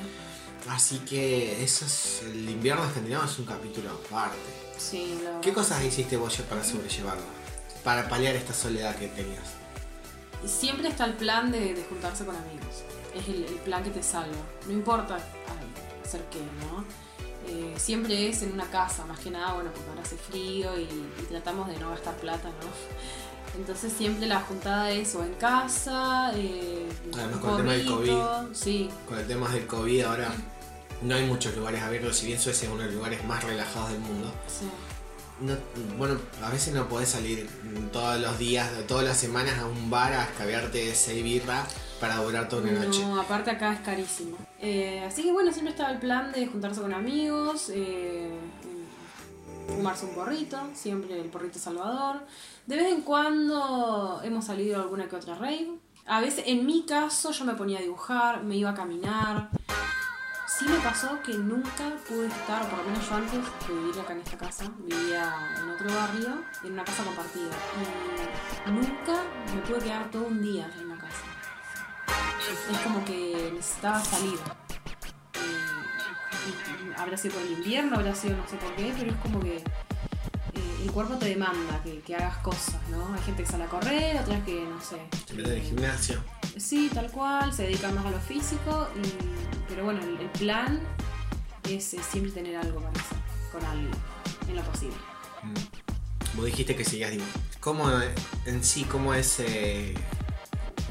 Así 0.68 0.98
que 1.00 1.62
eso 1.62 1.86
es, 1.86 2.22
el 2.24 2.50
invierno 2.50 2.84
escandinavo 2.84 3.24
es 3.24 3.38
un 3.38 3.44
capítulo 3.44 3.90
aparte. 3.90 4.36
Sí, 4.76 5.18
¿Qué 5.40 5.52
cosas 5.52 5.82
hiciste 5.84 6.16
vos 6.16 6.36
para 6.48 6.62
sobrellevarlo? 6.64 7.22
Para 7.84 8.08
paliar 8.08 8.34
esta 8.34 8.52
soledad 8.52 8.96
que 8.96 9.08
tenías. 9.08 9.44
Siempre 10.44 10.88
está 10.88 11.04
el 11.04 11.14
plan 11.14 11.50
de, 11.50 11.84
juntarse 11.88 12.24
con 12.24 12.34
amigos. 12.36 12.84
Es 13.14 13.28
el, 13.28 13.44
plan 13.64 13.82
que 13.84 13.90
te 13.90 14.02
salva. 14.02 14.36
No 14.66 14.72
importa 14.72 15.18
hacer 16.04 16.22
qué, 16.30 16.38
¿no? 16.38 16.84
Eh, 17.48 17.74
siempre 17.76 18.28
es 18.28 18.42
en 18.42 18.52
una 18.52 18.68
casa, 18.70 19.04
más 19.06 19.20
que 19.20 19.30
nada, 19.30 19.54
bueno, 19.54 19.70
porque 19.72 19.88
ahora 19.88 20.02
hace 20.02 20.16
frío 20.16 20.78
y, 20.78 20.86
tratamos 21.28 21.68
de 21.68 21.78
no 21.78 21.90
gastar 21.90 22.16
plata, 22.16 22.48
¿no? 22.48 23.58
Entonces 23.58 23.92
siempre 23.92 24.26
la 24.26 24.40
juntada 24.40 24.90
es 24.90 25.14
o 25.14 25.24
en 25.24 25.34
casa, 25.34 26.32
eh, 26.34 26.88
Además, 27.14 27.38
con 27.38 27.50
el 27.50 27.56
tema 27.56 27.72
del 27.72 27.86
COVID. 27.86 28.54
Sí. 28.54 28.90
Con 29.08 29.18
el 29.18 29.26
tema 29.26 29.48
del 29.48 29.66
COVID 29.66 30.02
ahora 30.02 30.34
no 31.02 31.14
hay 31.14 31.24
muchos 31.26 31.56
lugares 31.56 31.82
abiertos, 31.82 32.16
si 32.16 32.26
bien 32.26 32.38
Suecia 32.38 32.66
es 32.66 32.72
uno 32.72 32.82
de 32.82 32.88
los 32.88 32.96
lugares 32.96 33.24
más 33.24 33.44
relajados 33.44 33.90
del 33.92 34.00
mundo. 34.00 34.32
bueno, 35.96 36.18
a 36.42 36.50
veces 36.50 36.74
no 36.74 36.88
podés 36.88 37.10
salir 37.10 37.48
todos 37.92 38.20
los 38.20 38.38
días, 38.38 38.70
todas 38.86 39.04
las 39.04 39.16
semanas 39.16 39.58
a 39.58 39.66
un 39.66 39.88
bar 39.90 40.12
a 40.12 40.24
escabearte 40.24 40.94
seis 40.94 41.22
birra 41.22 41.64
para 42.00 42.16
durar 42.16 42.48
toda 42.48 42.62
una 42.62 42.72
noche. 42.72 43.00
No, 43.00 43.20
aparte 43.20 43.50
acá 43.50 43.72
es 43.72 43.80
carísimo. 43.80 44.36
Eh, 44.60 45.04
así 45.06 45.22
que 45.22 45.32
bueno, 45.32 45.52
siempre 45.52 45.72
estaba 45.72 45.90
el 45.90 45.98
plan 45.98 46.32
de 46.32 46.46
juntarse 46.46 46.80
con 46.80 46.94
amigos, 46.94 47.70
eh, 47.74 48.30
fumarse 49.68 50.06
un 50.06 50.14
porrito, 50.14 50.58
siempre 50.74 51.20
el 51.20 51.28
porrito 51.28 51.58
Salvador. 51.58 52.22
De 52.66 52.76
vez 52.76 52.92
en 52.92 53.02
cuando 53.02 54.20
hemos 54.24 54.44
salido 54.46 54.80
alguna 54.80 55.08
que 55.08 55.16
otra 55.16 55.34
rave. 55.34 55.78
A 56.06 56.20
veces, 56.20 56.44
en 56.46 56.64
mi 56.64 56.84
caso, 56.86 57.32
yo 57.32 57.44
me 57.44 57.54
ponía 57.54 57.78
a 57.78 57.82
dibujar, 57.82 58.44
me 58.44 58.56
iba 58.56 58.70
a 58.70 58.74
caminar 58.74 59.50
sí 60.58 60.64
me 60.66 60.78
pasó 60.78 61.20
que 61.22 61.34
nunca 61.34 61.92
pude 62.08 62.28
estar, 62.28 62.62
o 62.62 62.68
por 62.68 62.78
lo 62.78 62.84
menos 62.84 63.06
yo 63.06 63.16
antes 63.16 63.40
de 63.68 63.74
vivir 63.74 64.00
acá 64.00 64.14
en 64.14 64.20
esta 64.20 64.38
casa, 64.38 64.64
vivía 64.78 65.34
en 65.60 65.68
otro 65.68 65.94
barrio, 65.94 66.44
en 66.64 66.72
una 66.72 66.84
casa 66.84 67.04
compartida. 67.04 67.50
Y 68.66 68.70
nunca 68.70 69.22
me 69.54 69.60
pude 69.62 69.80
quedar 69.80 70.10
todo 70.10 70.26
un 70.26 70.40
día 70.40 70.70
en 70.80 70.88
la. 70.88 70.95
Es 72.72 72.78
como 72.80 73.04
que 73.04 73.52
necesitaba 73.54 74.04
salir. 74.04 74.38
Eh, 75.34 76.94
habrá 76.96 77.16
sido 77.16 77.34
por 77.34 77.42
el 77.42 77.52
invierno, 77.52 77.96
habrá 77.96 78.14
sido 78.14 78.36
no 78.36 78.48
sé 78.48 78.56
por 78.56 78.74
qué, 78.76 78.92
pero 78.98 79.10
es 79.10 79.16
como 79.18 79.40
que 79.40 79.56
eh, 79.56 79.62
el 80.82 80.90
cuerpo 80.92 81.14
te 81.16 81.26
demanda 81.26 81.82
que, 81.82 82.14
hagas 82.14 82.38
cosas, 82.38 82.80
¿no? 82.90 83.14
Hay 83.14 83.22
gente 83.22 83.42
que 83.42 83.48
sale 83.48 83.64
a 83.64 83.68
correr, 83.68 84.18
otras 84.20 84.42
que, 84.44 84.64
no 84.64 84.80
sé. 84.80 85.00
Se 85.26 85.34
mete 85.34 85.50
en 85.50 85.56
el 85.56 85.62
gimnasio. 85.62 86.22
Sí, 86.56 86.90
tal 86.92 87.10
cual, 87.10 87.52
se 87.52 87.64
dedica 87.64 87.90
más 87.90 88.06
a 88.06 88.10
lo 88.10 88.20
físico, 88.20 88.88
pero 89.68 89.84
bueno, 89.84 90.00
el, 90.02 90.30
plan 90.30 90.80
es, 91.68 91.84
siempre 91.84 92.32
tener 92.32 92.56
algo 92.56 92.80
para 92.80 92.92
hacer 92.92 93.18
con 93.52 93.64
alguien, 93.64 93.90
en 94.48 94.56
lo 94.56 94.62
posible. 94.62 94.96
Mm. 95.42 96.36
Vos 96.36 96.46
dijiste 96.46 96.76
que 96.76 96.84
seguías, 96.84 97.10
digo, 97.10 97.24
¿cómo 97.60 97.90
en 98.44 98.62
sí, 98.62 98.84
cómo 98.84 99.14
es 99.14 99.40
eh, 99.40 99.94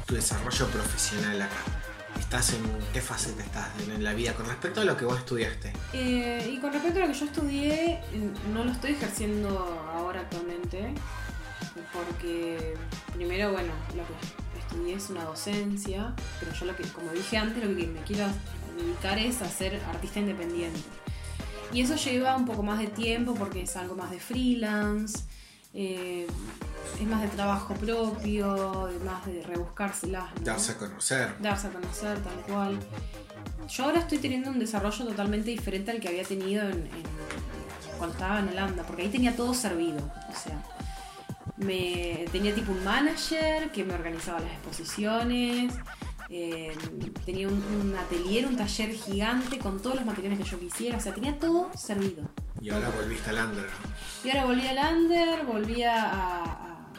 tu 0.06 0.14
desarrollo 0.14 0.66
profesional 0.68 1.42
acá? 1.42 1.56
¿Estás 2.18 2.54
en 2.54 2.62
qué 2.92 3.00
faceta 3.00 3.42
estás 3.42 3.68
en 3.88 4.02
la 4.02 4.14
vida 4.14 4.32
con 4.34 4.46
respecto 4.46 4.80
a 4.80 4.84
lo 4.84 4.96
que 4.96 5.04
vos 5.04 5.18
estudiaste? 5.18 5.72
Eh, 5.92 6.50
y 6.54 6.58
con 6.58 6.72
respecto 6.72 6.98
a 6.98 7.06
lo 7.06 7.12
que 7.12 7.18
yo 7.18 7.26
estudié, 7.26 8.00
no 8.52 8.64
lo 8.64 8.72
estoy 8.72 8.92
ejerciendo 8.92 9.48
ahora 9.94 10.20
actualmente, 10.20 10.94
porque 11.92 12.74
primero, 13.12 13.52
bueno, 13.52 13.72
lo 13.94 14.02
que 14.04 14.46
y 14.84 14.92
es 14.92 15.10
una 15.10 15.24
docencia, 15.24 16.14
pero 16.40 16.52
yo 16.52 16.66
lo 16.66 16.76
que, 16.76 16.82
como 16.84 17.10
dije 17.12 17.36
antes, 17.36 17.64
lo 17.64 17.74
que 17.74 17.86
me 17.86 18.00
quiero 18.02 18.26
dedicar 18.76 19.18
es 19.18 19.40
a 19.42 19.48
ser 19.48 19.80
artista 19.88 20.20
independiente. 20.20 20.80
Y 21.72 21.80
eso 21.80 21.96
lleva 21.96 22.36
un 22.36 22.46
poco 22.46 22.62
más 22.62 22.78
de 22.78 22.86
tiempo 22.86 23.34
porque 23.34 23.62
es 23.62 23.76
algo 23.76 23.94
más 23.94 24.10
de 24.10 24.20
freelance, 24.20 25.24
eh, 25.76 26.26
es 26.98 27.06
más 27.06 27.20
de 27.20 27.28
trabajo 27.28 27.74
propio, 27.74 28.88
es 28.88 29.04
más 29.04 29.26
de 29.26 29.42
rebuscárselas. 29.42 30.24
Darse 30.42 30.72
a 30.72 30.78
conocer. 30.78 31.36
Darse 31.40 31.66
a 31.66 31.70
conocer, 31.70 32.18
tal 32.20 32.40
cual. 32.48 32.78
Yo 33.68 33.84
ahora 33.84 33.98
estoy 33.98 34.18
teniendo 34.18 34.50
un 34.50 34.58
desarrollo 34.58 35.04
totalmente 35.04 35.50
diferente 35.50 35.90
al 35.90 36.00
que 36.00 36.08
había 36.08 36.24
tenido 36.24 36.66
en, 36.66 36.88
cuando 37.98 38.14
estaba 38.14 38.38
en 38.40 38.48
Holanda, 38.48 38.84
porque 38.84 39.02
ahí 39.02 39.08
tenía 39.08 39.36
todo 39.36 39.52
servido. 39.52 39.98
O 39.98 40.34
sea, 40.34 40.64
me 41.58 42.24
tenía 42.32 42.54
tipo 42.54 42.72
un 42.72 42.82
manager 42.82 43.70
que 43.70 43.84
me 43.84 43.92
organizaba 43.92 44.40
las 44.40 44.52
exposiciones. 44.52 45.74
Eh, 46.30 46.74
tenía 47.26 47.48
un, 47.48 47.94
atelier, 47.98 48.46
un 48.46 48.56
taller 48.56 48.92
gigante 48.94 49.58
con 49.58 49.82
todos 49.82 49.96
los 49.96 50.06
materiales 50.06 50.38
que 50.38 50.44
yo 50.44 50.58
quisiera. 50.58 50.96
O 50.96 51.00
sea, 51.00 51.12
tenía 51.12 51.38
todo 51.38 51.70
servido. 51.76 52.22
Y 52.60 52.70
ahora 52.70 52.90
volviste 52.90 53.30
al 53.30 53.46
Under. 53.46 53.68
Y 54.24 54.30
ahora 54.30 54.44
volví 54.46 54.66
al 54.66 54.96
Under, 54.96 55.44
volví 55.46 55.82
a, 55.82 56.12
a, 56.12 56.92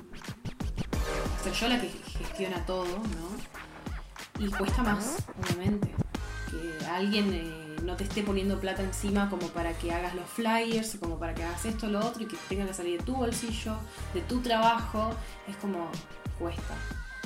ser 1.43 1.53
yo 1.53 1.67
la 1.67 1.81
que 1.81 1.89
gestiona 1.89 2.65
todo, 2.65 2.85
¿no? 2.85 4.45
Y 4.45 4.49
cuesta 4.49 4.83
más, 4.83 5.17
obviamente. 5.41 5.93
Que 6.51 6.85
alguien. 6.85 7.33
Eh, 7.33 7.67
no 7.83 7.95
te 7.95 8.03
esté 8.03 8.21
poniendo 8.23 8.59
plata 8.59 8.83
encima 8.83 9.29
como 9.29 9.47
para 9.47 9.71
que 9.73 9.91
hagas 9.91 10.13
los 10.13 10.29
flyers, 10.29 10.97
como 10.99 11.17
para 11.17 11.33
que 11.33 11.43
hagas 11.43 11.65
esto, 11.65 11.87
lo 11.87 12.05
otro, 12.05 12.23
y 12.23 12.25
que 12.27 12.35
tenga 12.49 12.65
que 12.65 12.73
salir 12.73 12.99
de 12.99 13.05
tu 13.05 13.15
bolsillo, 13.15 13.77
de 14.13 14.21
tu 14.21 14.41
trabajo, 14.41 15.13
es 15.47 15.55
como 15.57 15.89
cuesta. 16.37 16.75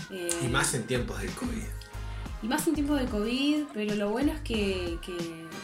y 0.09 0.47
más 0.47 0.73
en 0.73 0.85
tiempos 0.85 1.19
del 1.19 1.31
COVID. 1.31 1.63
Y 2.43 2.47
más 2.47 2.67
en 2.67 2.73
tiempos 2.73 2.99
de 2.99 3.05
COVID, 3.07 3.63
pero 3.73 3.95
lo 3.95 4.09
bueno 4.09 4.31
es 4.33 4.41
que, 4.41 4.99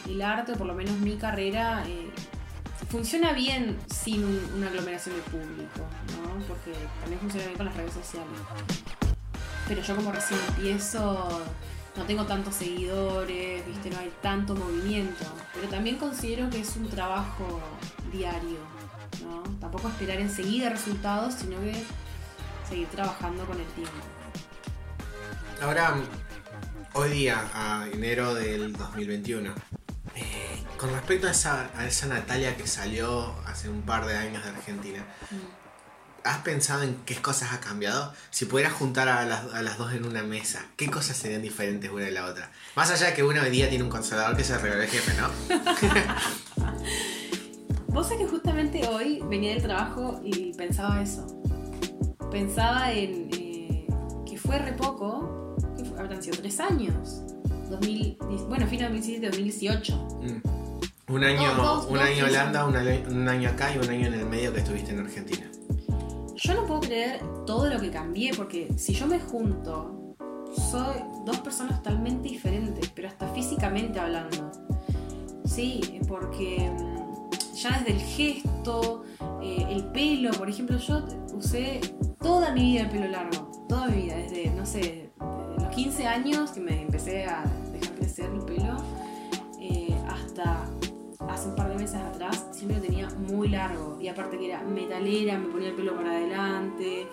el 0.08 0.22
arte, 0.22 0.54
por 0.54 0.66
lo 0.66 0.74
menos 0.74 0.96
mi 0.98 1.16
carrera, 1.16 1.84
eh, 1.86 2.10
funciona 2.88 3.32
bien 3.32 3.76
sin 3.86 4.24
una 4.56 4.68
aglomeración 4.68 5.16
de 5.16 5.22
público, 5.22 5.86
¿no? 6.16 6.46
Porque 6.46 6.72
también 7.00 7.20
funciona 7.20 7.46
bien 7.46 7.56
con 7.56 7.66
las 7.66 7.76
redes 7.76 7.92
sociales. 7.92 8.38
Pero 9.66 9.82
yo 9.82 9.96
como 9.96 10.12
recién 10.12 10.40
empiezo, 10.48 11.42
no 11.96 12.04
tengo 12.04 12.24
tantos 12.24 12.54
seguidores, 12.54 13.66
¿viste? 13.66 13.90
no 13.90 13.98
hay 13.98 14.10
tanto 14.22 14.54
movimiento. 14.54 15.24
Pero 15.54 15.68
también 15.68 15.96
considero 15.96 16.48
que 16.48 16.60
es 16.60 16.76
un 16.76 16.88
trabajo 16.88 17.60
diario. 18.10 18.58
¿no? 19.22 19.42
Tampoco 19.60 19.88
esperar 19.88 20.18
enseguida 20.18 20.70
resultados, 20.70 21.34
sino 21.34 21.60
que 21.60 21.74
seguir 22.68 22.88
trabajando 22.88 23.44
con 23.44 23.58
el 23.60 23.66
tiempo. 23.66 23.92
Ahora, 25.60 25.96
hoy 26.94 27.10
día, 27.10 27.50
a 27.52 27.88
enero 27.92 28.34
del 28.34 28.72
2021, 28.72 29.50
eh, 29.50 29.77
con 30.78 30.90
respecto 30.92 31.26
a 31.26 31.32
esa, 31.32 31.70
a 31.76 31.86
esa 31.86 32.06
Natalia 32.06 32.56
que 32.56 32.66
salió 32.66 33.34
hace 33.46 33.68
un 33.68 33.82
par 33.82 34.06
de 34.06 34.16
años 34.16 34.42
de 34.42 34.48
Argentina, 34.50 35.04
mm. 35.30 35.58
¿Has 36.24 36.38
pensado 36.38 36.82
en 36.82 36.96
qué 37.06 37.14
cosas 37.16 37.52
ha 37.54 37.60
cambiado? 37.60 38.12
Si 38.30 38.44
pudieras 38.44 38.74
juntar 38.74 39.08
a 39.08 39.24
las, 39.24 39.78
dos 39.78 39.94
en 39.94 40.04
una 40.04 40.22
mesa, 40.22 40.66
¿qué 40.76 40.90
cosas 40.90 41.16
serían 41.16 41.40
diferentes 41.40 41.90
una 41.90 42.04
de 42.04 42.10
la 42.10 42.26
otra? 42.26 42.50
Más 42.76 42.90
allá 42.90 43.06
de 43.06 43.14
que 43.14 43.22
uno 43.22 43.40
hoy 43.40 43.48
día 43.50 43.70
tiene 43.70 43.84
un 43.84 43.88
consolador 43.88 44.36
que 44.36 44.44
se 44.44 44.58
regaló 44.58 44.82
el 44.82 44.88
jefe, 44.88 45.14
¿no? 45.14 45.30
Vos 47.86 48.08
sabés 48.08 48.24
que 48.24 48.28
justamente 48.28 48.86
hoy 48.88 49.22
venía 49.24 49.54
del 49.54 49.62
trabajo 49.62 50.20
y 50.22 50.52
pensaba 50.54 51.00
eso. 51.00 51.40
Pensaba 52.30 52.92
en 52.92 53.30
eh, 53.32 53.86
que 54.26 54.36
fue 54.36 54.58
re 54.58 54.72
poco, 54.72 55.56
que 55.76 55.84
habrán 55.98 56.22
sido 56.22 56.36
tres 56.36 56.60
años. 56.60 57.22
2000, 57.70 58.18
bueno, 58.48 58.66
fin 58.66 58.80
de 58.80 58.84
2017, 58.84 59.26
2018. 59.28 59.96
Mm. 59.96 60.67
Un 61.08 61.24
año, 61.24 61.86
un 61.88 61.98
año 61.98 62.26
Holanda, 62.26 62.66
un 62.66 63.28
año 63.28 63.48
acá 63.48 63.74
y 63.74 63.78
un 63.78 63.88
año 63.88 64.08
en 64.08 64.14
el 64.14 64.26
medio 64.26 64.52
que 64.52 64.60
estuviste 64.60 64.92
en 64.92 65.00
Argentina. 65.00 65.50
Yo 66.34 66.54
no 66.54 66.66
puedo 66.66 66.80
creer 66.80 67.20
todo 67.46 67.66
lo 67.66 67.80
que 67.80 67.90
cambié, 67.90 68.32
porque 68.36 68.68
si 68.76 68.92
yo 68.92 69.06
me 69.06 69.18
junto, 69.18 70.14
soy 70.70 70.96
dos 71.24 71.38
personas 71.38 71.82
totalmente 71.82 72.28
diferentes, 72.28 72.90
pero 72.94 73.08
hasta 73.08 73.26
físicamente 73.28 73.98
hablando. 73.98 74.52
Sí, 75.46 75.98
porque 76.06 76.70
mm, 76.70 77.54
ya 77.56 77.78
desde 77.78 77.92
el 77.92 78.00
gesto, 78.00 79.04
eh, 79.42 79.66
el 79.70 79.84
pelo, 79.86 80.30
por 80.32 80.50
ejemplo, 80.50 80.76
yo 80.76 81.06
usé 81.32 81.80
toda 82.20 82.52
mi 82.52 82.72
vida 82.72 82.82
el 82.82 82.90
pelo 82.90 83.08
largo, 83.08 83.66
toda 83.66 83.86
mi 83.86 84.02
vida, 84.02 84.16
desde, 84.16 84.50
no 84.50 84.66
sé, 84.66 85.10
los 85.58 85.74
15 85.74 86.06
años 86.06 86.50
que 86.50 86.60
me 86.60 86.82
empecé 86.82 87.24
a 87.24 87.44
dejar 87.72 87.94
crecer 87.94 88.30
el 88.30 88.44
pelo, 88.44 88.76
eh, 89.58 89.96
hasta 90.06 90.68
hace 91.28 91.48
un 91.48 91.56
par 91.56 91.68
de 91.68 91.76
meses 91.76 92.00
atrás 92.00 92.46
siempre 92.52 92.78
lo 92.78 92.82
tenía 92.82 93.08
muy 93.10 93.48
largo 93.48 93.98
y 94.00 94.08
aparte 94.08 94.38
que 94.38 94.46
era 94.46 94.62
metalera, 94.62 95.38
me 95.38 95.48
ponía 95.48 95.68
el 95.68 95.74
pelo 95.74 95.94
para 95.94 96.12
adelante, 96.12 97.06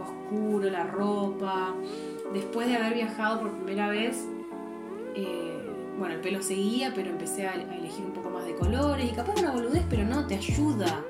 oscuro, 0.00 0.70
la 0.70 0.84
ropa. 0.84 1.74
Después 2.32 2.68
de 2.68 2.76
haber 2.76 2.94
viajado 2.94 3.40
por 3.40 3.52
primera 3.52 3.88
vez, 3.88 4.24
eh, 5.14 5.52
bueno, 5.98 6.14
el 6.14 6.20
pelo 6.20 6.42
seguía, 6.42 6.92
pero 6.94 7.10
empecé 7.10 7.46
a, 7.46 7.54
elegir 7.54 8.04
un 8.04 8.12
poco 8.12 8.30
más 8.30 8.44
de 8.44 8.54
colores 8.54 9.10
y 9.10 9.14
capaz 9.14 9.38
una 9.38 9.52
boludez, 9.52 9.84
pero 9.88 10.04
no, 10.04 10.26
te 10.26 10.36
ayuda. 10.36 11.04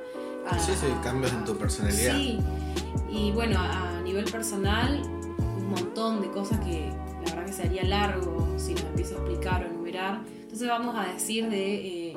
A, 0.48 0.58
sí, 0.58 0.72
sí, 0.74 0.86
cambios 1.02 1.32
en 1.32 1.44
tu 1.44 1.56
personalidad. 1.56 2.16
Sí, 2.16 2.40
y 3.10 3.30
bueno, 3.30 3.58
a 3.60 4.00
nivel 4.02 4.24
personal, 4.24 5.02
un 5.38 5.70
montón 5.70 6.20
de 6.20 6.28
cosas 6.28 6.58
que 6.60 6.90
la 7.24 7.34
verdad 7.34 7.46
que 7.46 7.52
sería 7.52 7.84
largo 7.84 8.54
si 8.56 8.74
nos 8.74 8.84
empiezo 8.84 9.14
a 9.14 9.18
explicar 9.18 9.62
o 9.62 9.66
enumerar. 9.66 10.20
Entonces 10.42 10.68
vamos 10.68 10.96
a 10.96 11.12
decir 11.12 11.48
de... 11.48 12.10
Eh, 12.10 12.11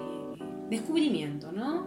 descubrimiento, 0.70 1.52
¿no? 1.52 1.86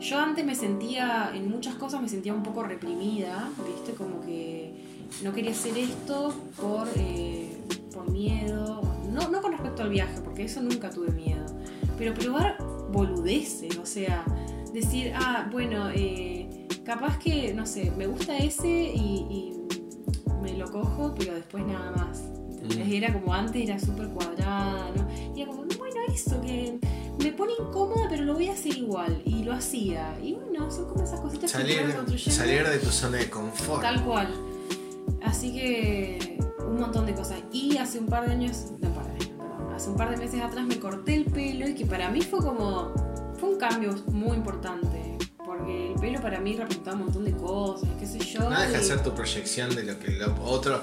Yo 0.00 0.18
antes 0.18 0.44
me 0.44 0.54
sentía, 0.54 1.30
en 1.34 1.48
muchas 1.48 1.74
cosas 1.76 2.02
me 2.02 2.08
sentía 2.08 2.34
un 2.34 2.42
poco 2.42 2.62
reprimida, 2.62 3.48
¿viste? 3.66 3.92
Como 3.92 4.20
que 4.20 4.74
no 5.22 5.32
quería 5.32 5.52
hacer 5.52 5.78
esto 5.78 6.34
por, 6.60 6.88
eh, 6.96 7.56
por 7.92 8.10
miedo, 8.10 8.82
no, 9.10 9.28
no 9.28 9.40
con 9.40 9.52
respecto 9.52 9.82
al 9.82 9.90
viaje, 9.90 10.20
porque 10.22 10.44
eso 10.44 10.60
nunca 10.60 10.90
tuve 10.90 11.10
miedo, 11.10 11.46
pero 11.96 12.12
probar 12.12 12.58
boludeces, 12.92 13.78
o 13.78 13.86
sea, 13.86 14.24
decir, 14.72 15.12
ah, 15.14 15.48
bueno, 15.50 15.90
eh, 15.94 16.66
capaz 16.84 17.18
que, 17.18 17.54
no 17.54 17.66
sé, 17.66 17.90
me 17.96 18.06
gusta 18.06 18.36
ese 18.36 18.68
y, 18.68 19.52
me 20.42 20.52
lo 20.52 20.70
cojo, 20.70 21.12
pero 21.18 21.34
después 21.34 21.66
nada 21.66 21.90
más. 21.90 22.22
Mm. 22.62 22.92
Era 22.92 23.12
como 23.12 23.34
antes, 23.34 23.60
era 23.60 23.80
súper 23.80 24.08
cuadrada, 24.08 24.92
¿no? 24.94 25.34
Y 25.34 25.42
era 25.42 25.50
como, 25.50 25.64
bueno, 25.76 25.96
eso, 26.08 26.40
que 26.40 26.78
me 27.22 27.32
pone 27.32 27.52
incómoda, 27.58 28.06
pero 28.08 28.24
lo 28.24 28.34
voy 28.34 28.48
a 28.48 28.52
hacer 28.52 28.76
igual. 28.76 29.22
Y 29.24 29.44
lo 29.44 29.52
hacía. 29.52 30.18
Y 30.22 30.34
bueno, 30.34 30.70
son 30.70 30.88
como 30.88 31.04
esas 31.04 31.20
cositas 31.20 31.50
salir, 31.50 31.78
que 31.78 31.94
construyendo. 31.94 32.30
Salir 32.30 32.68
de 32.68 32.78
tu 32.78 32.90
zona 32.90 33.18
de 33.18 33.30
confort. 33.30 33.82
Tal 33.82 34.04
cual. 34.04 34.28
Así 35.22 35.52
que 35.52 36.38
un 36.66 36.80
montón 36.80 37.06
de 37.06 37.14
cosas. 37.14 37.38
Y 37.52 37.76
hace 37.78 37.98
un 37.98 38.06
par 38.06 38.26
de 38.26 38.32
años, 38.32 38.72
no, 38.80 38.90
par 38.90 39.06
de 39.06 39.12
años, 39.12 39.28
perdón, 39.28 39.74
hace 39.74 39.90
un 39.90 39.96
par 39.96 40.10
de 40.10 40.16
meses 40.16 40.40
atrás 40.40 40.66
me 40.66 40.78
corté 40.78 41.14
el 41.14 41.24
pelo 41.24 41.68
y 41.68 41.74
que 41.74 41.86
para 41.86 42.10
mí 42.10 42.22
fue 42.22 42.40
como, 42.40 42.92
fue 43.38 43.50
un 43.50 43.58
cambio 43.58 43.94
muy 44.08 44.36
importante. 44.36 45.16
Porque 45.44 45.92
el 45.92 46.00
pelo 46.00 46.20
para 46.20 46.40
mí 46.40 46.56
representaba 46.56 46.96
un 46.96 47.04
montón 47.04 47.24
de 47.24 47.32
cosas, 47.32 47.88
qué 47.98 48.06
sé 48.06 48.18
yo. 48.18 48.40
No 48.40 48.60
deja 48.60 48.78
de 48.78 48.82
ser 48.82 49.02
tu 49.02 49.14
proyección 49.14 49.74
de 49.74 49.84
lo 49.84 49.98
que 49.98 50.12
lo 50.12 50.34
otro 50.42 50.80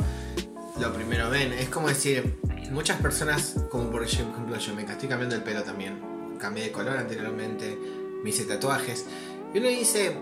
lo 0.80 0.94
primero 0.94 1.30
ven. 1.30 1.54
Es 1.54 1.70
como 1.70 1.88
decir, 1.88 2.40
muchas 2.72 3.00
personas, 3.02 3.56
como 3.70 3.90
por 3.92 4.04
ejemplo 4.04 4.58
yo, 4.58 4.74
me 4.74 4.84
estoy 4.84 5.08
cambiando 5.08 5.36
el 5.36 5.44
pelo 5.44 5.64
también. 5.64 6.13
Cambié 6.44 6.66
de 6.66 6.72
color 6.74 6.98
anteriormente, 6.98 7.80
me 8.22 8.30
hice 8.30 8.44
tatuajes. 8.44 9.06
Y 9.54 9.60
uno 9.60 9.70
dice, 9.70 10.14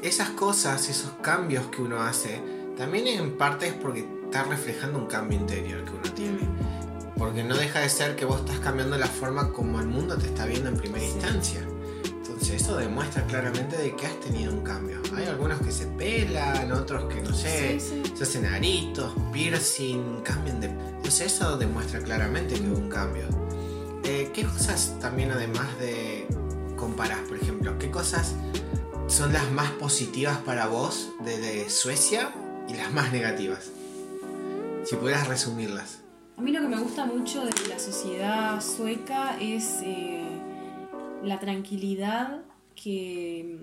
esas 0.00 0.30
cosas, 0.30 0.88
esos 0.88 1.10
cambios 1.20 1.66
que 1.66 1.82
uno 1.82 2.00
hace, 2.00 2.40
también 2.78 3.06
en 3.08 3.36
parte 3.36 3.66
es 3.66 3.74
porque 3.74 4.08
está 4.24 4.42
reflejando 4.44 4.98
un 4.98 5.06
cambio 5.06 5.38
interior 5.38 5.84
que 5.84 5.90
uno 5.90 6.14
tiene. 6.14 6.38
Porque 7.14 7.44
no 7.44 7.58
deja 7.58 7.80
de 7.80 7.90
ser 7.90 8.16
que 8.16 8.24
vos 8.24 8.40
estás 8.40 8.58
cambiando 8.60 8.96
la 8.96 9.06
forma 9.06 9.52
como 9.52 9.78
el 9.80 9.86
mundo 9.86 10.16
te 10.16 10.28
está 10.28 10.46
viendo 10.46 10.70
en 10.70 10.78
primera 10.78 11.04
instancia. 11.04 11.60
Entonces 12.06 12.62
eso 12.62 12.78
demuestra 12.78 13.26
claramente 13.26 13.76
de 13.76 13.94
que 13.94 14.06
has 14.06 14.18
tenido 14.18 14.54
un 14.54 14.62
cambio. 14.62 15.02
Hay 15.14 15.26
algunos 15.26 15.60
que 15.60 15.72
se 15.72 15.84
pelan, 15.88 16.72
otros 16.72 17.12
que 17.12 17.20
no 17.20 17.34
sé, 17.34 17.78
se 17.78 18.22
hacen 18.22 18.46
aritos, 18.46 19.12
piercing, 19.30 20.22
cambian 20.22 20.58
de... 20.58 20.68
Entonces 20.68 21.34
eso 21.34 21.58
demuestra 21.58 22.00
claramente 22.00 22.54
que 22.54 22.66
hubo 22.66 22.78
un 22.78 22.88
cambio. 22.88 23.49
Eh, 24.04 24.30
¿Qué 24.34 24.44
cosas 24.44 24.96
también 25.00 25.30
además 25.30 25.78
de 25.78 26.26
comparar, 26.76 27.22
por 27.24 27.36
ejemplo? 27.36 27.78
¿Qué 27.78 27.90
cosas 27.90 28.34
son 29.08 29.32
las 29.32 29.50
más 29.52 29.70
positivas 29.72 30.38
para 30.38 30.66
vos 30.66 31.10
de, 31.24 31.68
Suecia 31.68 32.32
y 32.68 32.74
las 32.74 32.92
más 32.92 33.12
negativas? 33.12 33.70
Si 34.84 34.96
pudieras 34.96 35.28
resumirlas. 35.28 36.00
A 36.38 36.40
mí 36.40 36.52
lo 36.52 36.62
que 36.62 36.68
me 36.68 36.80
gusta 36.80 37.04
mucho 37.04 37.44
de 37.44 37.52
la 37.68 37.78
sociedad 37.78 38.62
sueca 38.62 39.38
es 39.38 39.80
eh, 39.82 40.24
la 41.22 41.38
tranquilidad 41.38 42.40
que, 42.74 43.58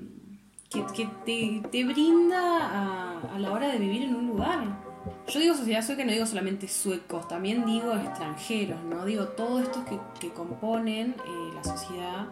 que, 0.70 1.62
te, 1.72 1.84
brinda 1.84 3.24
a, 3.34 3.40
la 3.40 3.52
hora 3.52 3.70
de 3.72 3.80
vivir 3.80 4.04
en 4.04 4.16
un 4.16 4.28
lugar. 4.28 4.87
Yo 5.28 5.40
digo 5.40 5.56
sociedad 5.56 5.82
sueca, 5.82 6.06
no 6.06 6.12
digo 6.12 6.26
solamente 6.26 6.68
suecos, 6.68 7.28
también 7.28 7.66
digo 7.66 7.94
extranjeros, 7.94 8.84
¿no? 8.84 9.06
Digo 9.06 9.26
todos 9.30 9.64
estos 9.64 9.84
que, 10.20 10.30
componen 10.32 11.16
eh, 11.26 11.52
la 11.54 11.64
sociedad. 11.64 12.28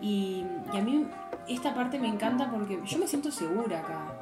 Y, 0.00 0.44
a 0.72 0.80
mí 0.80 1.06
esta 1.48 1.74
parte 1.74 1.98
me 1.98 2.08
encanta 2.08 2.50
porque 2.50 2.80
yo 2.84 2.98
me 2.98 3.06
siento 3.06 3.30
segura 3.30 3.80
acá. 3.80 4.14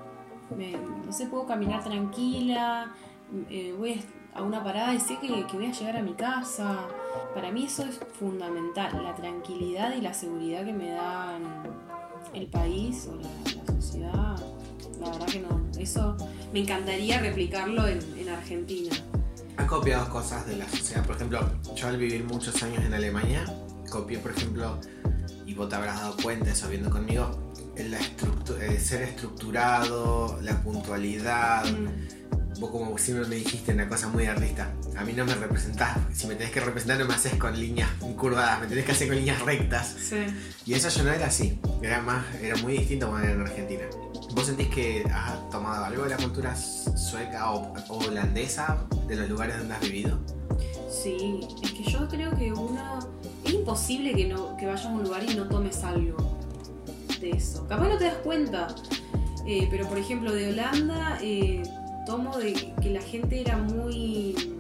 no 1.07 1.13
sé, 1.13 1.27
puedo 1.27 1.47
caminar 1.47 1.83
tranquila, 1.83 2.93
eh, 3.49 3.75
voy 3.77 4.03
a 4.35 4.43
una 4.43 4.63
parada 4.63 4.95
y 4.95 5.01
sé 5.01 5.19
que, 5.19 5.47
que 5.47 5.57
voy 5.57 5.67
a 5.67 5.73
llegar 5.73 5.97
a 5.97 6.03
mi 6.03 6.15
casa. 6.15 6.79
Para 7.35 7.51
mí 7.51 7.65
eso 7.65 7.85
es 7.85 8.01
fundamental, 8.19 9.03
la 9.03 9.15
tranquilidad 9.15 9.95
y 9.95 10.01
la 10.01 10.15
seguridad 10.15 10.65
que 10.65 10.73
me 10.73 10.91
dan 10.91 11.43
el 12.35 12.47
país 12.47 13.09
o 13.11 13.17
la, 13.17 13.75
sociedad. 13.75 14.37
La 15.01 15.11
verdad 15.11 15.27
que 15.27 15.41
no, 15.41 15.69
eso 15.79 16.17
me 16.53 16.61
encantaría 16.61 17.21
replicarlo 17.21 17.87
en, 17.87 18.29
Argentina. 18.29 18.95
¿Has 19.57 19.67
copiado 19.67 20.09
cosas 20.09 20.47
de 20.47 20.57
la 20.57 20.69
sociedad? 20.69 21.05
Por 21.05 21.17
ejemplo, 21.17 21.41
yo 21.75 21.89
al 21.89 21.97
vivir 21.97 22.25
muchos 22.25 22.63
años 22.63 22.85
en 22.85 22.95
Alemania, 22.95 23.45
copié, 23.91 24.19
por 24.19 24.33
ejemplo, 24.33 24.79
y 25.47 25.55
vos 25.55 25.69
te 25.69 25.77
habrás 25.77 26.01
dado 26.01 26.17
cuenta, 26.23 26.51
eso 26.51 26.69
viendo 26.69 26.91
conmigo, 26.91 27.53
el, 27.77 27.97
ser 28.79 29.03
estructurado, 29.03 30.39
la 30.43 30.63
puntualidad. 30.63 31.65
Mm 31.65 32.20
vos 32.61 32.71
como 32.71 32.97
siempre 32.99 33.27
me 33.27 33.37
dijiste 33.37 33.73
una 33.73 33.89
cosa 33.89 34.09
muy 34.09 34.27
artista, 34.27 34.71
a 34.95 35.03
mí 35.05 35.15
no 35.15 35.25
me 35.25 35.35
representás, 35.35 35.97
si 36.13 36.27
me 36.27 36.35
tenés 36.35 36.53
que 36.53 36.61
representar 36.61 36.99
no 36.99 37.07
me 37.07 37.15
haces 37.15 37.35
con 37.37 37.59
líneas 37.59 37.89
curvadas, 38.19 38.61
me 38.61 38.67
tenés 38.67 38.85
que 38.85 38.93
hacer 38.93 39.09
con 39.09 39.17
líneas 39.17 39.41
rectas. 39.41 39.97
Sí. 39.99 40.27
Y 40.67 40.75
eso 40.75 40.91
yo 40.91 41.05
no 41.05 41.11
era 41.11 41.27
así, 41.27 41.59
era 41.83 42.03
más, 42.03 42.23
era 42.35 42.57
muy 42.57 42.77
distinto 42.77 43.09
cuando 43.09 43.27
era 43.27 43.35
en 43.35 43.41
Argentina. 43.41 43.85
¿Vos 44.35 44.47
sentís 44.47 44.69
que 44.69 45.03
has 45.11 45.51
tomado 45.51 45.87
algo 45.87 46.05
de 46.05 46.11
la 46.11 46.17
cultura 46.19 46.55
sueca 46.55 47.51
o, 47.51 47.73
holandesa 47.89 48.85
de 49.09 49.17
los 49.17 49.29
lugares 49.31 49.59
donde 49.59 49.75
has 49.75 49.81
vivido? 49.81 50.21
Sí, 50.91 51.41
es 51.63 51.73
que 51.73 51.83
yo 51.85 52.07
creo 52.09 52.37
que 52.37 52.53
uno... 52.53 52.99
Es 53.43 53.55
imposible 53.55 54.13
que, 54.15 54.29
no, 54.29 54.55
que 54.59 54.67
vayas 54.67 54.85
a 54.85 54.91
un 54.91 55.03
lugar 55.03 55.25
y 55.25 55.35
no 55.35 55.49
tomes 55.49 55.83
algo 55.83 56.39
de 57.21 57.31
eso. 57.31 57.67
Capaz 57.67 57.89
no 57.89 57.97
te 57.97 58.05
das 58.05 58.17
cuenta, 58.17 58.69
eh, 59.47 59.67
pero 59.71 59.89
por 59.89 59.97
ejemplo 59.97 60.31
de 60.31 60.51
Holanda... 60.51 61.19
Eh, 61.23 61.63
tomo 62.11 62.37
de 62.39 62.75
que 62.83 62.91
la 62.91 63.01
gente 63.01 63.41
era 63.41 63.57
muy, 63.57 64.57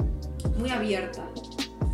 muy 0.56 0.70
abierta, 0.70 1.28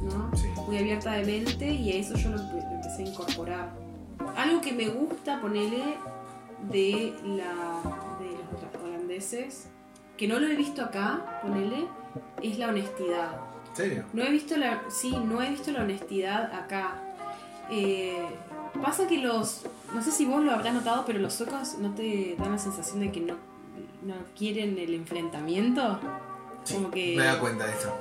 ¿no? 0.02 0.30
Muy 0.66 0.76
abierta 0.76 1.12
de 1.12 1.24
mente 1.24 1.72
y 1.72 1.92
a 1.92 1.96
eso 1.96 2.14
yo 2.14 2.28
lo, 2.28 2.36
empecé 2.36 3.04
a 3.04 3.06
incorporar. 3.06 3.72
Algo 4.36 4.60
que 4.60 4.72
me 4.72 4.90
gusta 4.90 5.40
ponerle 5.40 5.96
de, 6.70 7.14
la, 7.24 7.80
de 8.20 8.36
los 8.52 8.84
holandeses, 8.84 9.68
que 10.18 10.28
no 10.28 10.38
lo 10.38 10.46
he 10.46 10.56
visto 10.56 10.82
acá, 10.82 11.40
ponele, 11.40 11.86
es 12.42 12.58
la 12.58 12.68
honestidad. 12.68 13.40
¿En 13.70 13.76
serio? 13.76 14.04
No 14.12 14.24
he 14.24 14.30
visto 14.30 14.58
la, 14.58 14.82
sí, 14.90 15.16
no 15.24 15.40
he 15.40 15.48
visto 15.48 15.72
la 15.72 15.84
honestidad 15.84 16.52
acá. 16.52 17.00
Eh, 17.70 18.26
pasa 18.82 19.08
que 19.08 19.22
los, 19.22 19.64
no 19.94 20.02
sé 20.02 20.10
si 20.10 20.26
vos 20.26 20.44
lo 20.44 20.52
habrás 20.52 20.74
notado, 20.74 21.04
pero 21.06 21.18
los 21.18 21.32
suecos 21.32 21.78
no 21.78 21.94
te 21.94 22.36
dan 22.38 22.52
la 22.52 22.58
sensación 22.58 23.00
de 23.00 23.10
que 23.10 23.20
no 23.20 23.55
no 24.06 24.14
quieren 24.36 24.78
el 24.78 24.94
enfrentamiento. 24.94 26.00
como 26.70 26.90
que... 26.90 27.16
Me 27.16 27.24
da 27.24 27.38
cuenta 27.38 27.66
de 27.66 27.72
eso. 27.72 27.92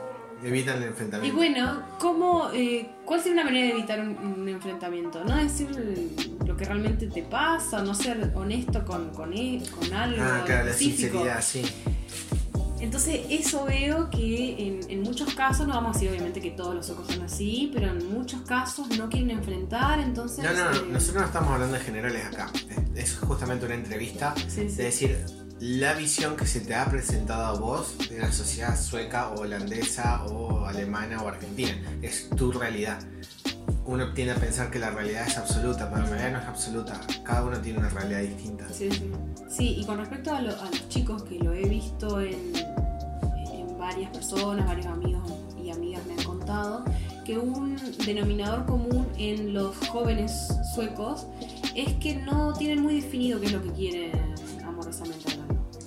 Evitan 0.43 0.77
el 0.77 0.89
enfrentamiento. 0.89 1.33
Y 1.33 1.35
bueno, 1.35 1.83
¿cómo, 1.99 2.49
eh, 2.53 2.89
¿cuál 3.05 3.19
sería 3.19 3.33
una 3.33 3.45
manera 3.45 3.67
de 3.67 3.71
evitar 3.71 3.99
un, 3.99 4.47
enfrentamiento? 4.47 5.23
No 5.23 5.37
decir 5.37 5.69
lo 6.45 6.57
que 6.57 6.65
realmente 6.65 7.07
te 7.07 7.23
pasa, 7.23 7.81
no 7.81 7.95
ser 7.95 8.31
honesto 8.35 8.83
con, 8.85 9.11
con, 9.11 9.33
e, 9.33 9.63
con 9.71 9.93
algo. 9.93 10.21
Ah, 10.21 10.43
claro, 10.45 10.65
la 10.65 10.73
sinceridad, 10.73 11.41
sí. 11.41 11.63
Entonces 12.79 13.21
eso 13.29 13.65
veo 13.65 14.09
que 14.09 14.83
en, 14.87 15.01
muchos 15.01 15.33
casos, 15.33 15.65
no 15.65 15.73
vamos 15.73 15.95
a 15.95 15.99
decir 15.99 16.11
obviamente 16.11 16.41
que 16.41 16.51
todos 16.51 16.75
los 16.75 16.89
ojos 16.89 17.07
son 17.07 17.23
así, 17.23 17.71
pero 17.73 17.87
en 17.87 18.11
muchos 18.11 18.41
casos 18.41 18.89
no 18.97 19.09
quieren 19.09 19.31
enfrentar, 19.31 19.99
entonces... 19.99 20.43
No, 20.43 20.53
no, 20.53 20.71
eh, 20.71 20.83
nosotros 20.91 21.21
no 21.21 21.27
estamos 21.27 21.51
hablando 21.51 21.77
de 21.77 21.83
generales 21.83 22.25
acá. 22.25 22.51
Es 22.95 23.17
justamente 23.17 23.65
una 23.65 23.75
entrevista 23.75 24.35
de 24.55 24.65
decir, 24.65 25.17
la 25.59 25.93
visión 25.93 26.35
que 26.35 26.45
se 26.45 26.59
te 26.59 26.75
ha 26.75 26.85
presentado 26.85 27.45
a 27.45 27.53
vos 27.57 27.97
de 28.09 28.19
la 28.19 28.31
sociedad 28.31 28.77
sueca 28.77 29.29
o 29.29 29.41
holandesa 29.41 30.25
o 30.25 30.65
alemana 30.65 31.21
o 31.21 31.27
argentina. 31.27 31.71
Es 32.01 32.29
tu 32.29 32.51
realidad. 32.51 32.99
Uno 33.85 34.13
tiende 34.13 34.33
a 34.33 34.35
pensar 34.35 34.69
que 34.69 34.79
la 34.79 34.89
realidad 34.89 35.27
es 35.27 35.37
absoluta, 35.37 35.89
pero 35.89 36.03
en 36.03 36.09
realidad 36.09 36.31
no 36.33 36.39
es 36.39 36.45
absoluta. 36.45 36.99
Cada 37.23 37.45
uno 37.45 37.57
tiene 37.59 37.79
una 37.79 37.89
realidad 37.89 38.21
distinta. 38.21 38.67
Sí, 38.69 38.89
sí. 38.91 39.11
sí 39.49 39.75
y 39.79 39.85
con 39.85 39.97
respecto 39.97 40.33
a, 40.33 40.41
los 40.41 40.89
chicos 40.89 41.23
que 41.23 41.39
lo 41.39 41.53
he 41.53 41.69
visto 41.69 42.19
en, 42.19 42.53
en 43.53 43.77
varias 43.77 44.11
personas, 44.11 44.65
varios 44.65 44.87
amigos 44.87 45.23
y 45.63 45.69
amigas 45.69 46.05
me 46.05 46.13
han 46.13 46.23
contado, 46.23 46.83
que 47.23 47.37
un 47.37 47.77
denominador 48.05 48.65
común 48.65 49.07
en 49.17 49.53
los 49.53 49.77
jóvenes 49.87 50.49
suecos 50.73 51.27
es 51.75 51.93
que 51.95 52.15
no 52.15 52.53
tienen 52.53 52.81
muy 52.81 52.95
definido 52.95 53.39
qué 53.39 53.45
es 53.45 53.51
lo 53.53 53.63
que 53.63 53.71
quieren 53.71 54.34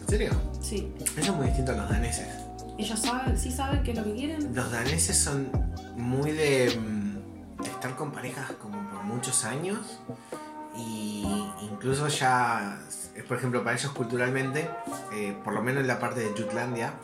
¿En 0.08 0.12
serio? 0.12 0.30
Sí. 0.62 0.90
Eso 1.18 1.32
es 1.32 1.36
muy 1.36 1.46
distinto 1.48 1.72
a 1.72 1.74
los 1.74 1.90
daneses. 1.90 2.28
¿Ellos 2.78 2.98
saben, 2.98 3.36
sí 3.36 3.50
saben 3.52 3.82
qué 3.82 3.90
es 3.90 3.98
lo 3.98 4.04
que 4.04 4.14
quieren? 4.14 4.54
Los 4.54 4.72
daneses 4.72 5.18
son 5.18 5.50
muy 5.96 6.32
de, 6.32 6.74
mm, 6.80 7.62
estar 7.64 7.94
con 7.94 8.10
parejas 8.10 8.52
como 8.52 8.88
por 8.88 9.02
muchos 9.02 9.44
años 9.44 10.00
y 10.74 11.26
incluso 11.60 12.08
ya, 12.08 12.80
por 13.28 13.36
ejemplo, 13.36 13.62
para 13.62 13.76
ellos 13.76 13.92
culturalmente, 13.92 14.70
eh, 15.12 15.36
por 15.44 15.52
lo 15.52 15.60
menos 15.60 15.82
en 15.82 15.88
la 15.88 15.98
parte 15.98 16.20
de 16.20 16.30
Jutlandia, 16.30 16.94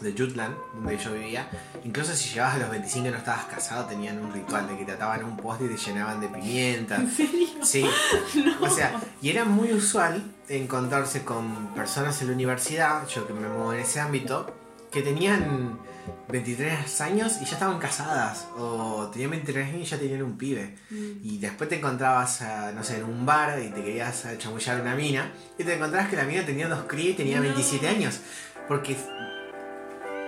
de 0.00 0.12
Jutland, 0.12 0.54
donde 0.74 0.98
yo 0.98 1.12
vivía, 1.12 1.48
incluso 1.84 2.14
si 2.14 2.30
llegabas 2.30 2.56
a 2.56 2.58
los 2.58 2.70
25 2.70 3.08
y 3.08 3.10
no 3.10 3.16
estabas 3.16 3.44
casado, 3.46 3.86
tenían 3.86 4.18
un 4.18 4.32
ritual 4.32 4.68
de 4.68 4.76
que 4.76 4.84
te 4.84 4.92
ataban 4.92 5.24
un 5.24 5.36
poste 5.36 5.66
y 5.66 5.68
te 5.68 5.76
llenaban 5.76 6.20
de 6.20 6.28
pimienta. 6.28 6.96
¿En 6.96 7.10
serio? 7.10 7.48
Sí. 7.62 7.84
O 8.60 8.70
sea, 8.70 9.00
y 9.20 9.30
era 9.30 9.44
muy 9.44 9.72
usual 9.72 10.22
encontrarse 10.48 11.24
con 11.24 11.74
personas 11.74 12.20
en 12.22 12.28
la 12.28 12.34
universidad, 12.34 13.06
yo 13.08 13.26
que 13.26 13.32
me 13.32 13.48
muevo 13.48 13.72
en 13.72 13.80
ese 13.80 14.00
ámbito, 14.00 14.54
que 14.90 15.02
tenían 15.02 15.78
23 16.28 17.00
años 17.00 17.38
y 17.40 17.44
ya 17.44 17.52
estaban 17.52 17.78
casadas, 17.78 18.48
o 18.56 19.08
tenían 19.12 19.30
23 19.30 19.68
años 19.68 19.80
y 19.82 19.84
ya 19.84 19.98
tenían 19.98 20.22
un 20.22 20.36
pibe. 20.36 20.76
Mm. 20.90 21.10
Y 21.22 21.38
después 21.38 21.68
te 21.68 21.76
encontrabas, 21.76 22.42
no 22.74 22.82
sé, 22.82 22.98
en 22.98 23.04
un 23.04 23.24
bar 23.24 23.60
y 23.60 23.68
te 23.68 23.82
querías 23.82 24.26
chamullar 24.38 24.80
una 24.80 24.94
mina, 24.94 25.32
y 25.58 25.64
te 25.64 25.74
encontrabas 25.74 26.08
que 26.08 26.16
la 26.16 26.24
mina 26.24 26.44
tenía 26.44 26.68
dos 26.68 26.84
crías 26.86 27.10
y 27.10 27.14
tenía 27.14 27.40
27 27.40 27.88
años. 27.88 28.20
Porque 28.68 28.96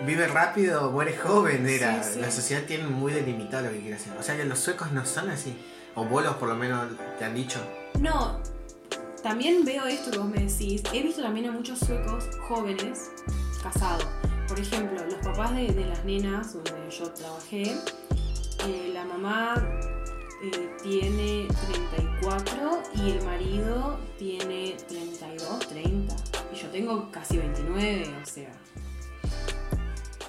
vive 0.07 0.27
rápido, 0.27 0.91
muere 0.91 1.17
joven, 1.17 1.69
era. 1.69 2.03
La 2.17 2.31
sociedad 2.31 2.63
tiene 2.65 2.87
muy 2.87 3.13
delimitado 3.13 3.67
lo 3.67 3.73
que 3.73 3.81
quiere 3.81 3.97
hacer. 3.97 4.17
O 4.19 4.23
sea 4.23 4.37
que 4.37 4.45
los 4.45 4.59
suecos 4.59 4.93
no 4.93 5.05
son 5.07 5.31
así. 5.31 5.57
O 5.95 6.05
bolos 6.05 6.35
por 6.37 6.49
lo 6.49 6.57
menos 6.57 6.89
te 7.19 7.25
han 7.25 7.35
dicho. 7.35 7.61
No, 8.01 8.41
también 9.23 9.65
veo 9.65 9.87
esto 9.87 10.11
que 10.11 10.19
vos 10.19 10.29
me 10.29 10.45
decís. 10.45 10.83
He 10.93 11.03
visto 11.03 11.23
también 11.23 11.49
a 11.49 11.53
muchos 11.53 11.79
suecos 11.79 12.29
jóvenes 12.49 13.11
casados. 13.63 14.07
Por 14.49 14.61
ejemplo, 14.61 15.03
los 15.05 15.15
papás 15.27 15.55
de, 15.55 15.73
las 15.87 16.05
nenas 16.05 16.53
donde 16.53 16.91
yo 16.91 17.11
trabajé, 17.11 17.63
eh, 18.67 18.91
la 18.93 19.05
mamá 19.07 19.55
eh, 20.43 20.71
tiene 20.83 21.49
34 21.73 22.83
y 22.97 23.13
el 23.13 23.25
marido 23.25 23.99
tiene 24.19 24.77
32, 24.89 25.59
30. 25.69 26.17
Y 26.53 26.57
yo 26.57 26.69
tengo 26.69 27.11
casi 27.11 27.39
29, 27.39 28.15
o 28.23 28.27
sea. 28.27 28.64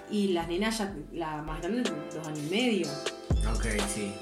Y 0.10 0.30
las 0.30 0.47
nenas 0.47 0.78
ya, 0.78 0.95
la 1.14 1.41
más 1.41 1.62
grande, 1.62 1.89
dos 2.14 2.28
años 2.28 2.39
y 2.39 2.49
medio. 2.49 2.88
Ok, 3.53 3.66
sí. 3.88 4.14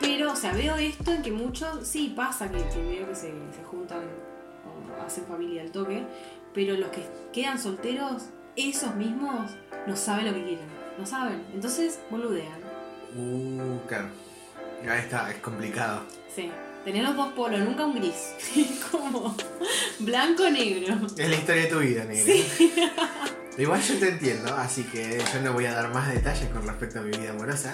Pero, 0.00 0.32
o 0.32 0.36
sea, 0.36 0.52
veo 0.52 0.76
esto 0.76 1.12
en 1.12 1.22
que 1.22 1.32
muchos, 1.32 1.86
sí, 1.86 2.12
pasa 2.14 2.50
que, 2.50 2.58
veo 2.58 3.08
que 3.08 3.14
se, 3.14 3.28
se 3.28 3.64
juntan 3.64 4.00
o 4.00 5.02
hacen 5.02 5.24
familia 5.24 5.62
al 5.62 5.70
toque, 5.70 6.04
pero 6.52 6.76
los 6.76 6.90
que 6.90 7.02
quedan 7.32 7.58
solteros, 7.58 8.24
esos 8.56 8.94
mismos, 8.94 9.50
no 9.86 9.96
saben 9.96 10.26
lo 10.26 10.34
que 10.34 10.42
quieren. 10.42 10.76
No 10.98 11.04
saben. 11.04 11.44
Entonces, 11.52 12.00
boludean. 12.10 12.60
Uh, 13.16 13.78
claro. 13.86 14.08
Ahí 14.82 15.00
está, 15.00 15.30
es 15.30 15.38
complicado. 15.38 16.02
Sí. 16.34 16.50
Tener 16.84 17.02
los 17.02 17.16
dos 17.16 17.32
polos, 17.32 17.60
nunca 17.60 17.84
un 17.84 17.96
gris. 17.96 18.34
Como 18.90 19.36
blanco-negro. 19.98 21.06
Es 21.16 21.28
la 21.28 21.36
historia 21.36 21.62
de 21.62 21.68
tu 21.68 21.78
vida, 21.80 22.04
negro. 22.04 22.24
Sí. 22.24 22.72
Igual 23.58 23.80
yo 23.80 23.98
te 23.98 24.10
entiendo, 24.10 24.54
así 24.54 24.84
que 24.84 25.18
yo 25.32 25.40
no 25.40 25.54
voy 25.54 25.64
a 25.64 25.72
dar 25.72 25.88
más 25.92 26.12
detalles 26.12 26.46
con 26.50 26.66
respecto 26.66 26.98
a 26.98 27.02
mi 27.02 27.16
vida 27.16 27.30
amorosa. 27.30 27.72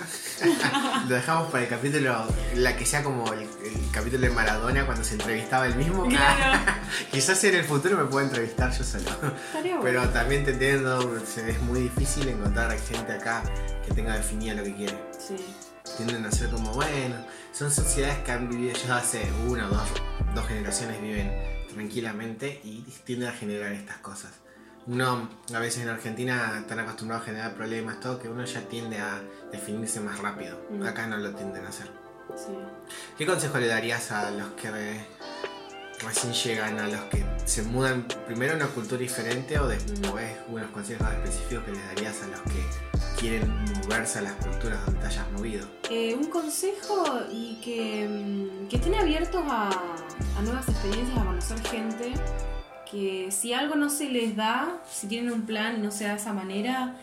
Lo 1.08 1.14
dejamos 1.16 1.50
para 1.50 1.64
el 1.64 1.68
capítulo, 1.68 2.24
la 2.54 2.76
que 2.76 2.86
sea 2.86 3.02
como 3.02 3.32
el, 3.32 3.48
capítulo 3.90 4.28
de 4.28 4.30
Maradona 4.30 4.86
cuando 4.86 5.02
se 5.02 5.14
entrevistaba 5.14 5.66
él 5.66 5.74
mismo. 5.74 6.08
Quizás 7.10 7.42
en 7.44 7.56
el 7.56 7.64
futuro 7.64 7.96
me 7.98 8.04
pueda 8.04 8.26
entrevistar 8.26 8.70
yo 8.70 8.84
solo. 8.84 9.10
Pero 9.82 10.08
también 10.10 10.44
te 10.44 10.52
entiendo, 10.52 11.16
es 11.16 11.60
muy 11.62 11.80
difícil 11.80 12.28
encontrar 12.28 12.70
gente 12.78 13.12
acá 13.12 13.42
que 13.84 13.92
tenga 13.92 14.14
definida 14.14 14.54
lo 14.54 14.62
que 14.62 14.76
quiere. 14.76 14.96
Sí. 15.18 15.34
Tienden 15.96 16.24
a 16.24 16.30
ser 16.30 16.48
como, 16.50 16.72
bueno, 16.74 17.16
son 17.52 17.72
sociedades 17.72 18.18
que 18.18 18.30
han 18.30 18.48
vivido 18.48 18.72
ya 18.86 18.98
hace 18.98 19.28
una 19.48 19.66
o 19.66 19.70
dos, 19.70 19.88
dos 20.32 20.46
generaciones, 20.46 21.02
viven 21.02 21.32
tranquilamente 21.74 22.60
y 22.62 22.84
tienden 23.04 23.30
a 23.30 23.32
generar 23.32 23.72
estas 23.72 23.96
cosas 23.96 24.41
uno 24.86 25.28
a 25.54 25.58
veces 25.58 25.82
en 25.82 25.88
Argentina 25.88 26.58
están 26.60 26.80
acostumbrados 26.80 27.22
a 27.22 27.26
generar 27.26 27.54
problemas, 27.54 28.00
todo, 28.00 28.18
que 28.18 28.28
uno 28.28 28.44
ya 28.44 28.60
tiende 28.62 28.98
a 28.98 29.22
definirse 29.50 30.00
más 30.00 30.18
rápido. 30.18 30.58
Mm. 30.70 30.82
Acá 30.82 31.06
no 31.06 31.16
lo 31.18 31.34
tienden 31.34 31.64
a 31.64 31.68
hacer. 31.68 31.90
¿Qué 33.18 33.26
consejo 33.26 33.58
le 33.58 33.66
darías 33.66 34.10
a 34.10 34.30
los 34.30 34.48
que 34.52 34.70
recién 36.04 36.32
llegan, 36.32 36.78
a 36.78 36.88
los 36.88 37.00
que 37.02 37.24
se 37.44 37.62
mudan 37.62 38.06
primero 38.26 38.54
a 38.54 38.56
una 38.56 38.66
cultura 38.68 39.00
diferente 39.00 39.58
o 39.58 39.68
después 39.68 40.36
mm. 40.48 40.54
unos 40.54 40.70
consejos 40.70 41.06
específicos 41.12 41.64
que 41.64 41.72
les 41.72 41.86
darías 41.86 42.22
a 42.22 42.26
los 42.28 42.40
que 42.42 43.20
quieren 43.20 43.64
moverse 43.82 44.18
a 44.18 44.22
las 44.22 44.32
culturas 44.34 44.84
donde 44.84 45.00
te 45.00 45.06
hayas 45.06 45.30
movido? 45.32 45.66
Eh, 45.90 46.14
un 46.14 46.28
consejo 46.28 47.04
y 47.30 47.60
que, 47.62 48.08
mm, 48.08 48.68
que 48.68 48.76
estén 48.76 48.94
abiertos 48.94 49.42
a, 49.46 49.68
a 49.68 50.42
nuevas 50.42 50.68
experiencias, 50.68 51.18
a 51.18 51.24
conocer 51.24 51.60
gente 51.68 52.14
que 52.92 53.30
si 53.30 53.54
algo 53.54 53.74
no 53.74 53.88
se 53.88 54.10
les 54.10 54.36
da, 54.36 54.82
si 54.88 55.06
tienen 55.06 55.32
un 55.32 55.46
plan 55.46 55.78
y 55.78 55.80
no 55.80 55.90
se 55.90 56.04
da 56.04 56.10
de 56.10 56.16
esa 56.16 56.34
manera, 56.34 56.94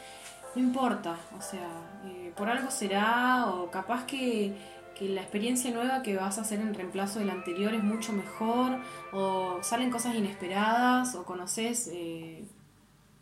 no 0.55 0.61
importa, 0.61 1.17
o 1.35 1.41
sea, 1.41 1.67
eh, 2.05 2.31
por 2.37 2.47
algo 2.47 2.69
será, 2.69 3.47
o 3.47 3.71
capaz 3.71 4.05
que, 4.05 4.53
la 4.99 5.21
experiencia 5.21 5.71
nueva 5.71 6.03
que 6.03 6.17
vas 6.17 6.37
a 6.39 6.41
hacer 6.41 6.59
en 6.59 6.73
reemplazo 6.73 7.19
de 7.19 7.25
la 7.25 7.31
anterior 7.31 7.73
es 7.73 7.81
mucho 7.81 8.11
mejor, 8.11 8.79
o 9.13 9.59
salen 9.61 9.91
cosas 9.91 10.13
inesperadas, 10.13 11.15
o 11.15 11.23
conoces 11.23 11.89
eh, 11.93 12.43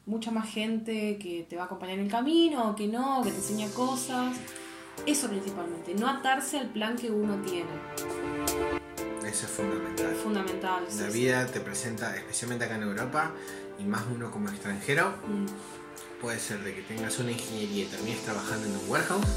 mucha 0.07 0.31
más 0.31 0.49
gente 0.49 1.19
que 1.19 1.45
te 1.47 1.55
va 1.55 1.63
a 1.63 1.65
acompañar 1.67 1.99
en 1.99 2.05
el 2.05 2.11
camino, 2.11 2.71
o 2.71 2.75
que 2.75 2.87
no, 2.87 3.21
que 3.21 3.29
te 3.29 3.37
enseña 3.37 3.69
cosas. 3.69 4.35
Eso 5.05 5.29
principalmente, 5.29 5.93
no 5.93 6.07
atarse 6.07 6.57
al 6.57 6.69
plan 6.69 6.95
que 6.95 7.11
uno 7.11 7.35
tiene. 7.43 8.86
Eso 9.27 9.45
es 9.45 9.51
fundamental. 9.51 10.15
Fundamental. 10.15 10.83
La 10.99 11.07
vida 11.09 11.45
te 11.47 11.59
presenta, 11.59 12.15
especialmente 12.15 12.65
acá 12.65 12.75
en 12.75 12.83
Europa, 12.83 13.31
y 13.77 13.83
más 13.83 14.03
uno 14.13 14.31
como 14.31 14.49
extranjero, 14.49 15.09
mm. 15.27 16.21
puede 16.21 16.39
ser 16.39 16.63
de 16.63 16.73
que 16.73 16.81
tengas 16.83 17.19
una 17.19 17.31
ingeniería 17.31 17.83
y 17.83 17.87
termines 17.87 18.23
trabajando 18.23 18.67
en 18.67 18.77
un 18.77 18.89
warehouse, 18.89 19.27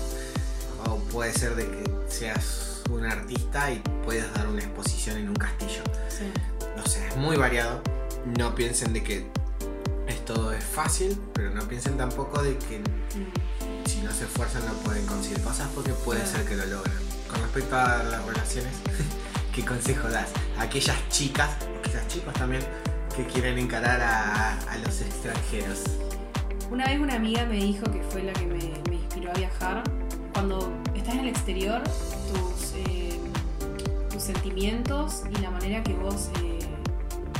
o 0.86 0.98
puede 1.10 1.32
ser 1.32 1.56
de 1.56 1.64
que 1.64 1.84
seas 2.08 2.82
un 2.90 3.04
artista 3.04 3.72
y 3.72 3.82
puedas 4.04 4.32
dar 4.34 4.46
una 4.46 4.62
exposición 4.62 5.16
en 5.18 5.28
un 5.28 5.36
castillo. 5.36 5.82
Sí. 6.08 6.24
No 6.76 6.86
sé, 6.86 7.06
es 7.08 7.16
muy 7.16 7.36
variado. 7.36 7.82
No 8.38 8.54
piensen 8.54 8.92
de 8.92 9.02
que 9.02 9.26
esto 10.06 10.52
es 10.52 10.64
fácil, 10.64 11.20
pero 11.32 11.50
no 11.50 11.66
piensen 11.66 11.96
tampoco 11.96 12.42
de 12.42 12.56
que 12.56 12.78
mm. 12.78 13.86
si 13.88 14.00
no 14.02 14.12
se 14.12 14.24
esfuerzan 14.24 14.64
no 14.66 14.72
pueden 14.84 15.04
conseguir 15.06 15.40
cosas 15.42 15.68
porque 15.74 15.92
puede 15.92 16.24
ser 16.26 16.44
que 16.44 16.54
lo 16.56 16.64
logren. 16.66 16.94
Con 17.28 17.40
respecto 17.42 17.76
a 17.76 18.02
las 18.02 18.24
relaciones, 18.24 18.74
¿qué 19.54 19.64
consejo 19.64 20.08
das 20.08 20.30
a 20.58 20.62
aquellas 20.62 20.96
chicas, 21.08 21.50
o 21.76 21.82
quizás 21.82 22.06
chicos 22.08 22.32
también, 22.34 22.62
que 23.14 23.24
quieren 23.26 23.58
encarar 23.58 24.00
a, 24.00 24.76
los 24.84 25.00
extranjeros? 25.00 25.82
Una 26.70 26.86
vez 26.86 27.00
una 27.00 27.14
amiga 27.14 27.44
me 27.46 27.56
dijo 27.56 27.84
que 27.90 28.02
fue 28.02 28.22
la 28.22 28.32
que 28.32 28.46
me, 28.46 28.94
inspiró 28.94 29.30
a 29.30 29.34
viajar. 29.34 29.82
Cuando 30.32 30.72
estás 30.94 31.14
en 31.14 31.20
el 31.20 31.28
exterior, 31.28 31.82
tus, 31.82 32.74
eh, 32.76 33.18
tus 34.10 34.22
sentimientos 34.22 35.22
y 35.36 35.40
la 35.40 35.50
manera 35.50 35.82
que 35.82 35.94
vos 35.94 36.30
eh, 36.42 36.58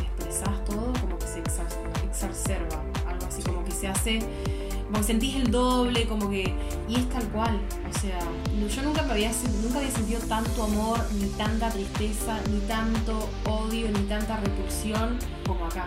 expresás 0.00 0.64
todo, 0.64 0.92
como 1.00 1.16
que 1.18 1.26
se 1.26 1.38
exacerba, 1.38 2.82
algo 3.08 3.26
así, 3.26 3.42
como 3.42 3.64
que 3.64 3.70
se 3.70 3.88
hace 3.88 4.18
como 4.90 5.04
sentís 5.04 5.36
el 5.36 5.50
doble, 5.50 6.06
como 6.06 6.28
que. 6.28 6.52
Y 6.88 6.96
es 6.96 7.08
tal 7.10 7.24
cual. 7.28 7.60
O 7.88 7.98
sea, 7.98 8.18
yo 8.68 8.82
nunca, 8.82 9.02
me 9.02 9.12
había, 9.12 9.30
nunca 9.62 9.78
había 9.78 9.90
sentido 9.90 10.20
tanto 10.28 10.64
amor, 10.64 10.98
ni 11.14 11.28
tanta 11.30 11.70
tristeza, 11.70 12.38
ni 12.50 12.58
tanto 12.60 13.28
odio, 13.44 13.88
ni 13.88 14.00
tanta 14.04 14.36
repulsión 14.38 15.18
como 15.46 15.66
acá. 15.66 15.86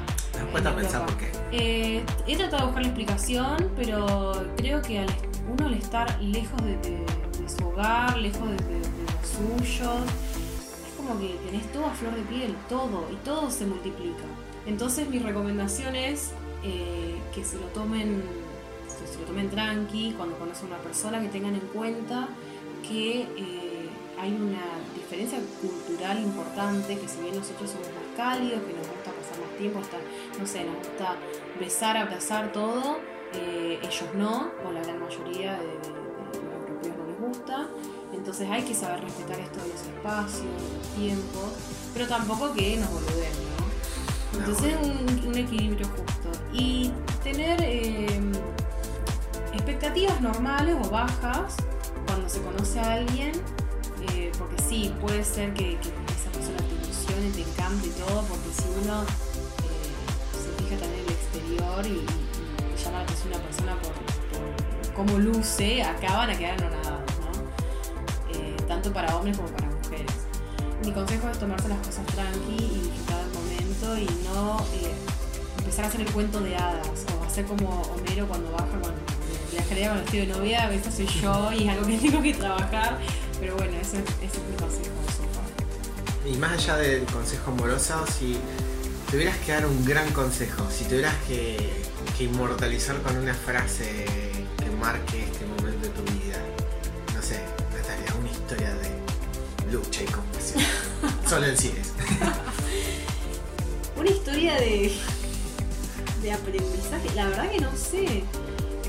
¿Me 0.54 0.62
das 0.62 0.74
pensar 0.74 1.06
por 1.06 1.18
qué? 1.18 1.32
Eh, 1.52 2.06
he 2.28 2.38
tratado 2.38 2.62
de 2.62 2.66
buscar 2.66 2.82
la 2.84 2.88
explicación, 2.90 3.72
pero 3.76 4.46
creo 4.58 4.82
que 4.82 5.00
al, 5.00 5.10
uno 5.52 5.68
al 5.68 5.74
estar 5.74 6.22
lejos 6.22 6.62
de, 6.64 7.06
su 7.48 7.68
hogar, 7.68 8.18
lejos 8.18 8.50
de, 8.50 8.58
los 8.58 9.60
suyos, 9.60 10.04
es 10.88 10.94
como 10.96 11.20
que 11.20 11.36
tenés 11.46 11.70
todo 11.72 11.88
a 11.88 11.92
flor 11.92 12.16
de 12.16 12.22
piel, 12.24 12.56
todo, 12.70 13.08
y 13.12 13.16
todo 13.26 13.52
se 13.52 13.66
multiplica. 13.66 14.24
Entonces 14.66 15.10
mi 15.10 15.20
recomendación 15.20 15.96
es 15.96 16.32
eh, 16.64 17.18
que 17.36 17.44
se 17.44 17.58
lo 17.58 17.66
tomen 17.68 18.24
se 19.14 19.20
lo 19.20 19.26
tomen 19.26 19.50
tranqui, 19.50 20.14
cuando 20.18 20.38
conocen 20.38 20.72
a 20.72 20.76
una 20.76 20.84
persona, 20.84 21.22
que 21.22 21.28
tengan 21.28 21.54
en 21.54 21.68
cuenta 21.68 22.30
que 22.88 23.22
eh, 23.22 23.90
hay 24.20 24.34
una 24.34 24.64
diferencia 24.96 25.40
cultural 25.62 26.20
importante, 26.20 26.98
que 26.98 27.08
si 27.08 27.22
bien 27.22 27.36
nosotros 27.36 27.70
somos 27.70 27.88
más 27.88 28.18
cálidos, 28.18 28.62
que 28.64 28.74
nos 28.74 28.88
gusta 28.88 29.12
pasar 29.12 29.40
más 29.40 29.58
tiempo, 29.58 29.80
estar, 29.80 30.00
no 30.40 30.48
sé, 30.48 30.64
nos 30.64 30.78
gusta 30.78 31.16
besar, 31.60 31.98
abrazar 31.98 32.52
todo, 32.52 32.98
eh, 33.34 33.80
ellos 33.82 34.10
no, 34.16 34.52
o 34.66 34.72
la 34.72 34.82
gran 34.82 35.00
mayoría 35.00 35.60
de, 35.60 35.74
los 35.76 36.68
europeos 36.68 36.98
no 36.98 37.06
les 37.06 37.20
gusta. 37.20 37.68
Entonces 38.14 38.50
hay 38.50 38.64
que 38.64 38.74
saber 38.74 39.02
respetar 39.02 39.40
esto 39.40 39.60
de 39.62 39.70
los 39.70 39.82
espacios, 39.82 40.46
los 40.46 40.96
tiempos, 40.96 41.52
pero 41.94 42.08
tampoco 42.08 42.54
que 42.54 42.78
nos 42.78 42.90
volvemos, 42.92 43.38
¿no? 43.60 44.40
Entonces 44.40 44.76
un, 44.82 45.28
un, 45.28 45.38
equilibrio 45.38 45.88
justo. 45.88 46.32
Y 46.54 46.92
tener 47.24 47.62
eh, 47.62 48.20
expectativas 49.64 50.20
normales 50.20 50.76
o 50.84 50.90
bajas 50.90 51.56
cuando 52.06 52.28
se 52.28 52.42
conoce 52.42 52.82
a 52.82 52.94
alguien, 52.96 53.32
eh, 54.12 54.30
porque 54.38 54.62
sí, 54.62 54.94
puede 55.00 55.24
ser 55.24 55.54
que, 55.54 55.76
esa 55.76 56.30
persona 56.34 56.58
te 56.58 56.76
ilusione, 56.76 57.32
te 57.32 57.42
encante 57.50 57.88
y 57.88 57.92
todo, 57.92 58.24
porque 58.24 58.50
si 58.54 58.66
uno 58.84 59.04
eh, 59.04 59.94
se 60.34 60.64
fija 60.64 60.82
también 60.82 61.00
en 61.00 61.06
el 61.06 61.12
exterior 61.14 61.86
y, 61.86 62.06
llama 62.84 62.98
la 62.98 63.04
atención 63.04 63.34
a 63.34 63.38
una 63.38 63.46
persona 63.46 63.78
por, 63.80 64.94
cómo 64.94 65.18
luce, 65.18 65.82
acá 65.82 66.18
van 66.18 66.30
a 66.32 66.38
quedar 66.38 66.60
nada 66.60 67.00
¿no? 67.22 68.38
Eh, 68.38 68.58
tanto 68.68 68.92
para 68.92 69.16
hombres 69.16 69.38
como 69.38 69.48
para 69.50 69.70
mujeres. 69.70 70.12
Mi 70.84 70.92
consejo 70.92 71.30
es 71.30 71.40
tomarse 71.40 71.70
las 71.70 71.78
cosas 71.78 72.06
tranqui 72.08 72.58
y 72.58 72.80
disfrutar 72.84 73.22
el 73.22 73.32
momento 73.32 73.98
y 73.98 74.26
no 74.26 74.58
empezar 75.60 75.86
a 75.86 75.88
hacer 75.88 76.02
el 76.02 76.12
cuento 76.12 76.42
de 76.42 76.58
hadas 76.58 77.06
o 77.18 77.24
hacer 77.24 77.46
como 77.46 77.82
Homero 77.84 78.28
cuando 78.28 78.52
baja 78.52 78.80
con 78.82 79.13
la 79.54 79.62
escalera 79.62 79.90
con 79.90 80.02
vestido 80.02 80.26
de 80.26 80.34
novia, 80.34 80.64
a 80.64 80.70
veces 80.70 80.94
soy 80.96 81.08
yo 81.08 81.52
y 81.52 81.64
es 81.64 81.70
algo 81.70 81.86
que 81.86 81.98
tengo 82.10 82.22
que 82.22 82.34
trabajar, 82.34 83.00
pero 83.40 83.56
bueno, 83.56 83.78
ese, 83.80 83.98
es 83.98 84.40
mi 84.50 84.56
consejo. 84.58 84.94
Y 86.26 86.38
más 86.38 86.54
allá 86.54 86.78
del 86.78 87.04
consejo 87.06 87.52
amoroso, 87.52 88.06
si 88.08 88.38
tuvieras 89.12 89.38
que 89.40 89.52
dar 89.52 89.66
un 89.66 89.84
gran 89.84 90.10
consejo, 90.12 90.66
si 90.72 90.86
tuvieras 90.86 91.16
que, 91.28 91.84
inmortalizar 92.20 93.02
con 93.02 93.18
una 93.18 93.34
frase 93.34 94.06
que 94.58 94.70
marque 94.80 95.26
este 95.26 95.46
momento 95.46 95.88
de 95.88 95.90
tu 95.90 96.04
vida, 96.04 96.38
no 97.14 97.22
sé, 97.22 97.42
Natalia, 97.76 98.14
una 98.18 98.32
historia 98.32 98.74
de 98.76 99.74
lucha 99.74 100.04
y 100.04 100.06
compasión. 100.06 100.64
Solo 101.30 101.48
en 101.48 101.58
cines. 101.58 101.92
una 103.98 104.10
historia 104.10 104.56
de, 104.56 104.94
de 106.22 106.32
aprendizaje, 106.32 107.10
la 107.14 107.26
verdad 107.26 107.52
que 107.52 107.60
no 107.60 107.76
sé. 107.76 108.24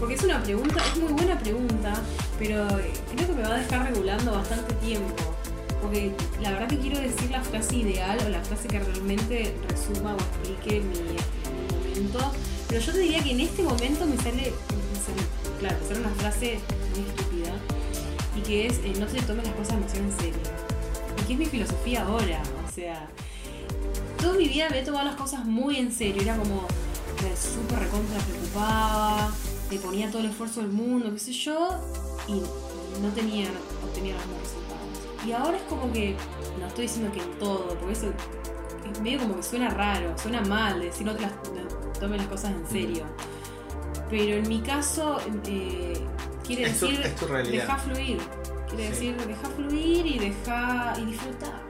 Porque 0.04 0.16
es 0.16 0.22
una 0.22 0.42
pregunta, 0.42 0.84
es 0.86 1.00
muy 1.00 1.14
buena 1.14 1.38
pregunta, 1.38 1.94
pero 2.38 2.66
creo 2.66 3.26
que 3.26 3.32
me 3.32 3.42
va 3.42 3.54
a 3.54 3.58
dejar 3.58 3.86
regulando 3.86 4.32
bastante 4.32 4.74
tiempo. 4.74 5.14
Porque 5.80 6.12
la 6.42 6.50
verdad 6.50 6.68
que 6.68 6.78
quiero 6.78 7.00
decir 7.00 7.30
la 7.30 7.40
frase 7.40 7.76
ideal 7.76 8.18
o 8.26 8.28
la 8.28 8.42
frase 8.42 8.68
que 8.68 8.80
realmente 8.80 9.54
resuma 9.66 10.14
o 10.14 10.18
explique 10.18 10.82
mi, 10.82 10.98
momento, 11.88 12.32
Pero 12.68 12.82
yo 12.82 12.92
te 12.92 12.98
diría 12.98 13.22
que 13.22 13.30
en 13.30 13.40
este 13.40 13.62
momento 13.62 14.04
me 14.04 14.18
sale, 14.18 14.52
claro, 15.58 15.76
me 15.88 15.98
una 16.00 16.10
frase 16.10 16.58
muy 16.90 17.08
estúpida 17.08 17.54
y 18.36 18.40
que 18.42 18.66
es 18.66 18.80
eh, 18.84 18.92
no 19.00 19.06
te 19.06 19.22
tomes 19.22 19.46
las 19.46 19.54
cosas 19.54 19.76
demasiado 19.76 20.04
en 20.04 20.18
serio. 20.18 20.40
Y 21.22 21.26
que 21.26 21.32
es 21.32 21.38
mi 21.38 21.46
filosofía 21.46 22.02
ahora, 22.02 22.42
o 22.68 22.70
sea, 22.70 23.08
toda 24.20 24.34
mi 24.34 24.48
vida 24.48 24.68
me 24.68 24.80
he 24.80 24.84
tomado 24.84 25.06
las 25.06 25.16
cosas 25.16 25.46
muy 25.46 25.78
en 25.78 25.90
serio, 25.90 26.20
era 26.20 26.36
como 26.36 26.66
súper 27.40 27.78
recontra 27.78 28.18
preocupaba, 28.18 29.32
le 29.74 29.80
ponía 29.80 30.08
todo 30.08 30.20
el 30.20 30.30
esfuerzo 30.30 30.60
del 30.60 30.70
mundo, 30.70 31.10
qué 31.12 31.18
sé 31.18 31.32
yo, 31.32 31.70
y 32.28 32.34
no 33.02 33.08
tenía, 33.12 33.46
no 33.46 33.88
obtenía 33.88 34.14
los 34.14 34.26
mismos 34.26 34.42
resultados. 34.42 35.26
Y 35.26 35.32
ahora 35.32 35.56
es 35.56 35.62
como 35.64 35.92
que, 35.92 36.16
no 36.60 36.66
estoy 36.66 36.82
diciendo 36.82 37.12
que 37.12 37.20
en 37.20 37.38
todo, 37.40 37.76
porque 37.78 37.92
eso 37.92 38.12
es 38.90 39.00
medio 39.00 39.18
como 39.18 39.36
que 39.36 39.42
suena 39.42 39.70
raro, 39.70 40.16
suena 40.16 40.42
mal, 40.42 40.80
decir 40.80 41.04
no 41.04 41.14
te 41.14 41.22
las, 41.22 41.32
tomen 41.98 42.18
las 42.18 42.28
cosas 42.28 42.52
en 42.52 42.66
serio. 42.68 43.04
Pero 44.08 44.36
en 44.36 44.48
mi 44.48 44.60
caso, 44.60 45.18
eh, 45.46 46.00
quiere 46.46 46.66
decir, 46.66 47.00
deja 47.00 47.76
fluir. 47.78 48.18
Quiere 48.68 48.90
decir, 48.90 49.16
deja 49.16 49.48
fluir 49.56 50.06
y 50.06 50.18
deja 50.18 50.94
y 50.98 51.06
disfrutar. 51.06 51.60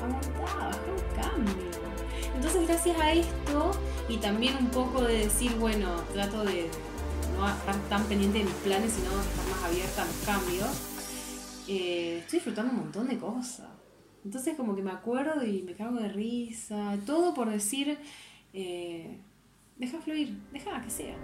Aguantá, 0.00 0.40
baja 0.40 0.70
un 0.86 1.20
cambio. 1.20 1.72
Entonces, 2.34 2.68
gracias 2.68 3.00
a 3.00 3.12
esto 3.12 3.70
y 4.08 4.18
también 4.18 4.56
un 4.56 4.68
poco 4.68 5.02
de 5.02 5.18
decir, 5.24 5.52
bueno, 5.58 5.88
trato 6.12 6.44
de 6.44 6.68
estar 7.50 7.76
tan 7.88 8.04
pendiente 8.04 8.38
de 8.38 8.44
mis 8.44 8.54
planes, 8.54 8.92
sino 8.92 9.08
estar 9.20 9.46
más 9.48 9.64
abierta 9.64 10.02
a 10.02 10.06
los 10.06 10.16
cambios, 10.24 10.68
eh, 11.68 12.18
estoy 12.20 12.38
disfrutando 12.38 12.72
un 12.72 12.78
montón 12.78 13.08
de 13.08 13.18
cosas. 13.18 13.68
Entonces 14.24 14.56
como 14.56 14.76
que 14.76 14.82
me 14.82 14.92
acuerdo 14.92 15.44
y 15.44 15.62
me 15.62 15.74
cago 15.74 15.98
de 15.98 16.08
risa, 16.08 16.96
todo 17.06 17.34
por 17.34 17.50
decir, 17.50 17.98
eh, 18.52 19.18
deja 19.76 20.00
fluir, 20.00 20.38
deja 20.52 20.80
que 20.82 20.90
sea. 20.90 21.16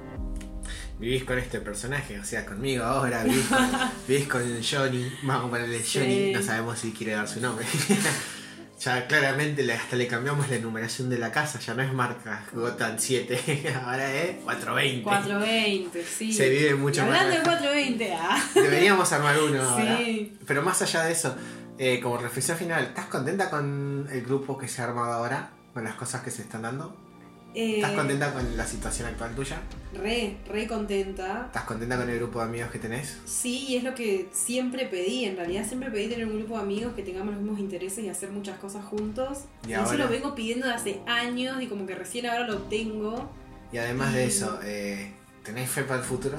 Vivís 0.99 1.23
con 1.25 1.39
este 1.39 1.61
personaje, 1.61 2.19
o 2.19 2.25
sea, 2.25 2.45
conmigo 2.45 2.83
ahora, 2.83 3.23
vivís 3.25 4.27
con, 4.27 4.43
Johnny, 4.63 5.07
vamos 5.23 5.47
a 5.47 5.51
ponerle 5.51 5.83
Johnny, 5.83 6.33
no 6.33 6.43
sabemos 6.43 6.79
si 6.79 6.91
quiere 6.93 7.13
dar 7.13 7.29
su 7.29 7.41
nombre. 7.41 7.65
ya 8.79 9.07
claramente 9.07 9.71
hasta 9.73 9.97
le 9.97 10.07
cambiamos 10.07 10.49
la 10.49 10.59
numeración 10.59 11.11
de 11.11 11.19
la 11.19 11.33
casa, 11.33 11.59
ya 11.59 11.75
no 11.75 11.83
es 11.83 11.93
marca 11.93 12.45
Gotan 12.53 12.99
7, 12.99 13.75
ahora 13.85 14.13
es 14.15 14.37
420. 14.45 15.03
420, 15.03 16.05
sí. 16.05 16.33
Se 16.33 16.49
vive 16.49 16.75
mucho 16.75 17.05
más. 17.05 17.21
Hablando 17.21 17.37
de 17.37 17.43
420, 17.43 18.15
ah. 18.15 18.45
Deberíamos 18.55 19.13
armar 19.13 19.37
uno 19.41 19.63
ahora. 19.69 19.99
Pero 20.47 20.63
más 20.63 20.81
allá 20.83 21.05
de 21.05 21.13
eso, 21.13 21.35
eh, 21.79 22.01
como 22.01 22.19
reflexión 22.19 22.57
final, 22.57 22.85
¿estás 22.85 23.07
contenta 23.07 23.51
con 23.51 24.09
el 24.11 24.23
grupo 24.23 24.57
que 24.57 24.69
se 24.69 24.83
ha 24.83 24.85
armado 24.85 25.13
ahora? 25.13 25.51
¿Con 25.75 25.85
las 25.85 25.95
cosas 25.95 26.23
que 26.23 26.31
se 26.31 26.43
están 26.43 26.63
dando? 26.63 27.08
¿Estás 27.55 27.93
eh, 27.93 27.97
contenta 27.97 28.33
con 28.33 28.57
la 28.57 28.67
situación 28.67 29.09
actual 29.09 29.35
tuya? 29.35 29.61
Re, 29.95 30.37
re 30.47 30.67
contenta. 30.67 31.47
¿Estás 31.47 31.65
contenta 31.65 31.97
con 31.97 32.09
el 32.09 32.19
grupo 32.19 32.41
de 32.41 32.45
amigos 32.45 32.71
que 32.71 32.79
tenés? 32.79 33.19
Sí, 33.25 33.75
es 33.77 33.85
lo 33.85 33.95
que 33.95 34.29
siempre 34.33 34.87
pedí, 34.87 35.25
en 35.25 35.37
realidad 35.37 35.67
siempre 35.67 35.91
pedí 35.91 36.09
tener 36.09 36.27
un 36.27 36.39
grupo 36.39 36.57
de 36.57 36.63
amigos 36.63 36.93
que 36.95 37.03
tengamos 37.03 37.35
los 37.35 37.43
mismos 37.43 37.61
intereses 37.61 38.05
y 38.05 38.09
hacer 38.09 38.31
muchas 38.31 38.59
cosas 38.59 38.85
juntos. 38.85 39.45
Y, 39.67 39.73
eso 39.73 39.95
lo 39.95 40.09
vengo 40.09 40.35
pidiendo 40.35 40.67
de 40.67 40.75
hace 40.75 41.01
años 41.07 41.63
y 41.63 41.67
como 41.67 41.87
que 41.87 41.95
recién 41.95 42.27
ahora 42.27 42.47
lo 42.47 42.59
tengo. 42.65 43.31
Y 43.73 43.79
además 43.79 44.13
de 44.13 44.27
eso, 44.27 44.61
eh, 44.63 45.13
¿tenés 45.43 45.71
fe 45.71 45.85
para 45.85 46.01
el 46.01 46.07
futuro? 46.07 46.39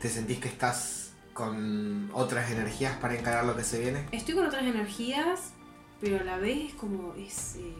¿Te 0.00 0.08
sentís 0.08 0.38
que 0.38 0.48
estás 0.48 1.12
con 1.32 2.10
otras 2.12 2.50
energías 2.50 2.96
para 2.98 3.18
encarar 3.18 3.44
lo 3.46 3.56
que 3.56 3.64
se 3.64 3.80
viene? 3.80 4.06
Estoy 4.12 4.34
con 4.34 4.46
otras 4.46 4.62
energías, 4.62 5.52
pero 6.00 6.20
a 6.20 6.24
la 6.24 6.36
vez 6.36 6.70
es 6.70 6.74
como. 6.74 7.14
es, 7.14 7.56
eh, 7.56 7.74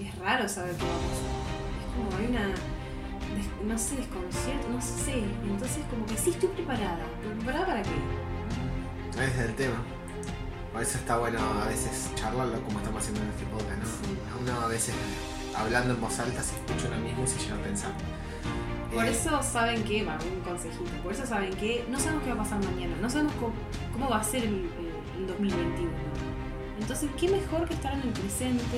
es 0.00 0.18
raro 0.18 0.48
saber 0.48 0.74
qué 0.76 0.84
va 0.84 0.94
a 0.94 0.98
pasar. 0.98 1.34
Es 1.80 1.94
como 1.94 2.16
hay 2.18 2.26
una. 2.26 2.54
no 3.66 3.78
sé, 3.78 3.96
desconcierto, 3.96 4.68
no 4.68 4.80
sé. 4.80 5.24
Entonces, 5.42 5.84
como 5.90 6.06
que 6.06 6.16
sí 6.16 6.30
estoy 6.30 6.48
preparada. 6.50 7.04
¿Preparada 7.38 7.66
para 7.66 7.82
qué? 7.82 7.90
Ese 9.10 9.24
es 9.24 9.38
el 9.48 9.54
tema. 9.54 9.82
Por 10.72 10.82
eso 10.82 10.98
está 10.98 11.18
bueno 11.18 11.38
a 11.38 11.68
veces 11.68 12.10
charlarlo 12.16 12.60
como 12.62 12.80
estamos 12.80 13.00
haciendo 13.00 13.22
en 13.22 13.28
este 13.28 13.46
podcast, 13.46 14.02
¿no? 14.02 14.40
Uno 14.42 14.60
a 14.60 14.66
veces 14.66 14.94
hablando 15.56 15.94
en 15.94 16.00
voz 16.00 16.18
alta 16.18 16.42
se 16.42 16.56
escucha 16.56 16.88
uno 16.88 16.98
mismo 16.98 17.22
y 17.22 17.26
se 17.28 17.38
lleva 17.38 17.58
a 17.58 17.62
pensar. 17.62 17.92
Por 18.92 19.04
eso 19.06 19.42
saben 19.42 19.82
que, 19.84 20.02
un 20.02 20.40
consejito, 20.40 20.90
por 21.02 21.12
eso 21.12 21.26
saben 21.26 21.52
que 21.54 21.84
no 21.90 21.98
sabemos 21.98 22.22
qué 22.22 22.30
va 22.30 22.36
a 22.36 22.38
pasar 22.44 22.64
mañana, 22.64 22.94
no 23.00 23.10
sabemos 23.10 23.34
cómo, 23.92 24.08
va 24.08 24.18
a 24.18 24.24
ser 24.24 24.44
el, 24.44 24.68
2021. 25.26 25.90
Entonces, 26.84 27.08
¿qué 27.18 27.30
mejor 27.30 27.66
que 27.66 27.72
estar 27.72 27.94
en 27.94 28.02
el 28.02 28.10
presente 28.10 28.76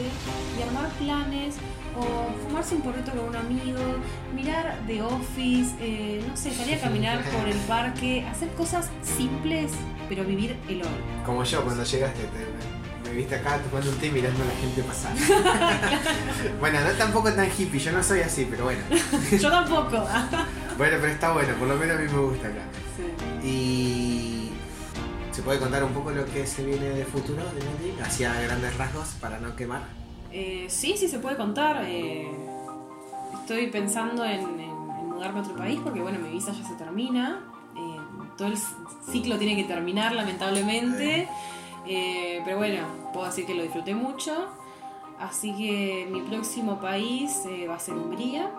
y 0.56 0.62
armar 0.62 0.88
planes 0.90 1.56
o 1.98 2.32
fumarse 2.46 2.76
un 2.76 2.82
porrito 2.82 3.10
con 3.10 3.30
un 3.30 3.34
amigo, 3.34 3.80
mirar 4.32 4.78
The 4.86 5.02
Office, 5.02 5.74
eh, 5.80 6.24
no 6.24 6.36
sé, 6.36 6.52
salir 6.52 6.76
a 6.76 6.82
caminar 6.82 7.20
por 7.36 7.48
el 7.48 7.58
parque, 7.66 8.24
hacer 8.30 8.48
cosas 8.50 8.90
simples, 9.02 9.72
pero 10.08 10.24
vivir 10.24 10.56
el 10.68 10.82
hoy. 10.82 10.88
Como 11.24 11.42
yo 11.42 11.64
cuando 11.64 11.82
llegaste, 11.82 12.20
me 13.02 13.10
viste 13.10 13.34
acá 13.34 13.58
tomando 13.58 13.90
un 13.90 13.98
té 13.98 14.08
mirando 14.08 14.40
a 14.40 14.46
la 14.46 14.54
gente 14.54 14.82
pasar. 14.84 15.12
bueno, 16.60 16.78
no 16.82 16.90
tampoco 16.92 17.32
tan 17.32 17.48
hippie, 17.58 17.80
yo 17.80 17.90
no 17.90 18.04
soy 18.04 18.20
así, 18.20 18.46
pero 18.48 18.66
bueno. 18.66 18.82
yo 19.32 19.50
tampoco. 19.50 20.06
bueno, 20.78 20.96
pero 21.00 21.06
está 21.08 21.32
bueno, 21.32 21.54
por 21.54 21.66
lo 21.66 21.74
menos 21.74 21.96
a 21.96 22.00
mí 22.02 22.08
me 22.08 22.20
gusta 22.20 22.46
acá. 22.46 22.62
Sí. 23.42 23.48
Y 23.48 24.15
¿se 24.15 24.15
puede 25.46 25.60
contar 25.60 25.84
un 25.84 25.92
poco 25.92 26.10
lo 26.10 26.26
que 26.26 26.44
se 26.44 26.64
viene 26.64 26.90
de 26.90 27.04
futuro 27.04 27.40
de 27.54 27.64
Nati? 27.64 28.02
Hacia 28.02 28.34
grandes 28.40 28.76
rasgos 28.76 29.14
para 29.20 29.38
no 29.38 29.54
quemar. 29.54 29.82
Eh, 30.32 30.66
sí, 30.68 30.96
sí 30.96 31.06
se 31.06 31.20
puede 31.20 31.36
contar. 31.36 31.84
Eh, 31.86 32.28
estoy 33.40 33.68
pensando 33.68 34.24
en, 34.24 34.44
mudarme 35.08 35.38
a 35.38 35.42
otro 35.42 35.54
país 35.54 35.78
porque 35.84 36.00
bueno, 36.00 36.18
mi 36.18 36.30
visa 36.30 36.50
ya 36.50 36.66
se 36.66 36.74
termina. 36.74 37.44
Eh, 37.76 37.96
todo 38.36 38.48
el 38.48 38.58
ciclo 39.08 39.38
tiene 39.38 39.54
que 39.54 39.62
terminar 39.62 40.16
lamentablemente. 40.16 41.28
Eh, 41.86 42.42
pero 42.44 42.56
bueno, 42.56 42.84
puedo 43.12 43.26
decir 43.26 43.46
que 43.46 43.54
lo 43.54 43.62
disfruté 43.62 43.94
mucho. 43.94 44.48
Así 45.20 45.54
que 45.54 46.08
mi 46.10 46.22
próximo 46.22 46.80
país 46.80 47.42
eh, 47.48 47.68
va 47.68 47.76
a 47.76 47.78
ser 47.78 47.94
Hungría. 47.94 48.50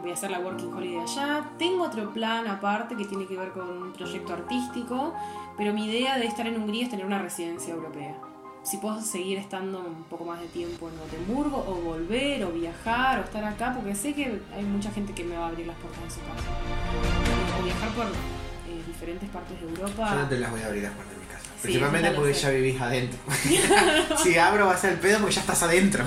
Voy 0.00 0.10
a 0.10 0.14
hacer 0.14 0.30
la 0.30 0.38
Working 0.38 0.72
Holiday 0.72 0.98
allá. 1.00 1.50
Tengo 1.58 1.84
otro 1.84 2.08
plan 2.10 2.46
aparte 2.46 2.96
que 2.96 3.04
tiene 3.04 3.26
que 3.26 3.36
ver 3.36 3.50
con 3.50 3.68
un 3.68 3.92
proyecto 3.92 4.32
artístico, 4.32 5.12
pero 5.56 5.72
mi 5.72 5.86
idea 5.86 6.18
de 6.18 6.26
estar 6.26 6.46
en 6.46 6.56
Hungría 6.56 6.84
es 6.84 6.90
tener 6.90 7.06
una 7.06 7.20
residencia 7.20 7.74
europea. 7.74 8.16
Si 8.62 8.76
puedo 8.76 9.00
seguir 9.00 9.38
estando 9.38 9.80
un 9.80 10.04
poco 10.04 10.24
más 10.24 10.40
de 10.40 10.46
tiempo 10.48 10.88
en 10.88 10.98
Gotemburgo, 10.98 11.64
o 11.66 11.74
volver, 11.76 12.44
o 12.44 12.50
viajar, 12.50 13.20
o 13.20 13.24
estar 13.24 13.42
acá, 13.44 13.74
porque 13.74 13.94
sé 13.94 14.12
que 14.12 14.40
hay 14.54 14.64
mucha 14.64 14.90
gente 14.90 15.14
que 15.14 15.24
me 15.24 15.36
va 15.36 15.46
a 15.46 15.48
abrir 15.48 15.66
las 15.66 15.76
puertas 15.76 16.02
de 16.04 16.10
su 16.10 16.20
casa. 16.20 17.58
O 17.58 17.64
viajar 17.64 17.88
por 17.90 18.06
eh, 18.06 18.82
diferentes 18.86 19.28
partes 19.30 19.60
de 19.60 19.66
Europa. 19.66 20.10
Yo 20.10 20.20
no 20.20 20.28
te 20.28 20.38
las 20.38 20.50
voy 20.50 20.60
a 20.60 20.66
abrir 20.66 20.82
las 20.82 20.92
puertas 20.92 21.20
Principalmente 21.62 22.10
porque 22.12 22.32
ya 22.32 22.50
vivís 22.50 22.80
adentro. 22.80 23.18
si 24.22 24.38
abro 24.38 24.66
va 24.66 24.74
a 24.74 24.78
ser 24.78 24.94
el 24.94 24.98
pedo 24.98 25.18
porque 25.18 25.34
ya 25.34 25.40
estás 25.42 25.62
adentro. 25.62 26.04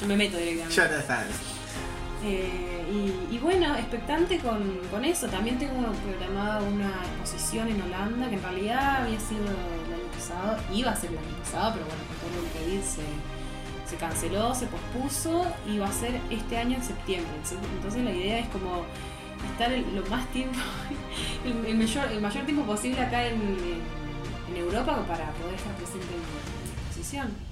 Yo 0.00 0.06
me 0.06 0.16
meto 0.16 0.36
directamente. 0.36 0.74
Ya 0.74 1.02
sabes. 1.02 1.51
Eh, 2.24 3.26
y, 3.30 3.38
bueno, 3.38 3.74
expectante 3.74 4.38
con, 4.38 5.04
eso. 5.04 5.26
También 5.28 5.58
tengo 5.58 5.74
programada 6.06 6.62
una 6.62 6.90
exposición 7.20 7.68
en 7.68 7.82
Holanda 7.82 8.28
que 8.28 8.36
en 8.36 8.42
realidad 8.42 9.02
había 9.02 9.18
sido 9.18 9.42
el 9.42 9.94
año 9.94 10.12
pasado, 10.14 10.58
iba 10.72 10.92
a 10.92 10.96
ser 10.96 11.10
el 11.10 11.18
año 11.18 11.36
pasado, 11.42 11.72
pero 11.74 11.86
bueno, 11.86 12.02
con 12.06 12.30
todo 12.30 12.46
el 12.46 12.52
COVID 12.52 12.82
se, 12.82 13.90
se 13.90 13.96
canceló, 13.96 14.54
se 14.54 14.66
pospuso 14.66 15.46
y 15.68 15.78
va 15.78 15.88
a 15.88 15.92
ser 15.92 16.20
este 16.30 16.58
año 16.58 16.76
en 16.76 16.82
septiembre. 16.82 17.32
Entonces 17.76 18.04
la 18.04 18.12
idea 18.12 18.38
es 18.38 18.48
como 18.48 18.84
estar 19.50 19.70
lo 19.70 20.06
más 20.06 20.26
tiempo, 20.28 20.58
el, 21.44 21.76
mayor, 21.76 22.12
el 22.12 22.20
mayor 22.20 22.44
tiempo 22.44 22.64
posible 22.64 23.00
acá 23.00 23.26
en 23.26 23.82
en 24.52 24.62
Europa 24.62 25.04
para 25.06 25.30
poder 25.32 25.54
estar 25.54 25.74
presente 25.76 26.06
en 26.06 26.20
la 26.20 26.82
exposición. 26.82 27.51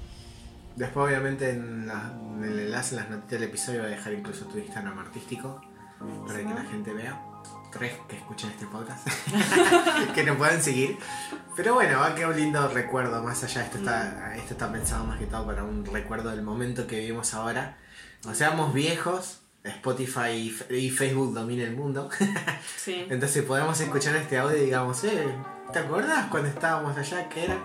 Después, 0.76 1.08
obviamente, 1.08 1.50
en, 1.50 1.90
el 2.42 2.58
enlace, 2.60 2.94
en 2.94 3.02
las 3.02 3.10
noticias 3.10 3.40
del 3.40 3.42
episodio, 3.44 3.80
voy 3.80 3.92
a 3.92 3.96
dejar 3.96 4.12
incluso 4.12 4.46
tu 4.46 4.58
Instagram 4.58 4.98
artístico 4.98 5.60
para 6.26 6.38
que 6.38 6.44
la 6.44 6.64
gente 6.64 6.92
vea. 6.92 7.20
Tres 7.72 7.92
que 8.08 8.16
escuchen 8.16 8.50
este 8.50 8.66
podcast, 8.66 9.06
que 10.14 10.24
nos 10.24 10.36
puedan 10.36 10.60
seguir. 10.60 10.98
Pero 11.54 11.74
bueno, 11.74 12.00
va 12.00 12.08
a 12.08 12.14
quedar 12.16 12.30
un 12.30 12.36
lindo 12.36 12.66
recuerdo. 12.68 13.22
Más 13.22 13.44
allá, 13.44 13.62
esto 13.62 13.78
está, 13.78 14.34
esto 14.34 14.54
está 14.54 14.72
pensado 14.72 15.04
más 15.04 15.20
que 15.20 15.26
todo 15.26 15.46
para 15.46 15.62
un 15.62 15.84
recuerdo 15.84 16.30
del 16.30 16.42
momento 16.42 16.88
que 16.88 16.98
vivimos 16.98 17.32
ahora. 17.32 17.78
O 18.28 18.34
seamos 18.34 18.74
viejos, 18.74 19.42
Spotify 19.62 20.52
y 20.68 20.90
Facebook 20.90 21.32
domina 21.32 21.62
el 21.62 21.76
mundo. 21.76 22.10
Sí. 22.76 23.06
Entonces 23.10 23.44
podemos 23.44 23.80
escuchar 23.80 24.16
este 24.16 24.38
audio 24.38 24.56
y 24.56 24.64
digamos, 24.64 25.04
eh, 25.04 25.32
¿Te 25.72 25.78
acuerdas 25.78 26.26
cuando 26.30 26.48
estábamos 26.48 26.96
allá? 26.96 27.28
que 27.28 27.44
era? 27.44 27.56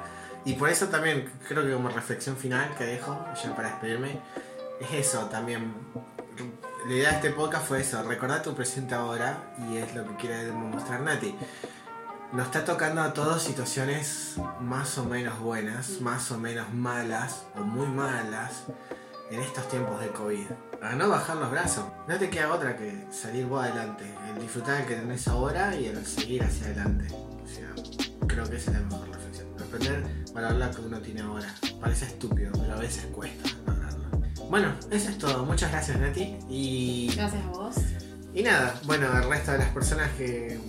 Y 0.46 0.54
por 0.54 0.70
eso 0.70 0.88
también, 0.88 1.32
creo 1.48 1.64
que 1.66 1.74
como 1.74 1.90
reflexión 1.90 2.38
final 2.38 2.76
que 2.78 2.86
dejo, 2.86 3.18
ya 3.44 3.56
para 3.56 3.70
despedirme, 3.70 4.20
es 4.80 5.08
eso 5.08 5.26
también. 5.26 5.74
La 6.88 6.94
idea 6.94 7.10
de 7.10 7.16
este 7.16 7.32
podcast 7.32 7.68
fue 7.68 7.82
eso, 7.82 8.04
recordar 8.04 8.44
tu 8.44 8.54
presente 8.54 8.94
ahora 8.94 9.56
y 9.70 9.78
es 9.78 9.96
lo 9.96 10.06
que 10.08 10.16
quiere 10.18 10.46
demostrar 10.46 11.02
Nati. 11.02 11.36
Nos 12.32 12.46
está 12.46 12.64
tocando 12.64 13.02
a 13.02 13.14
todos 13.14 13.42
situaciones 13.42 14.36
más 14.60 14.98
o 14.98 15.06
menos 15.06 15.40
buenas, 15.40 16.00
más 16.02 16.32
o 16.32 16.38
menos 16.38 16.72
malas 16.74 17.46
o 17.56 17.62
muy 17.62 17.88
malas. 17.88 18.66
en 19.32 19.40
estos 19.40 19.68
tiempos 19.70 20.00
de 20.00 20.10
COVID. 20.10 20.46
A 20.82 20.94
no 20.94 21.10
bajar 21.10 21.38
los 21.38 21.50
brazos. 21.50 21.86
No 22.08 22.18
te 22.18 22.30
queda 22.30 22.54
otra 22.54 22.78
que 22.78 23.08
salir 23.12 23.46
vos 23.46 23.64
adelante. 23.64 24.06
El 24.30 24.40
disfrutar 24.42 24.82
el 24.82 24.88
que 24.88 24.96
tenés 24.96 25.28
ahora 25.28 25.76
y 25.76 25.88
el 25.88 26.06
seguir 26.06 26.44
hacia 26.44 26.68
adelante. 26.68 27.08
O 27.14 27.48
sea, 27.48 27.74
creo 28.28 28.48
que 28.50 28.58
esa 28.58 28.72
es 28.72 28.78
la 28.78 28.84
mejor 28.84 29.15
para 30.34 30.50
hablar 30.50 30.72
que 30.72 30.82
uno 30.82 31.00
tiene 31.00 31.22
ahora. 31.22 31.54
Parece 31.80 32.06
estúpido, 32.06 32.52
pero 32.54 32.74
a 32.74 32.78
veces 32.78 33.06
cuesta 33.08 33.50
lograrlo. 33.66 34.06
Bueno, 34.50 34.74
eso 34.92 35.10
es 35.10 35.18
todo. 35.18 35.46
Muchas 35.46 35.72
gracias, 35.72 36.00
Nati. 36.00 36.38
Y... 36.50 37.12
Gracias 37.16 37.44
a 37.44 37.48
vos. 37.48 37.76
Y 38.34 38.44
nada, 38.44 38.80
bueno, 38.86 39.08
el 39.18 39.30
resto 39.30 39.54
de 39.54 39.60
las 39.60 39.70
personas 39.70 40.12
que 40.18 40.60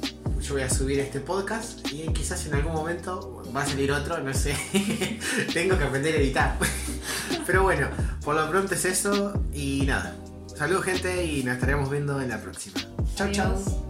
yo 0.41 0.55
voy 0.55 0.63
a 0.63 0.71
subir 0.71 1.01
este 1.01 1.19
podcast 1.19 1.81
y 1.93 2.07
quizás 2.13 2.47
en 2.47 2.55
algún 2.55 2.73
momento 2.73 3.43
va 3.55 3.63
a 3.63 3.67
salir 3.67 3.91
otro, 3.91 4.19
no 4.19 4.33
sé. 4.33 4.57
Tengo 5.53 5.77
que 5.77 5.85
aprender 5.85 6.15
a 6.15 6.19
editar. 6.19 6.57
Pero 7.47 7.65
bueno, 7.65 7.89
por 8.25 8.37
lo 8.37 8.49
pronto 8.49 8.75
es 8.75 8.85
eso 8.85 9.43
y 9.53 9.85
nada. 9.87 10.15
Saludos 10.57 10.85
gente 10.85 11.25
y 11.25 11.43
nos 11.43 11.55
estaremos 11.55 11.91
viendo 11.91 12.21
en 12.21 12.29
la 12.29 12.41
próxima. 12.41 12.81
Chao, 13.17 13.31
chao. 13.33 13.86